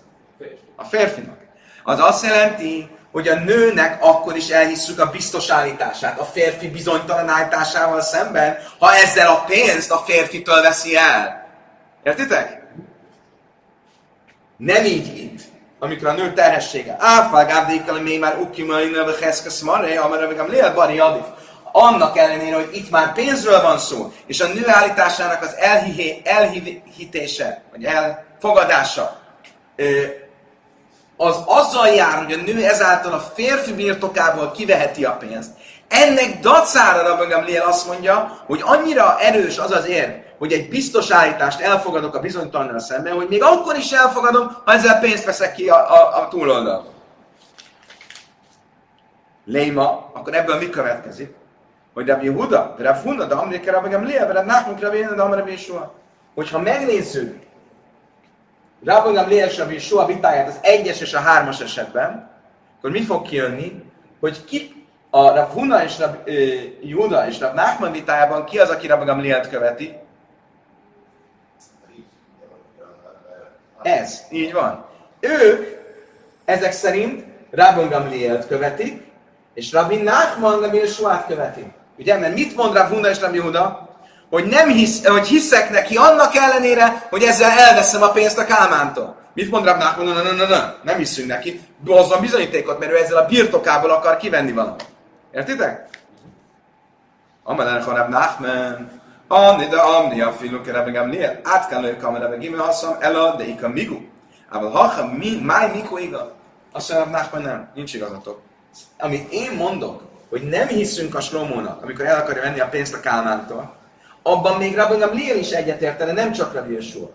A 0.75 0.83
férfinak. 0.83 1.39
Az 1.83 1.99
azt 1.99 2.23
jelenti, 2.23 2.89
hogy 3.11 3.27
a 3.27 3.39
nőnek 3.39 4.03
akkor 4.03 4.35
is 4.35 4.49
elhisszük 4.49 4.99
a 4.99 5.09
biztos 5.09 5.49
állítását, 5.49 6.19
a 6.19 6.25
férfi 6.25 6.69
bizonytalan 6.69 7.29
állításával 7.29 8.01
szemben, 8.01 8.57
ha 8.79 8.95
ezzel 8.95 9.27
a 9.27 9.43
pénzt 9.43 9.91
a 9.91 9.97
férfitől 9.97 10.61
veszi 10.61 10.95
el. 10.95 11.47
Értitek? 12.03 12.60
Nem 14.61 14.85
így 14.85 15.17
itt, 15.17 15.39
amikor 15.79 16.07
a 16.07 16.13
nő 16.13 16.33
terhessége. 16.33 16.95
Áfál 16.99 17.45
gábdékkal, 17.45 17.99
még 17.99 18.19
már 18.19 18.39
ukimai 18.39 18.89
neve 18.89 19.13
heszkesz 19.21 19.61
maré, 19.61 19.95
amire 19.95 20.27
meg 20.27 20.49
lél 20.49 20.73
bari 20.73 20.99
adif. 20.99 21.25
Annak 21.71 22.17
ellenére, 22.17 22.55
hogy 22.55 22.69
itt 22.73 22.89
már 22.89 23.13
pénzről 23.13 23.61
van 23.61 23.77
szó, 23.77 24.13
és 24.25 24.41
a 24.41 24.47
nő 24.47 24.63
állításának 24.67 25.41
az 25.41 25.55
elhihé, 25.55 26.21
elhitése, 26.23 27.63
vagy 27.71 27.83
elfogadása, 27.83 29.19
az 31.17 31.35
azzal 31.45 31.87
jár, 31.87 32.17
hogy 32.23 32.33
a 32.33 32.41
nő 32.51 32.65
ezáltal 32.65 33.13
a 33.13 33.31
férfi 33.35 33.73
birtokából 33.73 34.51
kiveheti 34.51 35.05
a 35.05 35.11
pénzt. 35.11 35.51
Ennek 35.91 36.39
dacára 36.39 37.07
Rabbi 37.07 37.25
Gamliel 37.25 37.67
azt 37.67 37.87
mondja, 37.87 38.43
hogy 38.45 38.61
annyira 38.63 39.19
erős 39.19 39.57
az 39.57 39.71
az 39.71 39.87
érv, 39.87 40.11
hogy 40.37 40.53
egy 40.53 40.69
biztos 40.69 41.11
állítást 41.11 41.59
elfogadok 41.59 42.15
a 42.15 42.19
bizonytalannal 42.19 42.79
szemben, 42.79 43.13
hogy 43.13 43.27
még 43.29 43.43
akkor 43.43 43.75
is 43.75 43.91
elfogadom, 43.91 44.57
ha 44.65 44.73
ezzel 44.73 44.99
pénzt 44.99 45.25
veszek 45.25 45.55
ki 45.55 45.69
a, 45.69 45.75
a, 45.75 46.21
a 46.21 46.27
túloldalon. 46.27 46.85
Léma, 49.45 50.09
akkor 50.13 50.33
ebből 50.33 50.57
mi 50.57 50.69
következik? 50.69 51.35
Hogy 51.93 52.07
Rabbi 52.07 52.27
Huda, 52.27 52.75
de 52.77 52.83
Rabbi 52.83 53.09
Huda, 53.09 53.25
de 53.25 53.35
Amrike 53.35 53.71
Rabbi 53.71 53.89
Gamliel, 53.89 54.33
de 54.33 54.41
Nachmuk 54.41 54.79
Rabbi 54.79 55.05
de 55.15 55.21
Amrike 55.21 55.91
Hogyha 56.35 56.59
megnézzük 56.59 57.39
Rabbi 58.83 59.13
Gamliel 59.13 59.47
és 59.47 59.57
Rabbi 59.57 59.73
Yeshua 59.73 60.05
vitáját 60.05 60.47
az 60.47 60.57
egyes 60.61 61.01
és 61.01 61.13
a 61.13 61.19
hármas 61.19 61.59
esetben, 61.59 62.29
akkor 62.77 62.91
mi 62.91 63.01
fog 63.01 63.27
kijönni, 63.27 63.83
hogy 64.19 64.43
ki 64.45 64.80
a 65.13 65.35
Rav 65.35 65.49
Huna 65.49 65.83
és 65.83 65.99
Rav 65.99 66.15
Juda 66.81 67.27
és 67.27 67.39
Rav 67.39 67.53
Nachman 67.53 67.91
vitájában 67.91 68.45
ki 68.45 68.59
az, 68.59 68.69
aki 68.69 68.87
Rabbi 68.87 69.05
Gamlielt 69.05 69.49
követi? 69.49 69.95
Ez, 73.81 74.21
így 74.29 74.53
van. 74.53 74.85
Ők 75.19 75.79
ezek 76.45 76.71
szerint 76.71 77.23
Rabbi 77.51 77.87
Gamlielt 77.87 78.47
követik, 78.47 79.03
és 79.53 79.71
Rabbi 79.71 79.95
Nachman 79.95 80.59
Rabbi 80.59 80.77
Yeshuát 80.77 81.25
követik. 81.27 81.65
Ugye, 81.97 82.17
mert 82.17 82.33
mit 82.33 82.55
mond 82.55 82.75
Rav 82.75 82.87
Huna 82.87 83.09
és 83.09 83.19
Rabbi 83.19 83.37
Juda? 83.37 83.89
hogy, 84.31 84.45
nem 84.45 84.69
hisz, 84.69 85.05
hogy 85.05 85.27
hiszek 85.27 85.69
neki 85.69 85.95
annak 85.95 86.35
ellenére, 86.35 87.07
hogy 87.09 87.23
ezzel 87.23 87.49
elveszem 87.49 88.01
a 88.01 88.11
pénzt 88.11 88.37
a 88.37 88.45
Kálmántól. 88.45 89.15
Mit 89.33 89.51
mond 89.51 89.65
Rab 89.65 89.77
Nachman? 89.77 90.05
Na, 90.05 90.21
na, 90.21 90.31
na, 90.31 90.47
na, 90.47 90.75
nem 90.83 90.97
hiszünk 90.97 91.27
neki. 91.27 91.61
Hozzon 91.85 92.21
bizonyítékot, 92.21 92.79
mert 92.79 92.91
ő 92.91 92.97
ezzel 92.97 93.17
a 93.17 93.25
birtokából 93.25 93.89
akar 93.89 94.17
kivenni 94.17 94.51
valamit. 94.51 94.85
Értitek? 95.31 95.89
Amelyen 97.43 97.83
Rab 97.83 98.09
Nachman. 98.09 99.01
Amni 99.27 99.67
de 99.67 99.77
amni 99.77 100.21
a 100.21 100.31
filuk 100.31 100.65
Rebbe 100.65 100.91
Gamliel. 100.91 101.39
Át 101.43 101.67
kell 101.67 101.83
ők 101.83 102.03
a 102.03 102.17
Rebbe 102.17 102.35
Gimel 102.35 102.65
haszam 102.65 102.95
ela 102.99 103.35
de 103.35 103.47
ika 103.47 103.69
migu. 103.69 103.97
Ával 104.49 104.71
ha 104.71 105.05
mi, 105.05 105.39
máj 105.43 105.71
miku 105.71 105.97
iga. 105.97 106.31
Azt 106.71 106.89
mondja 106.89 107.05
Rab 107.05 107.15
Nachman 107.15 107.41
nem, 107.41 107.69
nincs 107.75 107.93
igazatok. 107.93 108.41
Amit 108.99 109.31
én 109.31 109.51
mondok, 109.51 110.01
hogy 110.29 110.41
nem 110.41 110.67
hiszünk 110.67 111.15
a 111.15 111.21
Slomónak, 111.21 111.83
amikor 111.83 112.05
el 112.05 112.19
akarja 112.19 112.41
venni 112.41 112.59
a 112.59 112.67
pénzt 112.67 112.93
a 112.93 112.99
Kálmántól, 112.99 113.75
abban 114.21 114.57
még 114.57 114.75
Rabbi 114.75 114.97
Gamliel 114.97 115.37
is 115.37 115.51
egyetértene, 115.51 116.11
nem 116.11 116.31
csak 116.31 116.53
Rabbi 116.53 116.73
Yeshua. 116.73 117.09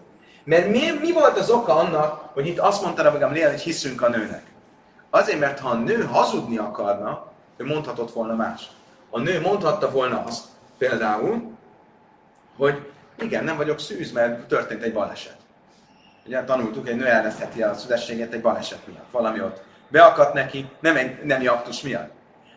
Mert 0.44 0.68
mi, 0.68 0.80
mi 1.00 1.12
volt 1.12 1.38
az 1.38 1.50
oka 1.50 1.74
annak, 1.74 2.30
hogy 2.34 2.46
itt 2.46 2.58
azt 2.58 2.82
mondta 2.82 3.02
Rabbi 3.02 3.18
Gamliel, 3.18 3.50
hogy 3.50 3.60
hiszünk 3.60 4.02
a 4.02 4.08
nőnek? 4.08 4.42
Azért, 5.10 5.38
mert 5.38 5.60
ha 5.60 5.68
a 5.68 5.74
nő 5.74 6.04
hazudni 6.04 6.56
akarna, 6.56 7.34
ő 7.56 7.64
mondhatott 7.64 8.12
volna 8.12 8.34
más. 8.34 8.70
A 9.10 9.18
nő 9.18 9.40
mondhatta 9.40 9.90
volna 9.90 10.24
azt 10.26 10.44
például, 10.78 11.52
hogy 12.56 12.90
igen, 13.18 13.44
nem 13.44 13.56
vagyok 13.56 13.80
szűz, 13.80 14.12
mert 14.12 14.48
történt 14.48 14.82
egy 14.82 14.92
baleset. 14.92 15.36
Ugye 16.26 16.44
tanultuk, 16.44 16.88
egy 16.88 16.96
nő 16.96 17.06
elvesztheti 17.06 17.62
a 17.62 17.74
szüzességet 17.74 18.32
egy 18.32 18.40
baleset 18.40 18.86
miatt. 18.86 19.10
Valami 19.10 19.40
ott 19.40 19.62
beakadt 19.88 20.32
neki, 20.32 20.66
nem 20.80 20.96
egy 20.96 21.24
nemi 21.24 21.46
aktus 21.46 21.82
miatt. 21.82 22.10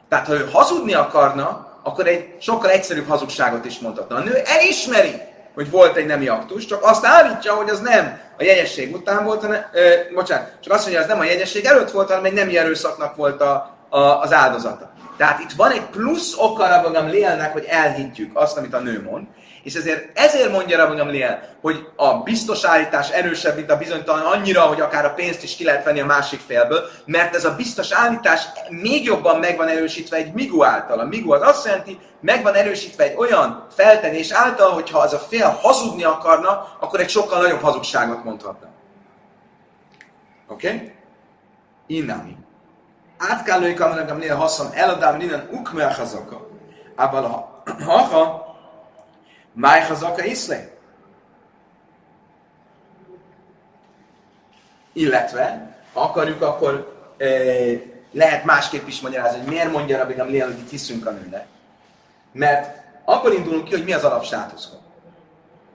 Tehát, 0.07 0.25
ha 0.25 0.33
ő 0.33 0.49
hazudni 0.51 0.93
akarna, 0.93 1.77
akkor 1.83 2.07
egy 2.07 2.35
sokkal 2.39 2.69
egyszerűbb 2.69 3.07
hazugságot 3.07 3.65
is 3.65 3.79
mondhatna. 3.79 4.15
A 4.15 4.19
nő 4.19 4.35
elismeri, 4.45 5.21
hogy 5.53 5.69
volt 5.69 5.95
egy 5.95 6.05
nemi 6.05 6.27
aktus, 6.27 6.65
csak 6.65 6.83
azt 6.83 7.05
állítja, 7.05 7.53
hogy 7.53 7.69
az 7.69 7.79
nem 7.79 8.19
a 8.37 8.43
jegyesség 8.43 8.95
után 8.95 9.23
volt, 9.23 9.41
hanem, 9.41 9.65
ö, 9.73 9.93
bocsánat, 10.13 10.51
csak 10.59 10.73
azt 10.73 10.81
mondja, 10.81 11.01
hogy 11.01 11.09
az 11.09 11.15
nem 11.15 11.27
a 11.27 11.29
jegyesség 11.31 11.65
előtt 11.65 11.91
volt, 11.91 12.07
hanem 12.07 12.25
egy 12.25 12.33
nemi 12.33 12.57
erőszaknak 12.57 13.15
volt 13.15 13.41
a, 13.41 13.77
a, 13.89 13.99
az 13.99 14.33
áldozata. 14.33 14.91
Tehát 15.17 15.39
itt 15.39 15.51
van 15.51 15.71
egy 15.71 15.85
plusz 15.85 16.37
oka 16.37 16.67
Rabban 16.67 17.09
lélnek, 17.09 17.51
hogy 17.51 17.65
elhitjük 17.69 18.37
azt, 18.37 18.57
amit 18.57 18.73
a 18.73 18.79
nő 18.79 19.03
mond, 19.03 19.27
és 19.63 19.73
ezért, 19.73 20.17
ezért 20.17 20.51
mondja 20.51 20.77
Rabbi 20.77 20.95
Gamliel, 20.95 21.55
hogy 21.61 21.87
a 21.95 22.13
biztos 22.13 22.63
állítás 22.63 23.09
erősebb, 23.09 23.55
mint 23.55 23.71
a 23.71 23.77
bizonytalan 23.77 24.25
annyira, 24.25 24.61
hogy 24.61 24.81
akár 24.81 25.05
a 25.05 25.13
pénzt 25.13 25.43
is 25.43 25.55
ki 25.55 25.63
lehet 25.63 25.83
venni 25.83 25.99
a 25.99 26.05
másik 26.05 26.39
félből, 26.39 26.89
mert 27.05 27.35
ez 27.35 27.45
a 27.45 27.55
biztos 27.55 27.91
állítás 27.91 28.47
még 28.69 29.03
jobban 29.03 29.39
meg 29.39 29.57
van 29.57 29.67
erősítve 29.67 30.17
egy 30.17 30.33
migu 30.33 30.63
által. 30.63 30.99
A 30.99 31.05
migu 31.05 31.31
az 31.31 31.41
azt 31.41 31.65
jelenti, 31.65 31.99
meg 32.21 32.43
van 32.43 32.53
erősítve 32.53 33.03
egy 33.03 33.15
olyan 33.17 33.67
feltenés 33.75 34.31
által, 34.31 34.71
hogy 34.71 34.89
ha 34.89 34.99
az 34.99 35.13
a 35.13 35.19
fél 35.19 35.57
hazudni 35.61 36.03
akarna, 36.03 36.77
akkor 36.79 36.99
egy 36.99 37.09
sokkal 37.09 37.41
nagyobb 37.41 37.61
hazugságot 37.61 38.23
mondhatna. 38.23 38.67
Oké? 40.47 40.67
Okay? 40.67 40.91
Innami. 41.87 42.35
Át 43.19 43.43
kell 43.43 43.59
lőjük, 43.59 43.79
amennek 43.79 44.31
a 44.31 44.35
haszam 44.35 44.69
eladám 44.73 45.17
minden 45.17 45.49
ukmer 45.51 45.91
hazaka. 45.91 46.47
Ával 46.95 47.23
ha, 47.85 47.91
ha 47.91 48.47
Máj 49.53 49.81
hazaka 49.81 50.23
iszlé. 50.23 50.77
Illetve, 54.93 55.75
ha 55.93 56.01
akarjuk, 56.01 56.41
akkor 56.41 56.97
e, 57.17 57.25
lehet 58.11 58.43
másképp 58.43 58.87
is 58.87 59.01
magyarázni, 59.01 59.39
hogy 59.39 59.47
miért 59.47 59.71
mondja 59.71 59.97
Rabbi 59.97 60.13
Gamliel, 60.13 60.47
hogy 60.47 60.59
itt 60.59 60.69
hiszünk 60.69 61.05
a 61.05 61.11
nőnek. 61.11 61.45
Mert 62.31 62.83
akkor 63.05 63.33
indulunk 63.33 63.63
ki, 63.63 63.71
hogy 63.71 63.83
mi 63.83 63.93
az 63.93 64.03
alapstátuszko. 64.03 64.75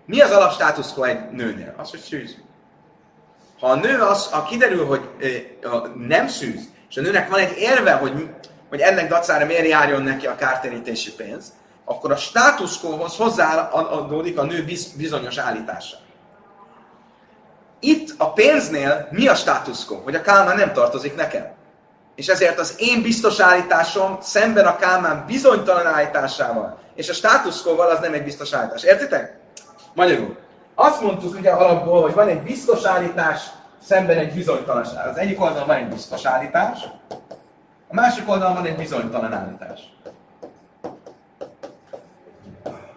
Mi 0.04 0.20
az 0.20 0.30
alapstátuszko 0.30 1.02
egy 1.02 1.30
nőnél? 1.30 1.74
Az, 1.76 1.90
hogy 1.90 2.00
szűz. 2.00 2.36
Ha 3.60 3.66
a 3.66 3.74
nő 3.74 4.00
az, 4.00 4.30
ha 4.30 4.42
kiderül, 4.42 4.86
hogy 4.86 5.08
e, 5.20 5.68
nem 5.94 6.28
szűz, 6.28 6.72
és 6.94 7.00
a 7.00 7.02
nőnek 7.02 7.30
van 7.30 7.38
egy 7.38 7.58
érve, 7.58 7.92
hogy, 7.92 8.28
hogy 8.68 8.80
ennek 8.80 9.08
dacára 9.08 9.46
miért 9.46 9.68
járjon 9.68 10.02
neki 10.02 10.26
a 10.26 10.34
kártérítési 10.34 11.12
pénz, 11.12 11.52
akkor 11.84 12.12
a 12.12 12.16
státuszkóhoz 12.16 13.16
hozzáadódik 13.16 14.38
a 14.38 14.42
nő 14.42 14.64
bizonyos 14.96 15.38
állítása. 15.38 15.96
Itt 17.80 18.14
a 18.18 18.32
pénznél 18.32 19.08
mi 19.10 19.28
a 19.28 19.34
státuszkó? 19.34 20.00
Hogy 20.04 20.14
a 20.14 20.20
kálmán 20.20 20.56
nem 20.56 20.72
tartozik 20.72 21.16
nekem. 21.16 21.46
És 22.14 22.26
ezért 22.26 22.58
az 22.58 22.74
én 22.76 23.02
biztos 23.02 23.40
állításom 23.40 24.18
szemben 24.20 24.66
a 24.66 24.76
kálmán 24.76 25.24
bizonytalan 25.26 25.86
állításával, 25.86 26.78
és 26.94 27.08
a 27.08 27.12
státuszkóval 27.12 27.90
az 27.90 27.98
nem 28.00 28.12
egy 28.12 28.24
biztos 28.24 28.52
állítás. 28.52 28.82
Értitek? 28.82 29.38
Magyarul. 29.94 30.36
Azt 30.74 31.00
mondtuk 31.00 31.38
ugye 31.38 31.50
alapból, 31.50 32.02
hogy 32.02 32.14
van 32.14 32.28
egy 32.28 32.42
biztos 32.42 32.84
állítás 32.84 33.40
szemben 33.86 34.18
egy 34.18 34.34
bizonytalanság. 34.34 35.06
Az 35.06 35.16
egyik 35.16 35.40
oldalon 35.40 35.66
van 35.66 35.76
egy 35.76 35.88
biztos 35.88 36.24
állítás, 36.24 36.78
a 37.88 37.94
másik 37.94 38.28
oldalon 38.28 38.54
van 38.54 38.64
egy 38.64 38.76
bizonytalan 38.76 39.32
állítás. 39.32 39.80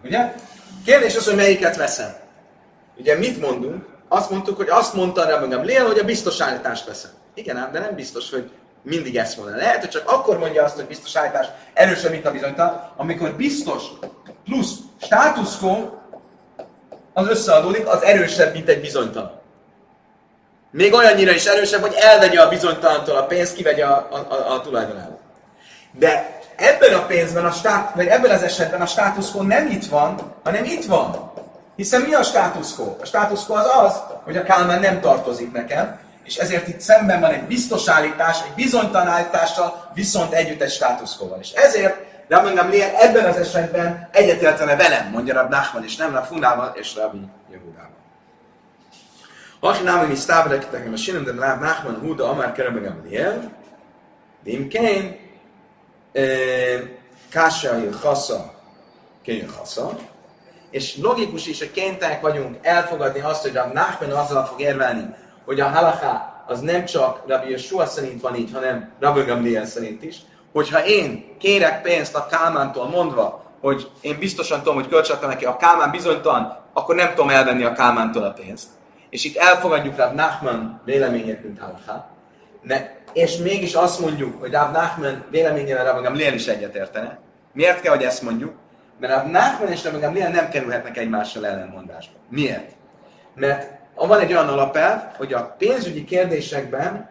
Ugye? 0.03 0.33
Kérdés 0.85 1.15
az, 1.15 1.25
hogy 1.25 1.35
melyiket 1.35 1.75
veszem. 1.75 2.15
Ugye 2.97 3.17
mit 3.17 3.41
mondunk? 3.41 3.85
Azt 4.07 4.29
mondtuk, 4.29 4.57
hogy 4.57 4.69
azt 4.69 4.93
mondta 4.93 5.25
rá 5.25 5.39
magam 5.39 5.63
Lél, 5.63 5.85
hogy 5.85 5.99
a 5.99 6.03
biztos 6.03 6.41
állítást 6.41 6.85
veszem. 6.85 7.11
Igen 7.33 7.57
ám, 7.57 7.71
de 7.71 7.79
nem 7.79 7.95
biztos, 7.95 8.29
hogy 8.29 8.51
mindig 8.81 9.17
ezt 9.17 9.37
mondja. 9.37 9.55
Lehet, 9.55 9.79
hogy 9.79 9.89
csak 9.89 10.09
akkor 10.09 10.37
mondja 10.37 10.63
azt, 10.63 10.75
hogy 10.75 10.85
biztos 10.85 11.15
állítás 11.15 11.47
erősebb, 11.73 12.11
mint 12.11 12.25
a 12.25 12.31
bizonytalan, 12.31 12.91
amikor 12.95 13.31
biztos 13.31 13.83
plusz 14.43 14.75
status 15.01 15.57
quo 15.57 15.89
az 17.13 17.27
összeadódik, 17.27 17.87
az 17.87 18.01
erősebb, 18.01 18.53
mint 18.53 18.69
egy 18.69 18.81
bizonytalan. 18.81 19.36
Még 20.71 20.93
olyannyira 20.93 21.31
is 21.31 21.45
erősebb, 21.45 21.81
hogy 21.81 21.95
elvegye 21.99 22.41
a 22.41 22.49
bizonytalantól 22.49 23.15
a 23.15 23.25
pénzt, 23.25 23.55
kivegye 23.55 23.85
a, 23.85 24.07
a, 24.11 24.33
a, 24.33 24.53
a 24.53 24.61
tulajdonából. 24.61 25.19
De 25.91 26.39
ebben 26.55 26.93
a 26.93 27.05
pénzben, 27.05 27.45
a 27.45 27.51
stát, 27.51 27.95
vagy 27.95 28.07
ebben 28.07 28.31
az 28.31 28.43
esetben 28.43 28.81
a 28.81 28.85
status 28.85 29.31
quo 29.31 29.41
nem 29.41 29.67
itt 29.67 29.85
van, 29.85 30.33
hanem 30.43 30.63
itt 30.63 30.85
van. 30.85 31.31
Hiszen 31.75 32.01
mi 32.01 32.13
a 32.13 32.23
status 32.23 32.75
quo? 32.75 32.95
A 33.01 33.05
status 33.05 33.45
quo 33.45 33.55
az 33.55 33.67
az, 33.83 34.01
hogy 34.23 34.37
a 34.37 34.43
Kálmán 34.43 34.79
nem 34.79 34.99
tartozik 34.99 35.51
nekem, 35.51 35.99
és 36.23 36.35
ezért 36.35 36.67
itt 36.67 36.79
szemben 36.79 37.19
van 37.19 37.31
egy 37.31 37.43
biztos 37.43 37.89
állítás, 37.89 38.37
egy 38.41 38.63
bizonytalan 38.63 39.07
állítással, 39.07 39.91
viszont 39.93 40.33
együtt 40.33 40.61
egy 40.61 40.71
status 40.71 41.17
quo-val. 41.17 41.39
És 41.41 41.51
ezért 41.51 42.05
de 42.27 42.41
mondjam, 42.41 42.69
Liel 42.69 42.95
ebben 42.95 43.25
az 43.25 43.37
esetben 43.37 44.09
egyetértene 44.11 44.75
velem, 44.75 45.09
mondja 45.11 45.33
Rab 45.33 45.49
Nachman, 45.49 45.83
és 45.83 45.95
nem 45.95 46.13
Rab 46.13 46.25
Fundával 46.25 46.73
és 46.75 46.95
Rabbi 46.95 47.21
Jehudával. 47.51 47.96
Aki 49.59 49.83
nem 49.83 50.07
mi 50.07 50.15
sztábrek, 50.15 50.71
nekem 50.71 50.93
a 50.93 50.95
sinem, 50.95 51.23
de 51.23 51.31
Rab 51.31 51.61
Nachman 51.61 51.99
Huda, 51.99 52.29
Amár 52.29 52.51
Kerem 52.51 53.03
Liel, 53.07 53.53
de 54.43 54.51
imkén, 54.51 55.19
Kása 57.29 57.89
Chassa, 58.01 58.53
Kén 59.23 59.47
Chassa, 59.55 59.97
és 60.69 60.97
logikus 60.97 61.47
is, 61.47 61.59
hogy 61.59 61.71
kénytelenek 61.71 62.21
vagyunk 62.21 62.57
elfogadni 62.61 63.19
azt, 63.19 63.41
hogy 63.41 63.57
a 63.57 63.71
Nachman 63.73 64.11
azzal 64.11 64.45
fog 64.45 64.61
érvelni, 64.61 65.15
hogy 65.45 65.59
a 65.59 65.67
halaká 65.67 66.43
az 66.47 66.59
nem 66.59 66.85
csak 66.85 67.23
Rabbi 67.27 67.51
Yeshua 67.51 67.85
szerint 67.85 68.21
van 68.21 68.35
így, 68.35 68.51
hanem 68.53 68.91
Rabbi 68.99 69.21
Gamliel 69.21 69.65
szerint 69.65 70.03
is, 70.03 70.17
hogyha 70.53 70.85
én 70.85 71.35
kérek 71.39 71.81
pénzt 71.81 72.15
a 72.15 72.25
Kálmántól 72.25 72.87
mondva, 72.87 73.45
hogy 73.61 73.91
én 74.01 74.19
biztosan 74.19 74.57
tudom, 74.57 74.75
hogy 74.75 74.87
kölcsönadta 74.87 75.27
neki, 75.27 75.45
a 75.45 75.57
Kálmán 75.57 75.91
bizonytalan, 75.91 76.57
akkor 76.73 76.95
nem 76.95 77.09
tudom 77.09 77.29
elvenni 77.29 77.63
a 77.63 77.73
Kálmántól 77.73 78.23
a 78.23 78.31
pénzt. 78.31 78.67
És 79.09 79.23
itt 79.23 79.37
elfogadjuk 79.37 79.97
Rav 79.97 80.13
Nachman 80.13 80.81
véleményét, 80.85 81.43
mint 81.43 81.59
halaká. 81.59 82.07
Ne, 82.61 82.89
és 83.13 83.37
mégis 83.37 83.73
azt 83.73 83.99
mondjuk, 83.99 84.39
hogy 84.39 84.51
Rav 84.51 84.71
Nachman 84.71 85.23
véleményével 85.29 85.91
Rav 85.91 86.03
Gamliel 86.03 86.33
is 86.33 86.47
egyetértene. 86.47 87.19
Miért 87.53 87.81
kell, 87.81 87.95
hogy 87.95 88.03
ezt 88.03 88.21
mondjuk? 88.21 88.53
Mert 88.99 89.13
a 89.13 89.27
Nachman 89.27 89.71
és 89.71 89.83
Rabbi 89.83 89.99
Gamliel 89.99 90.29
nem 90.29 90.49
kerülhetnek 90.49 90.97
egymással 90.97 91.45
ellenmondásba. 91.45 92.13
Miért? 92.29 92.71
Mert 93.33 93.71
van 93.95 94.19
egy 94.19 94.31
olyan 94.31 94.47
alapelv, 94.47 95.01
hogy 95.17 95.33
a 95.33 95.55
pénzügyi 95.57 96.03
kérdésekben 96.03 97.09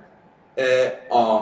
a, 1.09 1.41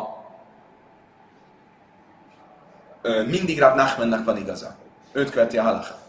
mindig 3.26 3.58
Rab 3.58 3.76
Nachmannak 3.76 4.24
van 4.24 4.36
igaza. 4.36 4.76
Őt 5.12 5.30
követi 5.30 5.58
a 5.58 5.62
halacha. 5.62 6.03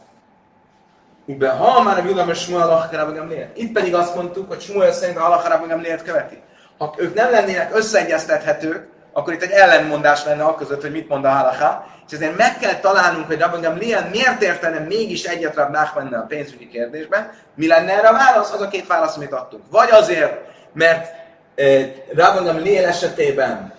Ube, 1.28 1.50
ha 1.50 1.82
már 1.82 1.98
a 1.98 2.04
Judam 2.08 2.30
és 2.30 2.40
Smuel 2.40 2.90
Rabbi 2.92 3.18
Gamliel. 3.18 3.50
Itt 3.54 3.72
pedig 3.72 3.96
azt 3.96 4.16
mondtuk, 4.16 4.48
hogy 4.48 4.62
Smuel 4.62 4.92
szerint 4.92 5.18
a 5.18 5.22
halacha 5.22 5.50
Rabbi 5.50 5.68
Gamliel 5.68 6.02
követi. 6.02 6.42
Ha 6.78 6.94
ők 6.98 7.14
nem 7.14 7.32
lennének 7.32 7.76
összeegyeztethetők, 7.76 8.88
akkor 9.14 9.34
itt 9.34 9.42
egy 9.42 9.52
ellenmondás 9.52 10.26
lenne 10.26 10.44
a 10.44 10.56
között, 10.56 10.82
hogy 10.82 10.92
mit 10.92 11.08
mond 11.08 11.26
a 11.26 11.30
halacha, 11.30 11.86
és 12.08 12.14
ezért 12.14 12.38
meg 12.38 12.58
kell 12.58 12.80
találnunk, 12.80 13.28
hogy 13.28 13.40
Rabbi 13.40 13.62
Gamliel 13.62 14.10
miért 14.12 14.42
értene 14.42 14.80
mégis 14.80 15.24
egyet 15.24 15.56
Rab 15.56 15.72
Nachmannel 15.72 16.20
a 16.20 16.26
pénzügyi 16.26 16.68
kérdésben. 16.68 17.32
Mi 17.56 17.68
lenne 17.68 17.92
erre 17.92 18.08
a 18.08 18.14
válasz? 18.14 18.54
Az 18.54 18.62
a 18.62 18.68
két 18.68 18.88
válasz, 18.88 19.16
amit 19.16 19.32
adtunk. 19.32 19.64
Vagy 19.72 19.90
azért, 19.92 20.42
mert 20.74 21.14
eh, 21.56 21.92
Rabbi 22.16 22.46
Gamliel 22.46 22.86
esetében 22.86 23.74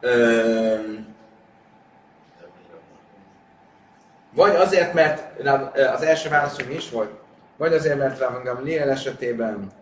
eh, 0.00 0.10
vagy 4.40 4.54
azért, 4.54 4.92
mert 4.92 5.40
az 5.94 6.02
első 6.02 6.28
válasz, 6.28 6.56
hogy 6.56 6.66
mi 6.68 6.74
is 6.74 6.90
volt, 6.90 7.10
vagy 7.56 7.72
azért, 7.72 7.98
mert 7.98 8.18
Rabbi 8.18 8.48
Gamliel 8.48 8.90
esetében 8.90 9.72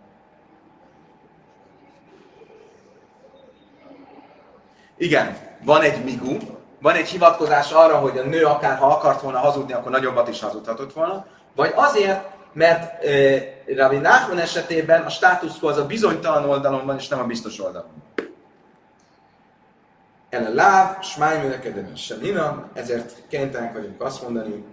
Igen, 4.97 5.37
van 5.65 5.83
egy 5.83 6.05
migu, 6.05 6.37
van 6.81 6.95
egy 6.95 7.09
hivatkozás 7.09 7.73
arra, 7.73 7.97
hogy 7.97 8.19
a 8.19 8.23
nő 8.23 8.45
akár 8.45 8.79
ha 8.79 8.87
akart 8.87 9.21
volna 9.21 9.39
hazudni, 9.39 9.73
akkor 9.73 9.91
nagyobbat 9.91 10.29
is 10.29 10.41
hazudhatott 10.41 10.93
volna, 10.93 11.27
vagy 11.57 11.73
azért, 11.75 12.25
mert 12.53 13.05
e, 13.05 13.39
Rabbi 13.77 13.97
Nachman 13.97 14.39
esetében 14.39 15.03
a 15.03 15.09
státuszko 15.09 15.69
az 15.69 15.77
a 15.77 15.87
bizonytalan 15.87 16.49
oldalon 16.49 16.87
van, 16.87 16.97
és 16.97 17.09
nem 17.09 17.21
a 17.21 17.25
biztos 17.25 17.61
oldalon. 17.61 17.91
El 20.31 20.45
a 20.45 20.55
láv, 20.55 21.03
smáj 21.03 21.41
műnekedem 21.41 21.93
Nina, 22.21 22.69
ezért 22.75 23.13
kénytelenek 23.29 23.73
vagyunk 23.73 24.03
azt 24.03 24.23
mondani, 24.23 24.65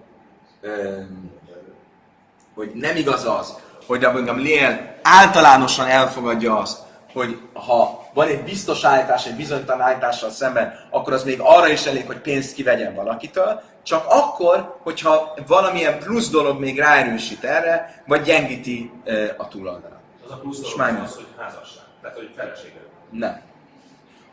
hogy 2.53 2.71
nem 2.73 2.95
igaz 2.95 3.25
az, 3.25 3.55
hogy 3.87 4.01
Rabbi 4.01 4.23
Gamliel 4.23 4.95
általánosan 5.01 5.87
elfogadja 5.87 6.57
azt, 6.57 6.79
hogy 7.13 7.39
ha 7.53 8.05
van 8.13 8.27
egy 8.27 8.43
biztos 8.43 8.83
állítás, 8.83 9.25
egy 9.25 9.35
bizonytalan 9.35 9.81
állítással 9.81 10.29
szemben, 10.29 10.73
akkor 10.89 11.13
az 11.13 11.23
még 11.23 11.39
arra 11.39 11.67
is 11.67 11.85
elég, 11.85 12.05
hogy 12.05 12.19
pénzt 12.19 12.53
kivegyen 12.53 12.95
valakitől, 12.95 13.61
csak 13.83 14.05
akkor, 14.09 14.77
hogyha 14.83 15.33
valamilyen 15.47 15.99
plusz 15.99 16.29
dolog 16.29 16.59
még 16.59 16.79
ráerősít 16.79 17.43
erre, 17.43 18.03
vagy 18.07 18.21
gyengíti 18.21 18.91
e, 19.05 19.35
a 19.37 19.47
túloldalát. 19.47 19.99
Az 20.25 20.31
a 20.31 20.35
plusz 20.35 20.59
dolog 20.59 20.97
az, 20.97 21.09
az, 21.09 21.15
hogy 21.15 21.27
házasság, 21.37 21.83
tehát 22.01 22.17
hogy 22.17 22.31
felesége. 22.35 22.79
Nem. 23.11 23.41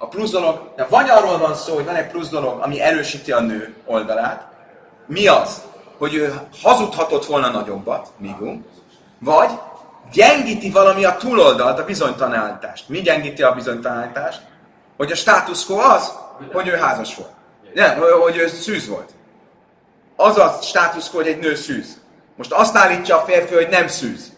A 0.03 0.07
plusz 0.07 0.31
dolog, 0.31 0.73
de 0.77 0.87
vagy 0.91 1.11
arról 1.11 1.39
van 1.39 1.55
szó, 1.55 1.75
hogy 1.75 1.85
van 1.85 1.95
egy 1.95 2.07
plusz 2.07 2.29
dolog, 2.29 2.61
ami 2.61 2.81
erősíti 2.81 3.33
a 3.33 3.41
nő 3.41 3.75
oldalát, 3.87 4.47
mi 5.07 5.27
az? 5.27 5.63
Hogy 5.99 6.15
ő 6.15 6.41
hazudhatott 6.63 7.25
volna 7.25 7.51
nagyobbat, 7.51 8.09
migum, 8.19 8.67
vagy 9.19 9.51
gyengíti 10.13 10.71
valami 10.71 11.05
a 11.05 11.17
túloldalt, 11.17 11.79
a 11.79 11.85
bizonytalanítást. 11.85 12.89
Mi 12.89 13.01
gyengíti 13.01 13.43
a 13.43 13.53
bizonytalanítást? 13.53 14.43
Hogy 14.97 15.13
a 15.13 15.17
status 15.17 15.67
quo 15.67 15.79
az, 15.79 16.13
hogy 16.53 16.69
ő 16.69 16.77
házas 16.77 17.17
volt. 17.17 17.33
Nem, 17.75 17.99
hogy 18.23 18.37
ő 18.37 18.49
szűz 18.49 18.89
volt. 18.89 19.11
Az 20.17 20.39
a 20.39 20.59
status 20.63 21.11
quo, 21.11 21.19
hogy 21.19 21.29
egy 21.29 21.39
nő 21.39 21.55
szűz. 21.55 22.01
Most 22.37 22.53
azt 22.53 22.77
állítja 22.77 23.17
a 23.17 23.25
férfi, 23.25 23.55
hogy 23.55 23.69
nem 23.69 23.89
szűz. 23.89 24.33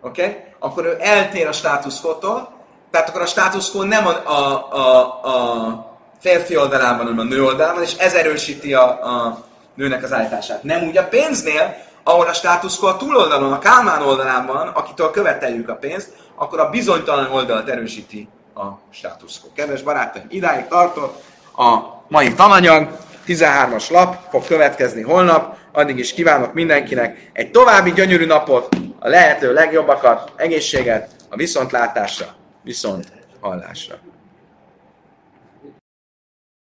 Oké? 0.00 0.22
Okay? 0.22 0.36
Akkor 0.58 0.84
ő 0.84 0.96
eltér 1.00 1.46
a 1.46 1.52
status 1.52 2.00
quo-tól, 2.00 2.57
tehát 2.90 3.08
akkor 3.08 3.20
a 3.20 3.26
status 3.26 3.70
quo 3.70 3.82
nem 3.82 4.06
a, 4.06 4.10
a, 4.10 4.68
a, 4.72 5.00
a 5.28 5.96
férfi 6.20 6.56
oldalán 6.56 6.96
van, 6.96 7.06
hanem 7.06 7.26
a 7.26 7.28
nő 7.28 7.44
oldalán 7.44 7.74
van, 7.74 7.82
és 7.82 7.94
ez 7.96 8.14
erősíti 8.14 8.74
a, 8.74 8.84
a 8.84 9.44
nőnek 9.74 10.02
az 10.02 10.12
állítását. 10.12 10.62
Nem 10.62 10.82
úgy 10.82 10.96
a 10.96 11.08
pénznél, 11.08 11.76
ahol 12.02 12.26
a 12.26 12.32
státuszko 12.32 12.86
a 12.86 12.96
túloldalon, 12.96 13.52
a 13.52 13.58
Kálmán 13.58 14.02
oldalán 14.02 14.46
van, 14.46 14.68
akitől 14.68 15.10
követeljük 15.10 15.68
a 15.68 15.74
pénzt, 15.74 16.12
akkor 16.34 16.60
a 16.60 16.70
bizonytalan 16.70 17.30
oldalt 17.30 17.68
erősíti 17.68 18.28
a 18.54 18.64
státuszko. 18.90 19.48
Kedves 19.54 19.82
barátaim, 19.82 20.26
idáig 20.28 20.66
tartott 20.66 21.22
a 21.56 21.78
mai 22.08 22.34
tananyag, 22.34 22.98
13-as 23.26 23.90
lap 23.90 24.16
fog 24.30 24.46
következni 24.46 25.02
holnap, 25.02 25.56
addig 25.72 25.98
is 25.98 26.12
kívánok 26.12 26.52
mindenkinek 26.52 27.30
egy 27.32 27.50
további 27.50 27.92
gyönyörű 27.92 28.26
napot, 28.26 28.68
a 28.98 29.08
lehető 29.08 29.52
legjobbakat, 29.52 30.32
egészséget, 30.36 31.10
a 31.28 31.36
viszontlátásra, 31.36 32.26
viszont 32.68 33.12
hallásra. 33.40 34.00